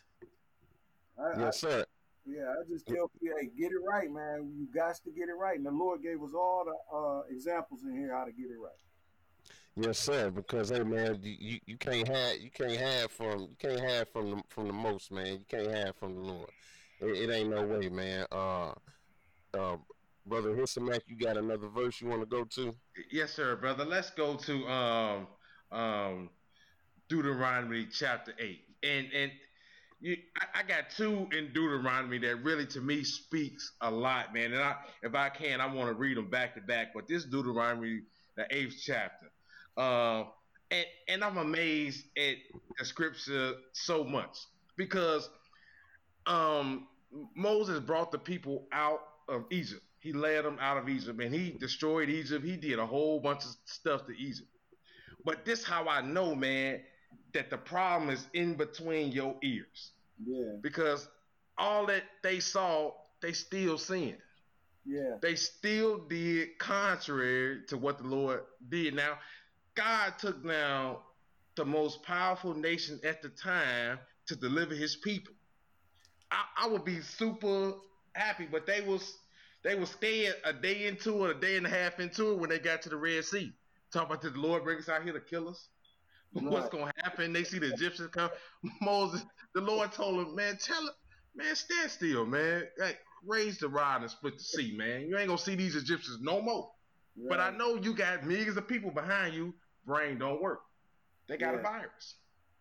I, 1.18 1.40
Yes, 1.40 1.60
sir. 1.60 1.84
Yeah, 2.26 2.50
I 2.50 2.68
just 2.68 2.86
tell 2.86 3.08
people, 3.20 3.36
hey, 3.40 3.48
get 3.56 3.70
it 3.70 3.82
right, 3.86 4.10
man. 4.10 4.50
You 4.58 4.66
got 4.74 4.96
to 4.96 5.10
get 5.10 5.28
it 5.28 5.38
right. 5.38 5.56
And 5.56 5.64
the 5.64 5.70
Lord 5.70 6.02
gave 6.02 6.20
us 6.22 6.34
all 6.34 6.64
the 6.66 6.96
uh, 6.96 7.22
examples 7.30 7.82
in 7.84 7.96
here 7.96 8.12
how 8.12 8.24
to 8.24 8.32
get 8.32 8.50
it 8.50 8.58
right. 8.58 8.82
Yes, 9.76 9.98
sir. 9.98 10.30
Because 10.30 10.70
hey, 10.70 10.82
man, 10.82 11.18
you, 11.22 11.60
you 11.66 11.76
can't 11.76 12.08
have 12.08 12.38
you 12.38 12.50
can't 12.50 12.78
have 12.80 13.10
from 13.10 13.40
you 13.42 13.56
can't 13.58 13.80
have 13.80 14.08
from 14.10 14.30
the 14.30 14.42
from 14.48 14.66
the 14.68 14.72
most 14.72 15.12
man. 15.12 15.26
You 15.26 15.44
can't 15.48 15.70
have 15.70 15.96
from 15.96 16.14
the 16.14 16.20
Lord. 16.20 16.50
It, 17.00 17.28
it 17.28 17.32
ain't 17.32 17.50
no 17.50 17.62
way, 17.62 17.90
man. 17.90 18.26
Uh, 18.32 18.72
uh, 19.52 19.76
brother 20.24 20.54
Hisamak, 20.54 21.00
you 21.06 21.16
got 21.16 21.36
another 21.36 21.68
verse 21.68 22.00
you 22.00 22.08
want 22.08 22.22
to 22.22 22.26
go 22.26 22.44
to? 22.44 22.74
Yes, 23.12 23.32
sir, 23.32 23.54
brother. 23.56 23.84
Let's 23.84 24.10
go 24.10 24.36
to 24.36 24.66
um 24.66 25.26
um 25.70 26.30
Deuteronomy 27.10 27.86
chapter 27.92 28.32
eight, 28.38 28.64
and 28.82 29.08
and 29.14 29.30
you, 30.00 30.16
I, 30.40 30.60
I, 30.60 30.62
got 30.62 30.90
two 30.90 31.26
in 31.32 31.52
Deuteronomy 31.52 32.18
that 32.18 32.42
really 32.42 32.66
to 32.66 32.80
me 32.80 33.02
speaks 33.04 33.72
a 33.80 33.90
lot, 33.90 34.32
man. 34.34 34.52
And 34.52 34.62
I, 34.62 34.76
if 35.02 35.14
I 35.14 35.30
can, 35.30 35.60
I 35.60 35.66
want 35.66 35.88
to 35.88 35.94
read 35.94 36.16
them 36.16 36.28
back 36.28 36.54
to 36.54 36.60
back. 36.60 36.88
But 36.94 37.08
this 37.08 37.24
Deuteronomy, 37.24 38.00
the 38.36 38.46
eighth 38.50 38.76
chapter, 38.84 39.28
uh, 39.76 40.24
and 40.70 40.86
and 41.08 41.24
I'm 41.24 41.38
amazed 41.38 42.04
at 42.16 42.36
the 42.78 42.84
scripture 42.84 43.54
so 43.72 44.04
much 44.04 44.36
because 44.76 45.28
um, 46.26 46.88
Moses 47.34 47.80
brought 47.80 48.10
the 48.10 48.18
people 48.18 48.66
out 48.72 49.00
of 49.28 49.44
Egypt. 49.50 49.82
He 50.00 50.12
led 50.12 50.44
them 50.44 50.58
out 50.60 50.76
of 50.76 50.88
Egypt, 50.88 51.20
and 51.20 51.34
he 51.34 51.50
destroyed 51.50 52.08
Egypt. 52.08 52.44
He 52.44 52.56
did 52.56 52.78
a 52.78 52.86
whole 52.86 53.20
bunch 53.20 53.44
of 53.44 53.56
stuff 53.64 54.06
to 54.06 54.12
Egypt. 54.16 54.48
But 55.24 55.44
this 55.44 55.64
how 55.64 55.88
I 55.88 56.02
know, 56.02 56.34
man 56.34 56.80
that 57.36 57.50
the 57.50 57.58
problem 57.58 58.10
is 58.10 58.26
in 58.32 58.54
between 58.54 59.12
your 59.12 59.36
ears. 59.42 59.92
Yeah. 60.24 60.56
Because 60.62 61.08
all 61.58 61.86
that 61.86 62.02
they 62.22 62.40
saw, 62.40 62.92
they 63.20 63.32
still 63.32 63.76
seeing. 63.78 64.16
Yeah. 64.86 65.16
They 65.20 65.34
still 65.34 65.98
did 65.98 66.58
contrary 66.58 67.62
to 67.68 67.76
what 67.76 67.98
the 67.98 68.04
Lord 68.04 68.40
did. 68.68 68.94
Now, 68.94 69.18
God 69.76 70.14
took 70.18 70.44
now 70.44 71.02
the 71.56 71.64
most 71.64 72.02
powerful 72.02 72.54
nation 72.54 73.00
at 73.04 73.22
the 73.22 73.28
time 73.28 73.98
to 74.26 74.36
deliver 74.36 74.74
his 74.74 74.96
people. 74.96 75.34
I, 76.30 76.64
I 76.64 76.68
would 76.68 76.84
be 76.84 77.00
super 77.00 77.74
happy, 78.14 78.48
but 78.50 78.66
they 78.66 78.80
was 78.80 79.18
they 79.62 79.74
was 79.74 79.90
staying 79.90 80.32
a 80.44 80.52
day 80.52 80.86
into 80.86 81.24
it, 81.26 81.36
a 81.36 81.40
day 81.40 81.56
and 81.56 81.66
a 81.66 81.70
half 81.70 82.00
into 82.00 82.32
it 82.32 82.38
when 82.38 82.50
they 82.50 82.58
got 82.58 82.82
to 82.82 82.88
the 82.88 82.96
Red 82.96 83.24
Sea. 83.24 83.52
Talk 83.92 84.06
about 84.06 84.22
did 84.22 84.34
the 84.34 84.40
Lord 84.40 84.64
bring 84.64 84.78
us 84.78 84.88
out 84.88 85.02
here 85.04 85.12
to 85.12 85.20
kill 85.20 85.48
us? 85.48 85.68
what's 86.32 86.68
gonna 86.68 86.92
happen. 87.02 87.32
They 87.32 87.44
see 87.44 87.58
the 87.58 87.72
Egyptians 87.72 88.10
come. 88.12 88.30
Moses, 88.80 89.24
the 89.54 89.60
Lord 89.60 89.92
told 89.92 90.26
him, 90.26 90.34
man, 90.34 90.58
tell 90.60 90.82
him, 90.82 90.90
man, 91.34 91.54
stand 91.54 91.90
still, 91.90 92.26
man. 92.26 92.64
Like, 92.78 92.98
raise 93.24 93.58
the 93.58 93.68
rod 93.68 94.02
and 94.02 94.10
split 94.10 94.36
the 94.36 94.44
sea, 94.44 94.74
man. 94.76 95.06
You 95.08 95.16
ain't 95.18 95.28
gonna 95.28 95.38
see 95.38 95.54
these 95.54 95.76
Egyptians 95.76 96.18
no 96.20 96.42
more. 96.42 96.70
Right. 97.16 97.28
But 97.28 97.40
I 97.40 97.56
know 97.56 97.76
you 97.76 97.94
got 97.94 98.24
millions 98.26 98.56
of 98.56 98.68
people 98.68 98.90
behind 98.90 99.34
you. 99.34 99.54
Brain 99.86 100.18
don't 100.18 100.42
work. 100.42 100.62
They 101.28 101.36
got 101.36 101.54
yeah. 101.54 101.60
a 101.60 101.62
virus. 101.62 102.14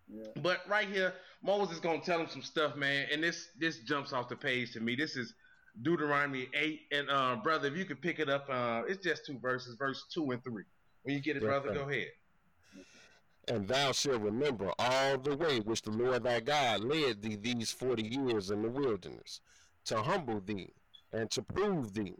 Yeah. 0.07 0.23
But 0.41 0.59
right 0.67 0.88
here, 0.88 1.13
Moses 1.43 1.76
is 1.76 1.82
gonna 1.82 1.99
tell 1.99 2.19
him 2.19 2.28
some 2.30 2.43
stuff, 2.43 2.76
man. 2.76 3.07
And 3.11 3.23
this 3.23 3.49
this 3.59 3.80
jumps 3.80 4.13
off 4.13 4.30
the 4.30 4.36
page 4.36 4.73
to 4.73 4.80
me. 4.80 4.95
This 4.95 5.15
is 5.15 5.34
Deuteronomy 5.82 6.47
eight, 6.53 6.82
and 6.91 7.09
uh, 7.09 7.38
brother, 7.43 7.67
if 7.67 7.76
you 7.76 7.86
could 7.86 8.01
pick 8.01 8.19
it 8.19 8.30
up, 8.30 8.47
uh, 8.49 8.84
it's 8.88 9.03
just 9.03 9.26
two 9.26 9.39
verses, 9.39 9.76
verse 9.76 10.05
two 10.13 10.32
and 10.32 10.43
three. 10.43 10.63
When 11.03 11.15
you 11.15 11.21
get 11.21 11.38
it, 11.38 11.43
brother, 11.43 11.73
go 11.73 11.89
ahead. 11.89 12.07
And 13.47 13.67
thou 13.67 13.91
shalt 13.91 14.21
remember 14.21 14.71
all 14.80 15.17
the 15.17 15.36
way 15.36 15.59
which 15.59 15.84
the 15.84 15.91
Lord 15.91 16.23
thy 16.23 16.39
God 16.39 16.84
led 16.84 17.21
thee 17.21 17.36
these 17.36 17.71
forty 17.71 18.03
years 18.03 18.51
in 18.51 18.61
the 18.61 18.69
wilderness, 18.69 19.41
to 19.86 20.01
humble 20.01 20.39
thee, 20.39 20.71
and 21.11 21.30
to 21.32 21.41
prove 21.41 21.93
thee, 21.93 22.15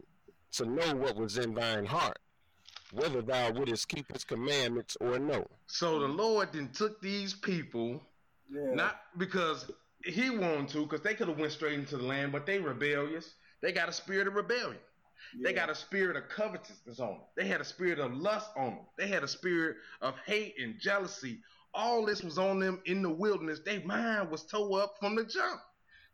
to 0.52 0.66
know 0.66 0.94
what 0.94 1.16
was 1.16 1.38
in 1.38 1.54
thine 1.54 1.86
heart, 1.86 2.18
whether 2.92 3.22
thou 3.22 3.52
wouldest 3.52 3.88
keep 3.88 4.10
his 4.12 4.24
commandments 4.24 4.96
or 5.00 5.18
no. 5.18 5.46
So 5.66 6.00
the 6.00 6.08
Lord 6.08 6.50
then 6.52 6.70
took 6.72 7.00
these 7.00 7.34
people, 7.34 8.02
yeah. 8.50 8.74
not 8.74 9.00
because 9.18 9.70
he 10.04 10.30
wanted 10.30 10.68
to, 10.68 10.82
because 10.82 11.02
they 11.02 11.14
could 11.14 11.28
have 11.28 11.38
went 11.38 11.52
straight 11.52 11.78
into 11.78 11.96
the 11.96 12.04
land, 12.04 12.32
but 12.32 12.46
they 12.46 12.58
rebellious. 12.58 13.34
They 13.62 13.72
got 13.72 13.88
a 13.88 13.92
spirit 13.92 14.28
of 14.28 14.34
rebellion. 14.34 14.78
They 15.42 15.52
got 15.52 15.70
a 15.70 15.74
spirit 15.74 16.16
of 16.16 16.28
covetousness 16.28 17.00
on 17.00 17.08
them. 17.08 17.20
They 17.36 17.46
had 17.46 17.60
a 17.60 17.64
spirit 17.64 17.98
of 17.98 18.14
lust 18.14 18.50
on 18.56 18.76
them. 18.76 18.86
They 18.96 19.08
had 19.08 19.24
a 19.24 19.28
spirit 19.28 19.76
of 20.00 20.14
hate 20.24 20.54
and 20.62 20.78
jealousy. 20.80 21.40
All 21.74 22.06
this 22.06 22.22
was 22.22 22.38
on 22.38 22.60
them 22.60 22.80
in 22.86 23.02
the 23.02 23.10
wilderness. 23.10 23.60
Their 23.64 23.80
mind 23.80 24.30
was 24.30 24.44
tore 24.44 24.82
up 24.82 24.94
from 25.00 25.16
the 25.16 25.24
jump. 25.24 25.60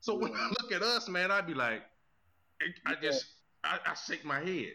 So 0.00 0.14
when 0.14 0.34
I 0.34 0.50
look 0.60 0.72
at 0.72 0.82
us, 0.82 1.08
man, 1.08 1.30
I'd 1.30 1.46
be 1.46 1.54
like, 1.54 1.82
I 2.86 2.94
just, 3.00 3.26
I, 3.62 3.78
I 3.86 3.94
shake 3.94 4.24
my 4.24 4.40
head 4.40 4.72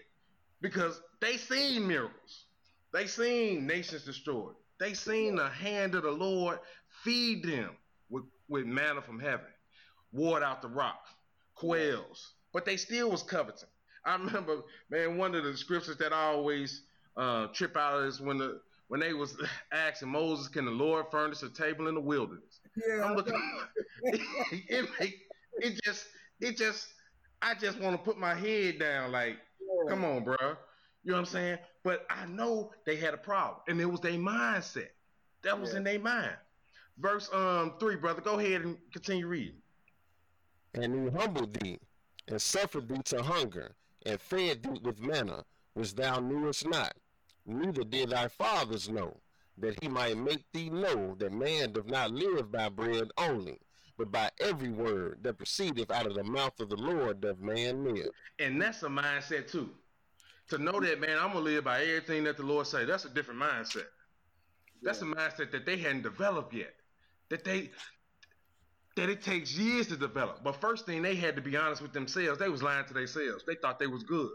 because 0.61 1.01
they 1.21 1.37
seen 1.37 1.87
miracles. 1.87 2.45
They 2.93 3.07
seen 3.07 3.67
nations 3.67 4.05
destroyed. 4.05 4.55
They 4.79 4.93
seen 4.93 5.35
the 5.35 5.49
hand 5.49 5.95
of 5.95 6.03
the 6.03 6.11
Lord 6.11 6.59
feed 7.03 7.43
them 7.43 7.71
with, 8.09 8.23
with 8.47 8.65
manna 8.65 9.01
from 9.01 9.19
heaven, 9.19 9.47
ward 10.11 10.43
out 10.43 10.61
the 10.61 10.67
rock, 10.69 10.99
quails, 11.55 12.33
but 12.53 12.65
they 12.65 12.77
still 12.77 13.11
was 13.11 13.23
coveting. 13.23 13.69
I 14.05 14.15
remember, 14.17 14.61
man, 14.89 15.17
one 15.17 15.35
of 15.35 15.43
the 15.43 15.57
scriptures 15.57 15.97
that 15.97 16.13
I 16.13 16.25
always 16.27 16.83
uh, 17.17 17.47
trip 17.47 17.75
out 17.75 18.03
is 18.03 18.21
when 18.21 18.37
the 18.37 18.61
when 18.87 19.01
they 19.01 19.13
was 19.13 19.37
asking 19.73 20.09
Moses, 20.09 20.47
"Can 20.47 20.65
the 20.65 20.71
Lord 20.71 21.07
furnish 21.11 21.43
a 21.43 21.49
table 21.49 21.87
in 21.87 21.95
the 21.95 22.01
wilderness?" 22.01 22.61
Yeah, 22.75 23.03
I'm 23.03 23.15
looking. 23.15 23.33
it, 24.03 24.89
it, 24.99 25.13
it 25.59 25.79
just 25.83 26.05
it 26.39 26.57
just 26.57 26.87
I 27.41 27.53
just 27.55 27.79
want 27.79 27.97
to 27.97 28.03
put 28.03 28.17
my 28.17 28.33
head 28.33 28.79
down, 28.79 29.11
like, 29.11 29.37
yeah. 29.87 29.93
come 29.95 30.05
on, 30.05 30.23
bro. 30.23 30.35
You 31.03 31.11
know 31.11 31.13
what 31.13 31.19
I'm 31.19 31.25
saying? 31.25 31.57
But 31.83 32.05
I 32.09 32.25
know 32.25 32.71
they 32.85 32.97
had 32.97 33.13
a 33.13 33.17
problem, 33.17 33.61
and 33.67 33.79
it 33.79 33.85
was 33.85 34.01
their 34.01 34.11
mindset. 34.13 34.89
That 35.43 35.59
was 35.59 35.71
yeah. 35.71 35.77
in 35.77 35.83
their 35.83 35.99
mind. 35.99 36.35
Verse 36.97 37.29
um 37.33 37.73
three, 37.79 37.95
brother. 37.95 38.21
Go 38.21 38.39
ahead 38.39 38.61
and 38.61 38.77
continue 38.91 39.27
reading. 39.27 39.61
And 40.73 40.93
he 40.93 41.17
humbled 41.17 41.53
thee, 41.53 41.79
and 42.27 42.41
suffered 42.41 42.89
thee 42.89 43.01
to 43.05 43.23
hunger, 43.23 43.75
and 44.05 44.19
fed 44.19 44.63
thee 44.63 44.79
with 44.83 44.99
manna, 44.99 45.43
which 45.73 45.95
thou 45.95 46.19
knewest 46.19 46.67
not, 46.67 46.93
neither 47.45 47.83
did 47.83 48.09
thy 48.09 48.27
fathers 48.27 48.89
know, 48.89 49.17
that 49.57 49.81
he 49.81 49.87
might 49.87 50.17
make 50.17 50.43
thee 50.51 50.69
know 50.69 51.15
that 51.19 51.31
man 51.31 51.71
doth 51.71 51.87
not 51.87 52.11
live 52.11 52.51
by 52.51 52.69
bread 52.69 53.09
only, 53.17 53.59
but 53.97 54.11
by 54.11 54.29
every 54.39 54.69
word 54.69 55.19
that 55.23 55.37
proceedeth 55.37 55.91
out 55.91 56.05
of 56.05 56.15
the 56.15 56.23
mouth 56.23 56.59
of 56.59 56.69
the 56.69 56.75
Lord 56.75 57.21
doth 57.21 57.39
man 57.39 57.83
live. 57.83 58.09
And 58.39 58.61
that's 58.61 58.83
a 58.83 58.87
mindset 58.87 59.51
too. 59.51 59.69
To 60.49 60.57
know 60.57 60.79
that, 60.79 60.99
man, 60.99 61.17
I'm 61.19 61.33
gonna 61.33 61.39
live 61.39 61.63
by 61.65 61.81
everything 61.81 62.23
that 62.25 62.37
the 62.37 62.43
Lord 62.43 62.67
say. 62.67 62.85
That's 62.85 63.05
a 63.05 63.09
different 63.09 63.39
mindset. 63.39 63.87
That's 64.81 65.01
yeah. 65.01 65.11
a 65.11 65.15
mindset 65.15 65.51
that 65.51 65.65
they 65.65 65.77
hadn't 65.77 66.03
developed 66.03 66.53
yet. 66.53 66.73
That 67.29 67.43
they 67.43 67.71
that 68.95 69.09
it 69.09 69.21
takes 69.21 69.55
years 69.55 69.87
to 69.87 69.97
develop. 69.97 70.43
But 70.43 70.59
first 70.59 70.85
thing 70.85 71.01
they 71.01 71.15
had 71.15 71.35
to 71.35 71.41
be 71.41 71.55
honest 71.55 71.81
with 71.81 71.93
themselves. 71.93 72.39
They 72.39 72.49
was 72.49 72.63
lying 72.63 72.85
to 72.85 72.93
themselves. 72.93 73.43
They 73.45 73.55
thought 73.55 73.79
they 73.79 73.87
was 73.87 74.03
good, 74.03 74.31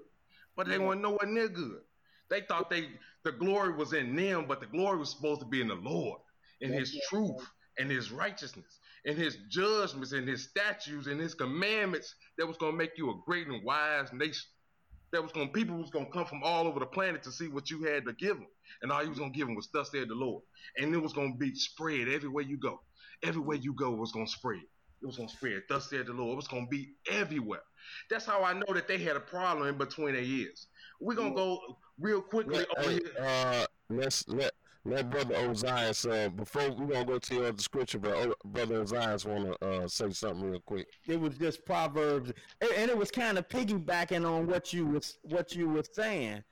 but 0.56 0.66
they 0.66 0.76
yeah. 0.76 0.86
weren't 0.86 1.02
nowhere 1.02 1.26
near 1.26 1.48
good. 1.48 1.80
They 2.28 2.42
thought 2.42 2.70
they 2.70 2.88
the 3.24 3.32
glory 3.32 3.72
was 3.74 3.92
in 3.92 4.16
them, 4.16 4.46
but 4.48 4.60
the 4.60 4.66
glory 4.66 4.98
was 4.98 5.10
supposed 5.10 5.40
to 5.40 5.46
be 5.46 5.60
in 5.60 5.68
the 5.68 5.74
Lord, 5.74 6.20
in 6.60 6.72
yeah, 6.72 6.80
His 6.80 6.98
truth, 7.08 7.46
and 7.78 7.90
His 7.90 8.10
righteousness, 8.10 8.80
and 9.04 9.18
His 9.18 9.36
judgments, 9.50 10.12
and 10.12 10.28
His 10.28 10.44
statutes, 10.44 11.06
and 11.06 11.20
His 11.20 11.34
commandments. 11.34 12.14
That 12.38 12.46
was 12.46 12.56
going 12.56 12.72
to 12.72 12.78
make 12.78 12.96
you 12.96 13.10
a 13.10 13.20
great 13.26 13.46
and 13.46 13.64
wise 13.64 14.12
nation. 14.12 14.44
That 15.12 15.22
was 15.22 15.32
going 15.32 15.48
to 15.48 15.52
people 15.52 15.76
was 15.76 15.90
going 15.90 16.06
to 16.06 16.12
come 16.12 16.24
from 16.24 16.42
all 16.42 16.66
over 16.66 16.80
the 16.80 16.86
planet 16.86 17.22
to 17.24 17.32
see 17.32 17.48
what 17.48 17.70
you 17.70 17.84
had 17.84 18.06
to 18.06 18.12
give 18.14 18.36
them, 18.36 18.46
and 18.80 18.90
all 18.90 19.02
you 19.02 19.10
was 19.10 19.18
going 19.18 19.32
to 19.32 19.36
give 19.36 19.46
them 19.46 19.56
was 19.56 19.68
thus 19.72 19.90
said 19.90 20.08
the 20.08 20.14
Lord, 20.14 20.42
and 20.78 20.94
it 20.94 20.98
was 20.98 21.12
going 21.12 21.32
to 21.32 21.38
be 21.38 21.54
spread 21.54 22.08
everywhere 22.08 22.44
you 22.44 22.56
go 22.56 22.80
everywhere 23.22 23.56
you 23.56 23.74
go 23.74 23.90
was 23.92 24.12
gonna 24.12 24.26
spread. 24.26 24.62
It 25.02 25.06
was 25.06 25.16
gonna 25.16 25.28
spread. 25.28 25.62
Thus 25.68 25.90
said 25.90 26.06
the 26.06 26.12
Lord. 26.12 26.32
It 26.32 26.36
was 26.36 26.48
gonna 26.48 26.66
be 26.66 26.94
everywhere. 27.10 27.62
That's 28.10 28.24
how 28.24 28.42
I 28.44 28.52
know 28.52 28.72
that 28.74 28.88
they 28.88 28.98
had 28.98 29.16
a 29.16 29.20
problem 29.20 29.68
in 29.68 29.78
between 29.78 30.14
their 30.14 30.22
ears. 30.22 30.66
We're 31.00 31.16
gonna 31.16 31.34
go 31.34 31.58
real 31.98 32.22
quickly 32.22 32.58
let, 32.58 32.84
hey, 32.84 32.92
here. 32.92 33.12
Uh, 33.20 33.66
let's 33.90 34.26
let 34.28 34.52
let 34.84 35.10
brother 35.10 35.34
Ozias. 35.34 36.10
Uh, 36.10 36.28
before 36.30 36.70
we're 36.72 36.86
gonna 36.86 37.04
go 37.04 37.18
to 37.18 37.34
your 37.34 37.46
other 37.46 37.62
scripture, 37.62 37.98
but 37.98 38.12
o- 38.12 38.34
brother 38.44 38.82
Ozias 38.84 39.24
want 39.24 39.60
to 39.60 39.66
uh, 39.66 39.88
say 39.88 40.10
something 40.10 40.50
real 40.50 40.60
quick. 40.60 40.88
It 41.06 41.20
was 41.20 41.36
just 41.36 41.64
Proverbs, 41.64 42.32
and, 42.60 42.70
and 42.76 42.90
it 42.90 42.96
was 42.96 43.10
kind 43.10 43.38
of 43.38 43.48
piggybacking 43.48 44.28
on 44.28 44.46
what 44.46 44.72
you 44.72 44.86
was 44.86 45.18
what 45.22 45.54
you 45.54 45.68
were 45.68 45.84
saying 45.92 46.42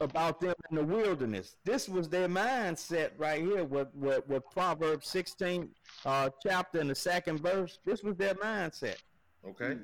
about 0.00 0.40
them 0.40 0.54
in 0.70 0.76
the 0.76 0.84
wilderness. 0.84 1.56
This 1.64 1.88
was 1.88 2.08
their 2.08 2.28
mindset 2.28 3.10
right 3.18 3.40
here 3.40 3.64
with, 3.64 3.88
with, 3.94 4.26
with 4.28 4.42
Proverbs 4.50 5.08
16 5.08 5.68
uh, 6.04 6.30
chapter 6.42 6.80
in 6.80 6.88
the 6.88 6.94
second 6.94 7.40
verse. 7.40 7.78
This 7.84 8.02
was 8.02 8.16
their 8.16 8.34
mindset. 8.34 8.96
Okay. 9.48 9.76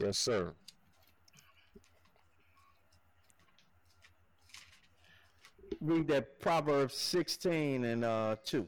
Yes, 0.00 0.18
sir. 0.18 0.52
Read 5.82 6.06
that 6.08 6.38
Proverbs 6.40 6.96
16 6.96 7.84
and 7.84 8.04
uh, 8.04 8.36
2. 8.44 8.66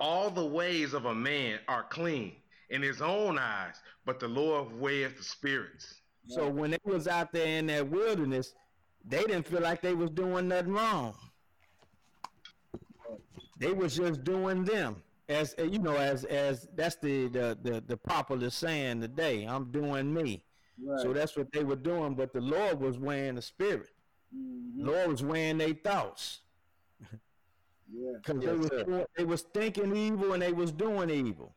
All 0.00 0.28
the 0.28 0.44
ways 0.44 0.92
of 0.92 1.04
a 1.04 1.14
man 1.14 1.60
are 1.68 1.84
clean 1.84 2.32
in 2.70 2.82
his 2.82 3.00
own 3.00 3.38
eyes, 3.38 3.76
but 4.04 4.18
the 4.18 4.28
Lord 4.28 4.72
weigheth 4.80 5.16
the 5.16 5.22
spirits. 5.22 5.94
So 6.26 6.48
when 6.48 6.72
they 6.72 6.78
was 6.84 7.08
out 7.08 7.32
there 7.32 7.46
in 7.46 7.66
that 7.66 7.88
wilderness, 7.88 8.54
they 9.04 9.22
didn't 9.22 9.46
feel 9.46 9.62
like 9.62 9.80
they 9.80 9.94
was 9.94 10.10
doing 10.10 10.48
nothing 10.48 10.72
wrong. 10.72 11.14
They 13.58 13.72
was 13.72 13.96
just 13.96 14.24
doing 14.24 14.64
them. 14.64 15.02
As 15.28 15.54
you 15.58 15.78
know, 15.78 15.96
as 15.96 16.24
as 16.24 16.68
that's 16.74 16.96
the 16.96 17.28
the 17.28 17.58
the, 17.62 17.82
the 17.86 17.96
popular 17.96 18.50
saying 18.50 19.00
today. 19.00 19.44
I'm 19.44 19.70
doing 19.70 20.12
me. 20.12 20.42
Right. 20.82 21.00
So 21.00 21.12
that's 21.12 21.36
what 21.36 21.52
they 21.52 21.64
were 21.64 21.76
doing. 21.76 22.14
But 22.14 22.32
the 22.32 22.40
Lord 22.40 22.80
was 22.80 22.98
weighing 22.98 23.34
the 23.36 23.42
spirit. 23.42 23.90
Mm-hmm. 24.36 24.86
Lord 24.86 25.08
was 25.10 25.22
weighing 25.22 25.58
their 25.58 25.74
thoughts. 25.74 26.40
Yeah. 27.00 28.12
Because 28.22 28.40
they 28.44 28.52
was 28.52 29.06
they 29.16 29.24
was 29.24 29.42
thinking 29.54 29.96
evil 29.96 30.34
and 30.34 30.42
they 30.42 30.52
was 30.52 30.70
doing 30.72 31.08
evil. 31.08 31.54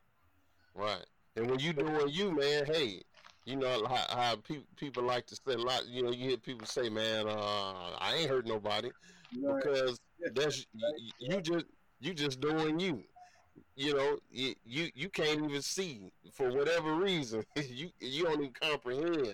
Right. 0.74 1.04
And 1.36 1.50
when 1.50 1.58
you 1.58 1.74
doing 1.74 2.08
you, 2.08 2.32
man, 2.32 2.64
hey, 2.64 3.02
you 3.44 3.56
know 3.56 3.86
how, 3.86 4.16
how 4.16 4.36
pe- 4.36 4.64
people 4.76 5.02
like 5.02 5.26
to 5.26 5.36
say 5.36 5.54
a 5.54 5.58
lot. 5.58 5.86
You 5.88 6.04
know, 6.04 6.10
you 6.10 6.30
hear 6.30 6.36
people 6.36 6.66
say, 6.66 6.88
"Man, 6.88 7.26
uh, 7.28 7.96
I 7.98 8.16
ain't 8.18 8.30
hurt 8.30 8.46
nobody," 8.46 8.90
right. 9.42 9.62
because 9.62 10.00
that's 10.34 10.66
you, 10.72 11.10
you 11.18 11.40
just 11.40 11.66
you 12.00 12.14
just 12.14 12.40
doing 12.40 12.78
you. 12.78 13.02
You 13.74 13.94
know, 13.94 14.18
you, 14.30 14.54
you 14.64 14.90
you 14.94 15.08
can't 15.08 15.44
even 15.44 15.62
see 15.62 16.00
for 16.32 16.50
whatever 16.52 16.94
reason. 16.94 17.44
you 17.56 17.90
you 18.00 18.24
don't 18.24 18.40
even 18.40 18.52
comprehend 18.52 19.26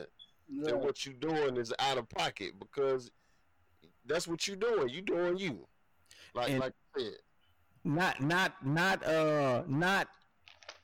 yeah. 0.48 0.64
that 0.64 0.78
what 0.78 1.04
you're 1.04 1.14
doing 1.14 1.56
is 1.56 1.72
out 1.78 1.98
of 1.98 2.08
pocket 2.08 2.54
because 2.58 3.10
that's 4.08 4.26
what 4.26 4.46
you're 4.46 4.56
doing. 4.56 4.88
You 4.88 5.02
doing 5.02 5.36
you, 5.38 5.66
like 6.34 6.50
and 6.50 6.60
like 6.60 6.72
I 6.96 7.00
said. 7.00 7.12
Not 7.84 8.20
not 8.20 8.66
not 8.66 9.04
uh 9.06 9.62
not 9.66 10.08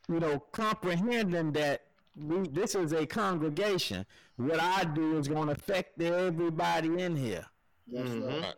you 0.09 0.21
know 0.21 0.39
comprehending 0.53 1.53
that 1.53 1.83
we, 2.17 2.49
this 2.49 2.75
is 2.75 2.93
a 2.93 3.07
congregation. 3.07 4.07
What 4.37 4.61
I 4.61 4.85
do 4.85 5.19
is 5.19 5.29
going 5.29 5.47
to 5.47 5.53
affect 5.53 6.01
everybody 6.01 7.03
in 7.03 7.17
here. 7.17 7.45
That's 7.87 8.09
mm-hmm. 8.09 8.27
right. 8.27 8.55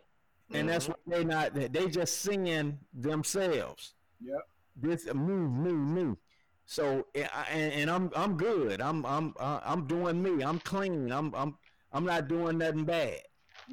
And 0.53 0.55
mm-hmm. 0.55 0.67
that's 0.67 0.87
what 0.87 0.99
they 1.05 1.23
not. 1.23 1.53
They 1.53 1.87
just 1.87 2.21
seeing 2.21 2.77
themselves. 2.93 3.93
Yep. 4.21 4.39
This 4.75 5.13
move, 5.13 5.51
move, 5.51 5.87
move. 5.87 6.17
So 6.65 7.07
and, 7.15 7.73
and 7.73 7.89
I'm 7.89 8.11
I'm 8.15 8.37
good. 8.37 8.81
I'm 8.81 9.05
I'm 9.05 9.33
I'm 9.39 9.87
doing 9.87 10.21
me. 10.21 10.43
I'm 10.43 10.59
clean. 10.59 11.11
I'm 11.11 11.33
I'm 11.33 11.57
I'm 11.91 12.05
not 12.05 12.27
doing 12.27 12.57
nothing 12.59 12.85
bad. 12.85 13.21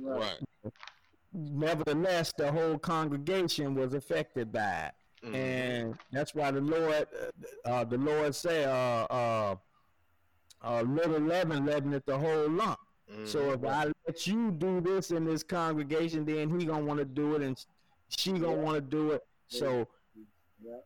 Right. 0.00 0.38
Nevertheless, 1.32 2.32
the 2.36 2.50
whole 2.50 2.78
congregation 2.78 3.74
was 3.74 3.94
affected 3.94 4.52
by 4.52 4.86
it. 4.86 4.94
Mm-hmm. 5.24 5.34
and 5.34 5.98
that's 6.12 6.34
why 6.34 6.50
the 6.50 6.60
Lord, 6.60 7.06
uh, 7.64 7.68
uh 7.68 7.84
the 7.84 7.96
Lord 7.96 8.34
said, 8.34 8.68
uh, 8.68 9.06
uh, 9.08 9.56
uh, 10.62 10.82
little 10.82 11.20
leaven 11.20 11.64
leaveneth 11.64 12.04
the 12.04 12.18
whole 12.18 12.50
lump. 12.50 12.78
Mm-hmm. 13.10 13.26
So 13.26 13.52
if 13.52 13.64
I 13.64 13.92
let 14.06 14.26
you 14.26 14.50
do 14.50 14.80
this 14.80 15.10
in 15.10 15.24
this 15.24 15.42
congregation, 15.42 16.24
then 16.24 16.58
he 16.58 16.66
gonna 16.66 16.84
want 16.84 16.98
to 16.98 17.04
do 17.04 17.36
it, 17.36 17.42
and 17.42 17.62
she 18.08 18.32
gonna 18.32 18.48
yeah. 18.48 18.62
want 18.62 18.76
to 18.76 18.80
do 18.80 19.12
it. 19.12 19.22
So 19.48 19.86
yeah. 20.62 20.76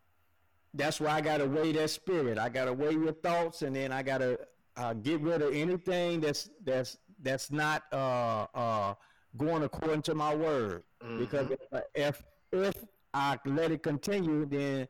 that's 0.74 1.00
why 1.00 1.12
I 1.12 1.20
gotta 1.20 1.46
weigh 1.46 1.72
that 1.72 1.90
spirit. 1.90 2.38
I 2.38 2.48
gotta 2.48 2.72
weigh 2.72 2.92
your 2.92 3.12
thoughts, 3.12 3.62
and 3.62 3.74
then 3.74 3.92
I 3.92 4.02
gotta 4.02 4.38
uh, 4.76 4.94
get 4.94 5.20
rid 5.20 5.42
of 5.42 5.54
anything 5.54 6.20
that's 6.20 6.50
that's 6.64 6.98
that's 7.22 7.50
not 7.50 7.82
uh, 7.92 8.46
uh, 8.54 8.94
going 9.36 9.62
according 9.62 10.02
to 10.02 10.14
my 10.14 10.34
word. 10.34 10.82
Mm-hmm. 11.02 11.18
Because 11.18 11.50
if 11.94 12.22
if 12.52 12.74
I 13.14 13.38
let 13.44 13.70
it 13.72 13.82
continue, 13.82 14.46
then 14.46 14.88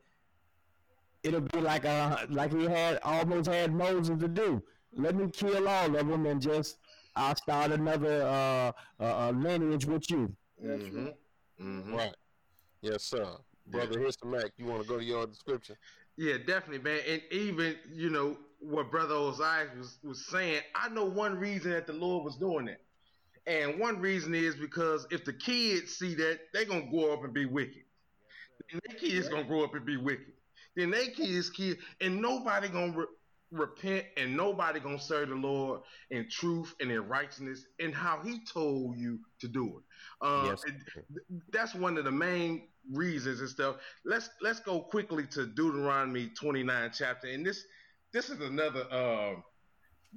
it'll 1.23 1.41
be 1.41 1.59
like 1.59 1.85
uh 1.85 2.25
like 2.29 2.53
we 2.53 2.65
had 2.65 2.99
almost 3.03 3.49
had 3.49 3.73
Moses 3.73 4.17
to 4.19 4.27
do 4.27 4.63
let 4.93 5.15
me 5.15 5.29
kill 5.31 5.67
all 5.67 5.95
of 5.95 6.07
them 6.07 6.25
and 6.25 6.41
just 6.41 6.77
I'll 7.15 7.35
start 7.35 7.71
another 7.71 8.23
uh, 8.23 8.71
uh, 9.03 9.31
lineage 9.31 9.85
with 9.85 10.09
you. 10.09 10.33
Mm-hmm. 10.63 11.07
Mm-hmm. 11.61 11.93
Right. 11.93 12.15
Yes, 12.81 13.03
sir. 13.03 13.25
Brother 13.67 13.99
yeah. 13.99 14.09
Mac, 14.25 14.51
you 14.57 14.65
want 14.65 14.83
to 14.83 14.87
go 14.87 14.97
to 14.97 15.03
your 15.03 15.27
description? 15.27 15.75
Yeah, 16.17 16.37
definitely, 16.37 16.79
man. 16.79 17.01
And 17.07 17.21
even, 17.31 17.75
you 17.91 18.09
know, 18.09 18.37
what 18.59 18.91
Brother 18.91 19.15
Ozias 19.15 19.77
was, 19.77 19.97
was 20.03 20.25
saying, 20.25 20.61
I 20.75 20.89
know 20.89 21.05
one 21.05 21.37
reason 21.37 21.71
that 21.71 21.87
the 21.87 21.93
Lord 21.93 22.25
was 22.25 22.35
doing 22.35 22.65
that. 22.65 22.81
And 23.47 23.79
one 23.79 23.99
reason 23.99 24.35
is 24.35 24.55
because 24.55 25.07
if 25.11 25.25
the 25.25 25.33
kids 25.33 25.95
see 25.95 26.13
that, 26.15 26.39
they're 26.53 26.65
going 26.65 26.85
to 26.85 26.91
grow 26.91 27.13
up 27.13 27.23
and 27.23 27.33
be 27.33 27.45
wicked. 27.45 27.83
And 28.71 28.81
their 28.87 28.97
kids 28.97 29.29
going 29.29 29.43
to 29.43 29.47
grow 29.47 29.63
up 29.63 29.73
and 29.73 29.85
be 29.85 29.97
wicked. 29.97 30.33
Then 30.75 30.91
they 30.91 31.07
kids, 31.07 31.49
kids, 31.49 31.79
and 31.99 32.21
nobody 32.21 32.67
going 32.67 32.93
to 32.93 32.99
re- 32.99 33.05
repent 33.51 34.05
and 34.17 34.35
nobody 34.37 34.79
gonna 34.79 34.99
serve 34.99 35.29
the 35.29 35.35
Lord 35.35 35.81
in 36.11 36.29
truth 36.29 36.75
and 36.79 36.91
in 36.91 37.07
righteousness 37.07 37.65
and 37.79 37.93
how 37.93 38.19
He 38.23 38.39
told 38.45 38.97
you 38.97 39.19
to 39.39 39.47
do 39.47 39.77
it. 39.79 39.83
Uh, 40.21 40.43
yes. 40.45 40.63
That's 41.51 41.73
one 41.73 41.97
of 41.97 42.05
the 42.05 42.11
main 42.11 42.67
reasons 42.91 43.39
and 43.39 43.49
stuff. 43.49 43.77
Let's 44.05 44.29
let's 44.41 44.59
go 44.59 44.81
quickly 44.81 45.25
to 45.31 45.47
Deuteronomy 45.47 46.29
29 46.39 46.91
chapter, 46.93 47.27
and 47.27 47.45
this 47.45 47.63
this 48.13 48.29
is 48.29 48.39
another 48.41 48.85
uh, 48.91 49.35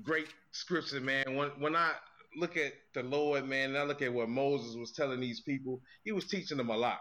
great 0.02 0.28
scripture, 0.52 1.00
man. 1.00 1.36
When 1.36 1.50
when 1.58 1.76
I 1.76 1.92
look 2.36 2.56
at 2.56 2.72
the 2.94 3.02
Lord, 3.02 3.46
man, 3.46 3.70
and 3.70 3.78
I 3.78 3.84
look 3.84 4.02
at 4.02 4.12
what 4.12 4.28
Moses 4.28 4.76
was 4.76 4.92
telling 4.92 5.20
these 5.20 5.40
people, 5.40 5.80
he 6.04 6.12
was 6.12 6.26
teaching 6.26 6.56
them 6.58 6.70
a 6.70 6.76
lot, 6.76 7.00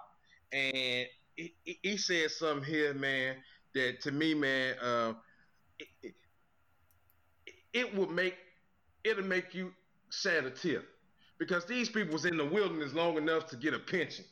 and 0.51 1.07
he, 1.35 1.53
he 1.63 1.97
said 1.97 2.31
something 2.31 2.65
here, 2.65 2.93
man, 2.93 3.37
that 3.73 4.01
to 4.01 4.11
me, 4.11 4.33
man. 4.33 4.75
Uh, 4.81 5.13
it, 6.03 6.13
it 7.73 7.95
would 7.95 8.09
make 8.11 8.35
it'll 9.03 9.23
make 9.23 9.53
you 9.53 9.73
shed 10.11 10.45
a 10.45 10.51
tear 10.51 10.83
because 11.39 11.65
these 11.65 11.89
people 11.89 12.13
was 12.13 12.25
in 12.25 12.37
the 12.37 12.45
wilderness 12.45 12.93
long 12.93 13.17
enough 13.17 13.47
to 13.47 13.55
get 13.55 13.73
a 13.73 13.79
pension, 13.79 14.25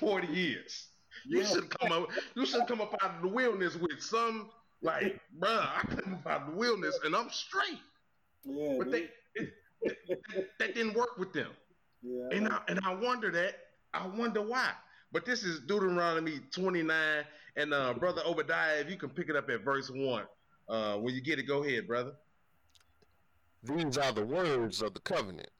forty 0.00 0.28
years. 0.28 0.88
You 1.26 1.40
yeah. 1.40 1.46
should 1.46 1.70
come 1.78 1.92
up. 1.92 2.08
You 2.34 2.46
should 2.46 2.66
come 2.66 2.80
up 2.80 2.94
out 3.02 3.16
of 3.16 3.22
the 3.22 3.28
wilderness 3.28 3.76
with 3.76 4.00
some 4.00 4.50
like, 4.82 5.20
bruh, 5.38 5.68
I 5.76 5.80
couldn't 5.88 6.22
find 6.22 6.48
the 6.48 6.56
wilderness 6.56 6.98
and 7.04 7.14
I'm 7.14 7.30
straight. 7.30 7.80
Yeah, 8.44 8.74
but 8.78 8.90
they, 8.90 9.08
it, 9.34 9.52
that, 9.84 10.48
that 10.58 10.74
didn't 10.74 10.94
work 10.94 11.18
with 11.18 11.32
them. 11.32 11.50
yeah, 12.02 12.28
And 12.32 12.48
I, 12.48 12.60
and 12.68 12.80
I 12.84 12.94
wonder 12.94 13.30
that. 13.32 13.54
I 13.92 14.06
wonder 14.06 14.42
why. 14.42 14.70
But 15.12 15.24
this 15.24 15.42
is 15.42 15.60
Deuteronomy 15.60 16.40
29. 16.50 17.24
And 17.56 17.72
uh, 17.72 17.94
Brother 17.94 18.22
Obadiah, 18.26 18.80
if 18.80 18.90
you 18.90 18.96
can 18.96 19.10
pick 19.10 19.28
it 19.28 19.36
up 19.36 19.48
at 19.50 19.64
verse 19.64 19.90
1. 19.90 20.24
Uh, 20.68 20.96
when 20.96 21.14
you 21.14 21.20
get 21.20 21.38
it, 21.38 21.44
go 21.44 21.62
ahead, 21.62 21.86
brother. 21.86 22.12
These 23.62 23.98
are 23.98 24.12
the 24.12 24.24
words 24.24 24.82
of 24.82 24.94
the 24.94 25.00
covenant 25.00 25.50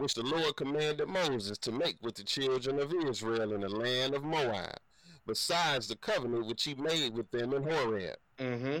which 0.00 0.14
the 0.14 0.22
Lord 0.22 0.56
commanded 0.56 1.08
Moses 1.08 1.58
to 1.58 1.72
make 1.72 1.96
with 2.00 2.14
the 2.14 2.24
children 2.24 2.80
of 2.80 2.92
Israel 3.06 3.52
in 3.52 3.60
the 3.60 3.68
land 3.68 4.14
of 4.14 4.24
Moab, 4.24 4.78
besides 5.26 5.88
the 5.88 5.96
covenant 5.96 6.46
which 6.46 6.64
he 6.64 6.74
made 6.74 7.14
with 7.14 7.30
them 7.30 7.52
in 7.52 7.62
Horeb. 7.62 8.16
Mm-hmm. 8.40 8.78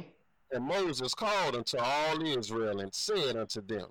And 0.52 0.64
Moses 0.64 1.14
called 1.14 1.54
unto 1.54 1.78
all 1.78 2.26
Israel 2.26 2.80
and 2.80 2.92
said 2.94 3.36
unto 3.36 3.60
them, 3.60 3.86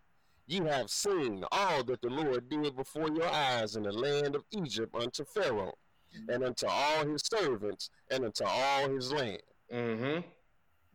Ye 0.48 0.58
have 0.66 0.90
seen 0.90 1.44
all 1.52 1.84
that 1.84 2.02
the 2.02 2.10
Lord 2.10 2.50
did 2.50 2.76
before 2.76 3.10
your 3.10 3.30
eyes 3.30 3.76
in 3.76 3.84
the 3.84 3.92
land 3.92 4.36
of 4.36 4.44
Egypt 4.52 4.96
unto 4.96 5.24
Pharaoh, 5.24 5.78
and 6.28 6.44
unto 6.44 6.66
all 6.66 7.06
his 7.06 7.22
servants, 7.24 7.92
and 8.10 8.26
unto 8.26 8.44
all 8.44 8.90
his 8.90 9.14
land. 9.14 9.44
Mm-hmm. 9.72 10.28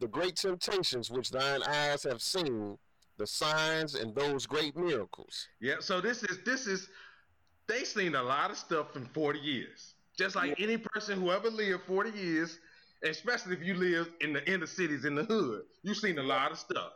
The 0.01 0.09
great 0.09 0.37
temptations 0.37 1.11
which 1.11 1.31
thine 1.31 1.63
eyes 1.63 2.03
have 2.03 2.21
seen, 2.21 2.77
the 3.17 3.27
signs 3.27 3.95
and 3.95 4.13
those 4.15 4.45
great 4.45 4.77
miracles. 4.77 5.47
Yeah, 5.61 5.77
so 5.79 6.01
this 6.01 6.25
is 6.25 6.41
this 6.45 6.67
is 6.67 6.89
they 7.69 7.85
seen 7.85 8.17
a 8.17 8.23
lot 8.23 8.51
of 8.51 8.59
stuff 8.59 8.97
in 8.97 9.07
40 9.07 9.39
years. 9.39 9.95
Just 10.19 10.37
like 10.37 10.61
any 10.61 10.77
person 10.77 11.21
who 11.21 11.31
ever 11.31 11.49
lived 11.49 11.85
40 11.85 12.11
years, 12.11 12.59
especially 13.11 13.55
if 13.55 13.63
you 13.63 13.75
live 13.75 14.09
in 14.21 14.33
the 14.33 14.45
inner 14.51 14.67
cities 14.67 15.05
in 15.05 15.15
the 15.15 15.25
hood, 15.25 15.63
You've 15.83 15.97
seen 15.97 16.19
a 16.19 16.23
lot 16.23 16.51
of 16.53 16.59
stuff. 16.59 16.93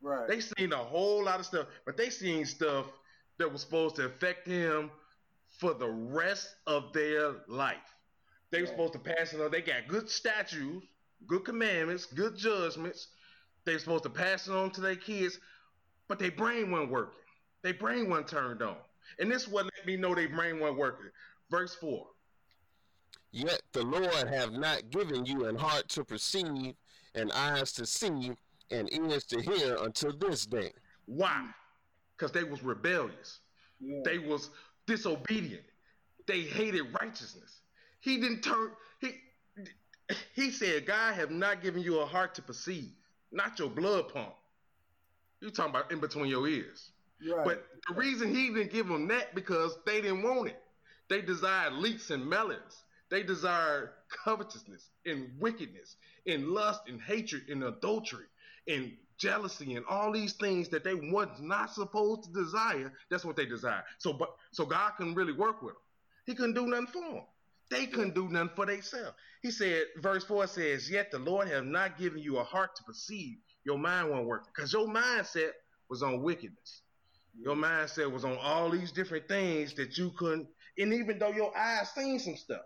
right. 0.00 0.26
They 0.28 0.40
seen 0.40 0.72
a 0.72 0.76
whole 0.76 1.24
lot 1.24 1.40
of 1.40 1.46
stuff, 1.46 1.66
but 1.84 1.96
they 1.96 2.10
seen 2.10 2.44
stuff 2.44 2.86
that 3.38 3.50
was 3.50 3.60
supposed 3.62 3.96
to 3.96 4.06
affect 4.06 4.46
him 4.46 4.90
for 5.58 5.74
the 5.74 5.88
rest 5.88 6.54
of 6.66 6.92
their 6.92 7.34
life. 7.48 7.76
They 8.50 8.60
were 8.60 8.66
supposed 8.66 8.92
to 8.94 8.98
pass 8.98 9.32
it 9.32 9.40
on. 9.40 9.50
They 9.50 9.62
got 9.62 9.88
good 9.88 10.10
statutes, 10.10 10.86
good 11.26 11.44
commandments, 11.44 12.06
good 12.06 12.36
judgments. 12.36 13.08
They 13.64 13.74
were 13.74 13.78
supposed 13.78 14.04
to 14.04 14.10
pass 14.10 14.48
it 14.48 14.52
on 14.54 14.70
to 14.72 14.80
their 14.80 14.96
kids, 14.96 15.38
but 16.08 16.18
their 16.18 16.32
brain 16.32 16.70
wasn't 16.70 16.90
working. 16.90 17.18
Their 17.62 17.74
brain 17.74 18.10
wasn't 18.10 18.28
turned 18.28 18.62
on. 18.62 18.76
And 19.18 19.30
this 19.30 19.42
is 19.42 19.48
what 19.48 19.66
let 19.66 19.86
me 19.86 19.96
know 19.96 20.14
their 20.14 20.28
brain 20.28 20.58
wasn't 20.60 20.78
working. 20.78 21.10
Verse 21.50 21.74
4. 21.76 22.06
Yet 23.32 23.62
the 23.72 23.82
Lord 23.82 24.28
have 24.28 24.52
not 24.52 24.90
given 24.90 25.24
you 25.24 25.46
an 25.46 25.56
heart 25.56 25.88
to 25.90 26.04
perceive, 26.04 26.74
and 27.14 27.32
eyes 27.32 27.72
to 27.72 27.86
see, 27.86 28.32
and 28.70 28.92
ears 28.92 29.24
to 29.24 29.40
hear 29.40 29.76
until 29.80 30.12
this 30.12 30.46
day. 30.46 30.72
Why? 31.06 31.46
Because 32.16 32.32
they 32.32 32.44
was 32.44 32.62
rebellious. 32.62 33.40
yeah. 33.80 34.00
They 34.04 34.18
was 34.18 34.50
disobedient. 34.86 35.64
They 36.26 36.42
hated 36.42 36.86
righteousness. 37.00 37.60
He 38.00 38.18
didn't 38.18 38.42
turn. 38.42 38.70
He 39.00 39.12
he 40.34 40.50
said, 40.50 40.86
God 40.86 41.14
have 41.14 41.30
not 41.30 41.62
given 41.62 41.82
you 41.82 42.00
a 42.00 42.06
heart 42.06 42.34
to 42.34 42.42
perceive, 42.42 42.90
not 43.30 43.58
your 43.58 43.70
blood 43.70 44.12
pump. 44.12 44.34
You 45.40 45.50
talking 45.50 45.70
about 45.70 45.90
in 45.90 46.00
between 46.00 46.26
your 46.26 46.46
ears. 46.46 46.90
right. 47.34 47.44
But 47.44 47.66
the 47.88 47.94
reason 47.94 48.34
he 48.34 48.48
didn't 48.48 48.70
give 48.72 48.88
them 48.88 49.08
that 49.08 49.34
because 49.34 49.78
they 49.86 50.00
didn't 50.02 50.22
want 50.22 50.48
it. 50.48 50.62
They 51.08 51.22
desired 51.22 51.74
leeks 51.74 52.10
and 52.10 52.24
melons. 52.26 52.84
They 53.12 53.22
desire 53.22 53.92
covetousness 54.24 54.88
and 55.04 55.28
wickedness 55.38 55.96
and 56.26 56.48
lust 56.48 56.80
and 56.88 56.98
hatred 56.98 57.42
and 57.50 57.62
adultery 57.62 58.24
and 58.66 58.90
jealousy 59.18 59.74
and 59.74 59.84
all 59.84 60.12
these 60.12 60.32
things 60.32 60.70
that 60.70 60.82
they 60.82 60.94
was 60.94 61.28
not 61.38 61.74
supposed 61.74 62.24
to 62.24 62.32
desire. 62.32 62.90
That's 63.10 63.22
what 63.22 63.36
they 63.36 63.44
desire. 63.44 63.84
So, 63.98 64.14
but 64.14 64.34
so 64.52 64.64
God 64.64 64.92
couldn't 64.96 65.14
really 65.14 65.34
work 65.34 65.60
with 65.60 65.74
them. 65.74 65.82
He 66.24 66.34
couldn't 66.34 66.54
do 66.54 66.66
nothing 66.66 66.86
for 66.86 67.02
them. 67.02 67.22
They 67.70 67.84
couldn't 67.84 68.14
do 68.14 68.30
nothing 68.30 68.52
for 68.56 68.64
themselves. 68.64 69.12
He 69.42 69.50
said, 69.50 69.82
verse 69.98 70.24
4 70.24 70.46
says, 70.46 70.90
Yet 70.90 71.10
the 71.10 71.18
Lord 71.18 71.48
have 71.48 71.66
not 71.66 71.98
given 71.98 72.20
you 72.20 72.38
a 72.38 72.44
heart 72.44 72.74
to 72.76 72.82
perceive. 72.84 73.36
Your 73.66 73.76
mind 73.76 74.08
won't 74.08 74.26
work. 74.26 74.46
Because 74.46 74.72
your 74.72 74.86
mindset 74.86 75.50
was 75.90 76.02
on 76.02 76.22
wickedness. 76.22 76.80
Your 77.38 77.56
mindset 77.56 78.10
was 78.10 78.24
on 78.24 78.38
all 78.38 78.70
these 78.70 78.90
different 78.90 79.28
things 79.28 79.74
that 79.74 79.98
you 79.98 80.12
couldn't, 80.16 80.48
and 80.78 80.94
even 80.94 81.18
though 81.18 81.32
your 81.32 81.54
eyes 81.54 81.90
seen 81.90 82.18
some 82.18 82.36
stuff, 82.36 82.62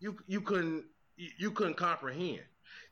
you 0.00 0.16
you 0.26 0.40
couldn't 0.40 0.84
you 1.16 1.28
you 1.38 1.50
couldn't 1.50 1.76
comprehend. 1.76 2.42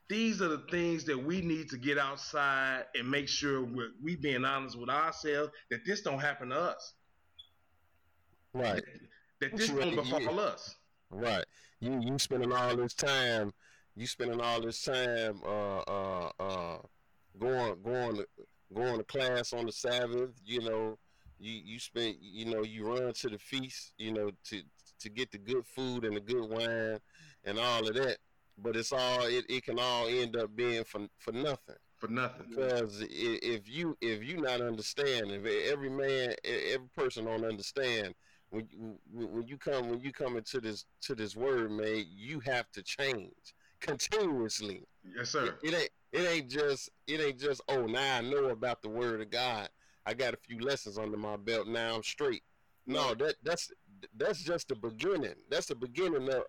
These 0.07 0.41
are 0.41 0.47
the 0.47 0.65
things 0.71 1.03
that 1.05 1.17
we 1.17 1.41
need 1.41 1.69
to 1.69 1.77
get 1.77 1.99
outside 1.99 2.85
and 2.95 3.09
make 3.09 3.27
sure 3.27 3.63
we're, 3.63 3.91
we 4.01 4.15
being 4.15 4.43
honest 4.43 4.75
with 4.77 4.89
ourselves 4.89 5.51
that 5.69 5.85
this 5.85 6.01
don't 6.01 6.19
happen 6.19 6.49
to 6.49 6.59
us. 6.59 6.93
Right, 8.53 8.83
That 9.41 9.55
this 9.55 9.69
don't 9.69 9.95
befall 9.95 10.39
us. 10.39 10.75
right. 11.11 11.45
You 11.79 11.99
you 12.01 12.17
spending 12.17 12.51
all 12.51 12.75
this 12.75 12.93
time, 12.95 13.53
you 13.95 14.07
spending 14.07 14.41
all 14.41 14.61
this 14.61 14.83
time, 14.83 15.41
uh, 15.45 15.79
uh, 15.79 16.31
uh, 16.39 16.77
going 17.39 17.81
going 17.83 18.15
to 18.17 18.27
going 18.73 18.97
to 18.97 19.03
class 19.03 19.53
on 19.53 19.65
the 19.67 19.71
Sabbath. 19.71 20.31
You 20.43 20.61
know, 20.61 20.97
you 21.39 21.53
you 21.63 21.79
spend, 21.79 22.15
you 22.19 22.45
know, 22.45 22.63
you 22.63 22.85
run 22.85 23.13
to 23.13 23.29
the 23.29 23.37
feast. 23.37 23.93
You 23.97 24.11
know, 24.13 24.31
to 24.45 24.61
to 24.99 25.09
get 25.09 25.31
the 25.31 25.37
good 25.37 25.65
food 25.65 26.05
and 26.05 26.15
the 26.15 26.21
good 26.21 26.49
wine 26.49 26.99
and 27.45 27.59
all 27.59 27.87
of 27.87 27.95
that. 27.95 28.17
But 28.57 28.75
it's 28.75 28.91
all 28.91 29.23
it, 29.23 29.45
it 29.49 29.63
can 29.63 29.79
all 29.79 30.07
end 30.07 30.35
up 30.35 30.55
being 30.55 30.83
for 30.83 31.07
for 31.17 31.31
nothing. 31.31 31.75
For 31.97 32.07
nothing. 32.07 32.45
because 32.49 33.03
if 33.09 33.69
you 33.69 33.97
if 34.01 34.23
you 34.23 34.37
not 34.37 34.61
understand 34.61 35.31
if 35.31 35.45
every 35.71 35.89
man 35.89 36.33
every 36.45 36.87
person 36.95 37.25
don't 37.25 37.43
understand 37.43 38.13
when 38.51 38.67
you 38.71 38.97
when 39.11 39.31
when 39.33 39.47
you 39.47 39.57
come 39.57 39.89
when 39.89 39.99
you 39.99 40.13
come 40.13 40.37
into 40.37 40.61
this 40.61 40.85
to 41.01 41.13
this 41.13 41.35
word 41.35 41.71
man 41.71 42.05
you 42.09 42.39
have 42.39 42.71
to 42.71 42.81
change 42.81 43.53
continuously 43.81 44.83
Yes, 45.15 45.29
sir. 45.31 45.55
it, 45.61 45.73
it 45.73 45.73
ain't 45.75 45.89
it 46.13 46.29
ain't 46.29 46.49
just 46.49 46.89
it 47.07 47.19
ain't 47.19 47.39
just 47.39 47.61
oh 47.67 47.85
now 47.85 48.17
i 48.17 48.21
know 48.21 48.45
about 48.49 48.81
the 48.81 48.89
word 48.89 49.19
of 49.21 49.29
god 49.29 49.67
i 50.05 50.13
got 50.13 50.33
a 50.33 50.37
few 50.37 50.59
lessons 50.59 50.97
under 50.97 51.17
my 51.17 51.35
belt 51.35 51.67
now 51.67 51.95
i'm 51.95 52.03
straight 52.03 52.43
no 52.87 53.13
that 53.15 53.35
that's 53.43 53.71
that's 54.17 54.41
just 54.43 54.67
the 54.67 54.75
beginning 54.75 55.35
that's 55.49 55.67
the 55.67 55.75
beginning 55.75 56.29
of 56.29 56.43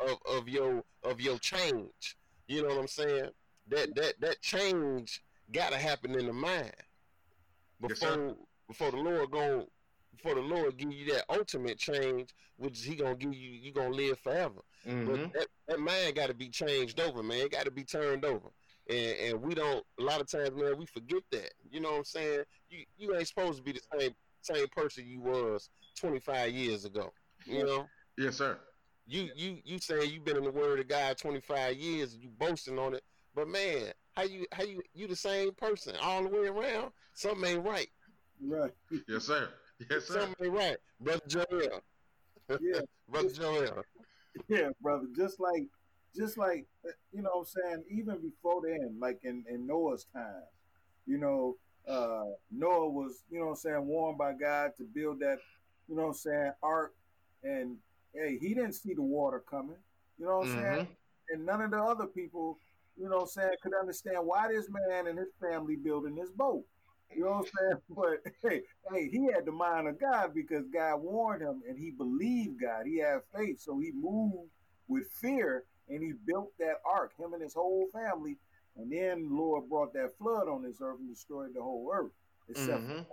of, 0.00 0.18
of 0.26 0.48
your 0.48 0.82
of 1.02 1.20
your 1.20 1.38
change 1.38 2.16
you 2.48 2.62
know 2.62 2.68
what 2.68 2.78
i'm 2.78 2.88
saying 2.88 3.30
that 3.68 3.94
that 3.94 4.14
that 4.20 4.40
change 4.40 5.22
gotta 5.52 5.76
happen 5.76 6.18
in 6.18 6.26
the 6.26 6.32
mind 6.32 6.72
Yes, 7.88 7.98
before 8.00 8.36
before 8.68 8.90
the 8.90 8.96
lord 8.96 9.30
go 9.30 9.66
before 10.16 10.34
the 10.34 10.40
lord 10.40 10.76
give 10.76 10.92
you 10.92 11.12
that 11.12 11.24
ultimate 11.28 11.78
change 11.78 12.30
which 12.56 12.82
he 12.84 12.94
gonna 12.94 13.16
give 13.16 13.34
you 13.34 13.50
you 13.50 13.72
gonna 13.72 13.94
live 13.94 14.18
forever 14.20 14.60
hmm 14.84 15.06
but 15.06 15.32
that, 15.34 15.46
that 15.68 15.80
mind 15.80 16.14
got 16.16 16.28
to 16.28 16.34
be 16.34 16.48
changed 16.48 17.00
over, 17.00 17.22
man. 17.22 17.38
It 17.38 17.52
got 17.52 17.64
to 17.64 17.70
be 17.70 17.84
turned 17.84 18.24
over. 18.24 18.48
And, 18.88 19.16
and 19.20 19.42
we 19.42 19.54
don't, 19.54 19.84
a 19.98 20.02
lot 20.02 20.20
of 20.20 20.28
times, 20.30 20.50
man, 20.54 20.76
we 20.76 20.86
forget 20.86 21.22
that. 21.32 21.52
You 21.70 21.80
know 21.80 21.90
what 21.92 21.98
I'm 21.98 22.04
saying? 22.04 22.42
You 22.68 22.84
you 22.98 23.16
ain't 23.16 23.26
supposed 23.28 23.58
to 23.58 23.62
be 23.62 23.72
the 23.72 23.80
same 23.98 24.14
same 24.42 24.66
person 24.68 25.06
you 25.06 25.20
was 25.20 25.70
25 25.96 26.52
years 26.52 26.84
ago. 26.84 27.12
You 27.44 27.64
know? 27.64 27.86
Yes, 28.16 28.36
sir. 28.36 28.58
You 29.06 29.30
you 29.34 29.58
you 29.64 29.78
saying 29.78 30.10
you've 30.10 30.24
been 30.24 30.36
in 30.36 30.44
the 30.44 30.50
word 30.50 30.78
of 30.78 30.88
God 30.88 31.18
25 31.18 31.76
years 31.76 32.14
and 32.14 32.22
you 32.22 32.28
boasting 32.38 32.78
on 32.78 32.94
it. 32.94 33.02
But 33.34 33.48
man, 33.48 33.92
how 34.16 34.22
you 34.22 34.46
how 34.52 34.62
you 34.62 34.80
you 34.94 35.08
the 35.08 35.16
same 35.16 35.52
person 35.52 35.96
all 36.00 36.22
the 36.22 36.28
way 36.28 36.46
around? 36.46 36.92
Something 37.14 37.56
ain't 37.56 37.66
right. 37.66 37.88
right. 38.40 38.70
Yes, 39.08 39.24
sir. 39.24 39.48
Yes, 39.90 40.04
sir. 40.04 40.20
Something 40.20 40.46
ain't 40.46 40.56
right. 40.56 40.76
Brother 41.00 41.22
Joel. 41.26 41.82
Yeah. 42.60 42.80
Brother 43.08 43.30
Joel. 43.30 43.84
Yeah, 44.48 44.70
brother. 44.80 45.06
Just 45.16 45.40
like, 45.40 45.66
just 46.16 46.38
like, 46.38 46.66
uh, 46.86 46.90
you 47.12 47.22
know 47.22 47.30
what 47.32 47.48
I'm 47.56 47.62
saying, 47.62 47.84
even 47.90 48.20
before 48.20 48.62
then, 48.62 48.96
like 48.98 49.20
in, 49.24 49.44
in 49.50 49.66
Noah's 49.66 50.06
time, 50.12 50.42
you 51.06 51.18
know, 51.18 51.56
uh, 51.88 52.32
Noah 52.50 52.88
was, 52.88 53.24
you 53.30 53.38
know 53.38 53.46
what 53.46 53.50
I'm 53.52 53.56
saying, 53.56 53.86
warned 53.86 54.18
by 54.18 54.32
God 54.32 54.72
to 54.78 54.84
build 54.84 55.20
that, 55.20 55.38
you 55.88 55.96
know 55.96 56.02
what 56.02 56.08
I'm 56.08 56.14
saying, 56.14 56.52
ark. 56.62 56.94
And 57.42 57.76
hey, 58.14 58.38
he 58.40 58.54
didn't 58.54 58.72
see 58.74 58.94
the 58.94 59.02
water 59.02 59.40
coming. 59.40 59.76
You 60.18 60.26
know 60.26 60.38
what 60.38 60.48
I'm 60.48 60.54
saying? 60.76 60.86
And 61.30 61.46
none 61.46 61.60
of 61.62 61.70
the 61.70 61.82
other 61.82 62.06
people, 62.06 62.58
you 62.96 63.08
know 63.08 63.16
what 63.16 63.22
I'm 63.22 63.28
saying, 63.28 63.50
could 63.62 63.72
understand 63.74 64.18
why 64.26 64.48
this 64.48 64.68
man 64.68 65.06
and 65.06 65.18
his 65.18 65.32
family 65.40 65.76
building 65.76 66.14
this 66.14 66.30
boat. 66.30 66.64
You 67.14 67.24
know 67.24 67.30
what 67.30 67.38
I'm 67.38 67.44
saying? 67.44 67.82
But 67.90 68.32
hey, 68.42 68.62
hey, 68.92 69.08
he 69.08 69.26
had 69.32 69.44
the 69.44 69.52
mind 69.52 69.88
of 69.88 70.00
God 70.00 70.34
because 70.34 70.66
God 70.68 70.96
warned 70.98 71.42
him 71.42 71.62
and 71.68 71.78
he 71.78 71.90
believed 71.90 72.60
God. 72.60 72.86
He 72.86 72.98
had 72.98 73.20
faith. 73.34 73.60
So 73.60 73.78
he 73.78 73.92
moved 73.92 74.50
with 74.88 75.10
fear 75.20 75.64
and 75.88 76.02
he 76.02 76.12
built 76.26 76.52
that 76.58 76.76
ark, 76.86 77.12
him 77.18 77.34
and 77.34 77.42
his 77.42 77.54
whole 77.54 77.86
family. 77.92 78.36
And 78.76 78.90
then 78.90 79.28
Lord 79.30 79.68
brought 79.68 79.92
that 79.94 80.16
flood 80.18 80.48
on 80.48 80.62
this 80.62 80.80
earth 80.80 81.00
and 81.00 81.08
destroyed 81.08 81.50
the 81.54 81.62
whole 81.62 81.90
earth. 81.92 82.12
Except 82.48 82.82
Mhm. 82.82 83.06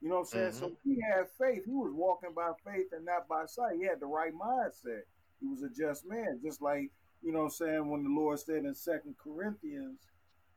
You 0.00 0.08
know 0.08 0.16
what 0.16 0.20
I'm 0.20 0.26
saying? 0.26 0.52
So 0.52 0.66
mm-hmm. 0.68 0.90
he 0.90 1.00
had 1.00 1.26
faith. 1.38 1.64
He 1.64 1.72
was 1.72 1.92
walking 1.94 2.30
by 2.34 2.52
faith 2.64 2.86
and 2.92 3.04
not 3.04 3.28
by 3.28 3.46
sight. 3.46 3.76
He 3.76 3.84
had 3.84 4.00
the 4.00 4.06
right 4.06 4.32
mindset. 4.32 5.02
He 5.40 5.46
was 5.46 5.62
a 5.62 5.68
just 5.68 6.06
man, 6.06 6.40
just 6.42 6.62
like, 6.62 6.90
you 7.22 7.32
know 7.32 7.40
what 7.40 7.44
I'm 7.44 7.50
saying, 7.50 7.88
when 7.90 8.04
the 8.04 8.10
Lord 8.10 8.38
said 8.40 8.64
in 8.64 8.74
Second 8.74 9.14
Corinthians 9.22 10.00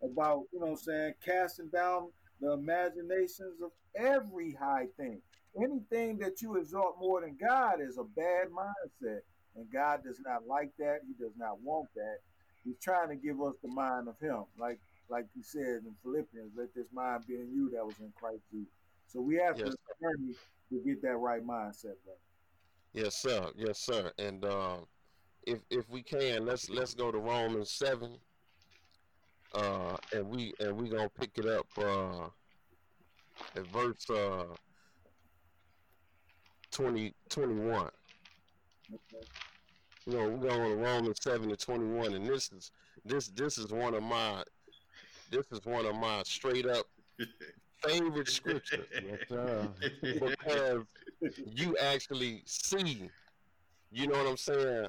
about, 0.01 0.43
you 0.51 0.59
know 0.59 0.67
what 0.67 0.71
I'm 0.71 0.77
saying, 0.77 1.13
casting 1.23 1.69
down 1.69 2.09
the 2.41 2.53
imaginations 2.53 3.61
of 3.61 3.71
every 3.95 4.53
high 4.53 4.87
thing. 4.97 5.21
Anything 5.61 6.17
that 6.19 6.41
you 6.41 6.55
exalt 6.55 6.97
more 6.99 7.21
than 7.21 7.37
God 7.39 7.79
is 7.81 7.97
a 7.97 8.03
bad 8.03 8.47
mindset. 8.47 9.19
And 9.55 9.71
God 9.71 10.03
does 10.03 10.19
not 10.25 10.47
like 10.47 10.71
that. 10.79 10.99
He 11.07 11.13
does 11.21 11.33
not 11.37 11.61
want 11.61 11.87
that. 11.95 12.17
He's 12.63 12.79
trying 12.81 13.09
to 13.09 13.15
give 13.15 13.41
us 13.41 13.53
the 13.61 13.69
mind 13.69 14.07
of 14.07 14.17
him. 14.19 14.45
Like 14.57 14.79
like 15.09 15.25
he 15.35 15.43
said 15.43 15.83
in 15.85 15.93
Philippians, 16.01 16.53
let 16.57 16.73
this 16.73 16.87
mind 16.93 17.25
be 17.27 17.35
in 17.35 17.51
you 17.53 17.69
that 17.71 17.85
was 17.85 17.99
in 17.99 18.11
Christ 18.19 18.41
Jesus. 18.51 18.73
So 19.13 19.21
we 19.21 19.35
have 19.35 19.57
yes. 19.59 19.69
to 19.69 19.77
journey 20.01 20.33
to 20.69 20.79
get 20.83 21.01
that 21.03 21.17
right 21.17 21.45
mindset, 21.45 21.95
bro. 22.03 22.15
Yes, 22.93 23.15
sir. 23.15 23.47
Yes, 23.55 23.79
sir. 23.79 24.11
And 24.17 24.43
uh, 24.43 24.77
if 25.45 25.59
if 25.69 25.89
we 25.89 26.01
can, 26.01 26.45
let's 26.45 26.69
let's 26.69 26.93
go 26.93 27.11
to 27.11 27.17
Romans 27.19 27.71
seven. 27.71 28.17
Uh, 29.53 29.95
and 30.13 30.27
we 30.27 30.53
and 30.59 30.75
we 30.75 30.89
gonna 30.89 31.09
pick 31.09 31.37
it 31.37 31.45
up 31.45 31.67
uh, 31.77 32.25
at 33.55 33.67
verse 33.67 34.09
uh, 34.09 34.45
20, 36.71 37.13
21. 37.29 37.81
Okay. 38.91 39.27
You 40.07 40.13
know, 40.13 40.29
we're 40.29 40.49
going 40.49 40.69
to 40.69 40.75
Romans 40.75 41.19
seven 41.21 41.49
to 41.49 41.55
twenty 41.55 41.85
one, 41.85 42.13
and 42.13 42.25
this 42.25 42.51
is 42.51 42.71
this 43.05 43.27
this 43.29 43.57
is 43.57 43.71
one 43.71 43.93
of 43.93 44.03
my 44.03 44.43
this 45.29 45.45
is 45.51 45.63
one 45.65 45.85
of 45.85 45.95
my 45.95 46.23
straight 46.23 46.65
up 46.65 46.85
favorite 47.83 48.29
scripture 48.29 48.85
because 50.01 50.85
you 51.45 51.77
actually 51.77 52.41
see, 52.45 53.09
you 53.91 54.07
know 54.07 54.17
what 54.17 54.27
I'm 54.27 54.37
saying. 54.37 54.87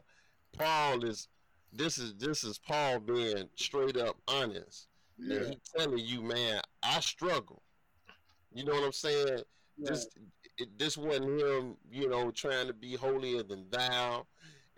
Paul 0.57 1.05
is 1.05 1.29
this 1.73 1.99
is 1.99 2.15
this 2.15 2.45
is 2.45 2.59
Paul 2.59 3.01
being 3.01 3.49
straight 3.57 3.97
up 3.97 4.17
honest. 4.29 4.89
Yeah. 5.19 5.37
And 5.37 5.47
he 5.47 5.61
telling 5.77 5.99
you, 5.99 6.23
man, 6.23 6.61
I 6.83 7.01
struggle. 7.01 7.63
You 8.53 8.65
know 8.65 8.73
what 8.73 8.85
I'm 8.85 8.93
saying? 8.93 9.41
Yeah. 9.77 9.91
This 9.91 10.09
it, 10.59 10.79
this 10.79 10.97
wasn't 10.97 11.41
him, 11.41 11.77
you 11.91 12.09
know, 12.09 12.31
trying 12.31 12.69
to 12.69 12.73
be 12.73 12.95
holier 12.95 13.43
than 13.43 13.67
thou 13.71 14.27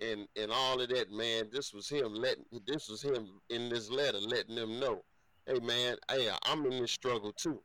and 0.00 0.26
and 0.40 0.50
all 0.50 0.80
of 0.80 0.88
that, 0.88 1.10
man. 1.10 1.48
This 1.52 1.72
was 1.72 1.88
him 1.88 2.14
letting 2.14 2.44
this 2.66 2.88
was 2.88 3.02
him 3.02 3.28
in 3.50 3.68
this 3.68 3.90
letter 3.90 4.18
letting 4.18 4.54
them 4.54 4.80
know, 4.80 5.02
hey 5.46 5.60
man, 5.60 5.96
hey, 6.10 6.30
I'm 6.44 6.64
in 6.66 6.80
this 6.80 6.92
struggle 6.92 7.32
too. 7.32 7.60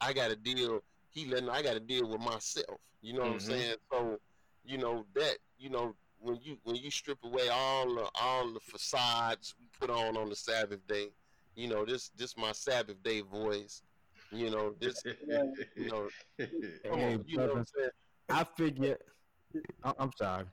I 0.00 0.12
gotta 0.12 0.36
deal 0.36 0.80
he 1.10 1.26
letting 1.26 1.50
I 1.50 1.62
gotta 1.62 1.80
deal 1.80 2.08
with 2.08 2.20
myself. 2.20 2.80
You 3.02 3.14
know 3.14 3.20
what 3.20 3.38
mm-hmm. 3.38 3.52
I'm 3.52 3.58
saying? 3.58 3.74
So, 3.90 4.18
you 4.64 4.78
know, 4.78 5.04
that, 5.14 5.36
you 5.58 5.70
know, 5.70 5.94
when 6.20 6.38
you 6.42 6.58
when 6.64 6.76
you 6.76 6.90
strip 6.90 7.18
away 7.24 7.48
all 7.48 7.94
the 7.94 8.08
all 8.20 8.52
the 8.52 8.60
facades 8.60 9.54
we 9.58 9.66
put 9.78 9.90
on 9.94 10.16
on 10.16 10.28
the 10.28 10.36
Sabbath 10.36 10.86
day, 10.88 11.08
you 11.54 11.68
know 11.68 11.84
this 11.84 12.10
this 12.16 12.36
my 12.36 12.52
Sabbath 12.52 13.02
day 13.02 13.20
voice. 13.20 13.82
You 14.32 14.50
know 14.50 14.74
this. 14.78 15.02
you 15.76 15.88
know, 15.88 16.08
come 16.84 17.00
on, 17.00 17.24
you 17.26 17.38
know 17.38 17.46
what 17.46 17.56
I'm 17.58 17.66
saying. 17.66 17.90
I 18.28 18.44
figure. 18.44 18.98
I'm 19.98 20.10
sorry. 20.16 20.44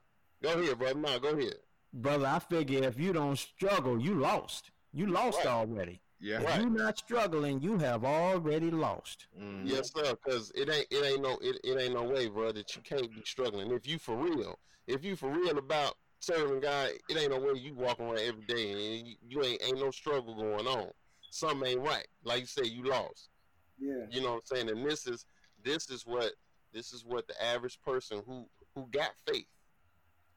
Go 0.41 0.53
ahead, 0.53 0.77
brother. 0.77 0.99
No, 0.99 1.19
go 1.19 1.29
ahead, 1.29 1.55
brother. 1.93 2.27
I 2.27 2.39
figure 2.39 2.83
if 2.83 2.99
you 2.99 3.11
don't 3.11 3.37
struggle, 3.37 3.99
you 3.99 4.15
lost. 4.15 4.71
You 4.93 5.07
lost 5.07 5.39
right. 5.39 5.47
already. 5.47 5.99
Yeah. 6.19 6.39
If 6.39 6.45
right. 6.45 6.61
you're 6.61 6.69
not 6.69 6.97
struggling, 6.97 7.61
you 7.61 7.77
have 7.77 8.05
already 8.05 8.71
lost. 8.71 9.27
Mm. 9.39 9.61
Yes, 9.65 9.91
sir. 9.93 10.13
Because 10.23 10.51
it 10.55 10.69
ain't 10.69 10.87
it 10.89 11.05
ain't 11.05 11.21
no 11.21 11.37
it, 11.41 11.59
it 11.63 11.79
ain't 11.79 11.93
no 11.93 12.03
way, 12.03 12.27
bro, 12.27 12.51
that 12.51 12.75
you 12.75 12.81
can't 12.81 13.11
be 13.13 13.21
struggling. 13.25 13.71
If 13.71 13.87
you 13.87 13.99
for 13.99 14.15
real, 14.15 14.57
if 14.87 15.03
you 15.03 15.15
for 15.15 15.29
real 15.29 15.57
about 15.57 15.95
serving 16.19 16.61
God, 16.61 16.89
it 17.09 17.17
ain't 17.17 17.31
no 17.31 17.39
way 17.39 17.59
you 17.59 17.75
walk 17.75 17.99
around 17.99 18.19
every 18.19 18.45
day 18.45 18.71
and 18.71 19.07
you, 19.07 19.15
you 19.27 19.43
ain't 19.43 19.61
ain't 19.63 19.79
no 19.79 19.91
struggle 19.91 20.35
going 20.35 20.67
on. 20.67 20.89
Something 21.31 21.67
ain't 21.67 21.81
right. 21.81 22.07
Like 22.23 22.41
you 22.41 22.47
say, 22.47 22.63
you 22.63 22.83
lost. 22.83 23.29
Yeah. 23.77 24.05
You 24.09 24.21
know 24.21 24.35
what 24.35 24.43
I'm 24.51 24.57
saying? 24.57 24.69
And 24.69 24.85
this 24.85 25.07
is 25.07 25.25
this 25.63 25.89
is 25.89 26.05
what 26.05 26.31
this 26.73 26.93
is 26.93 27.03
what 27.05 27.27
the 27.27 27.43
average 27.43 27.79
person 27.81 28.21
who 28.25 28.45
who 28.73 28.87
got 28.91 29.11
faith, 29.27 29.47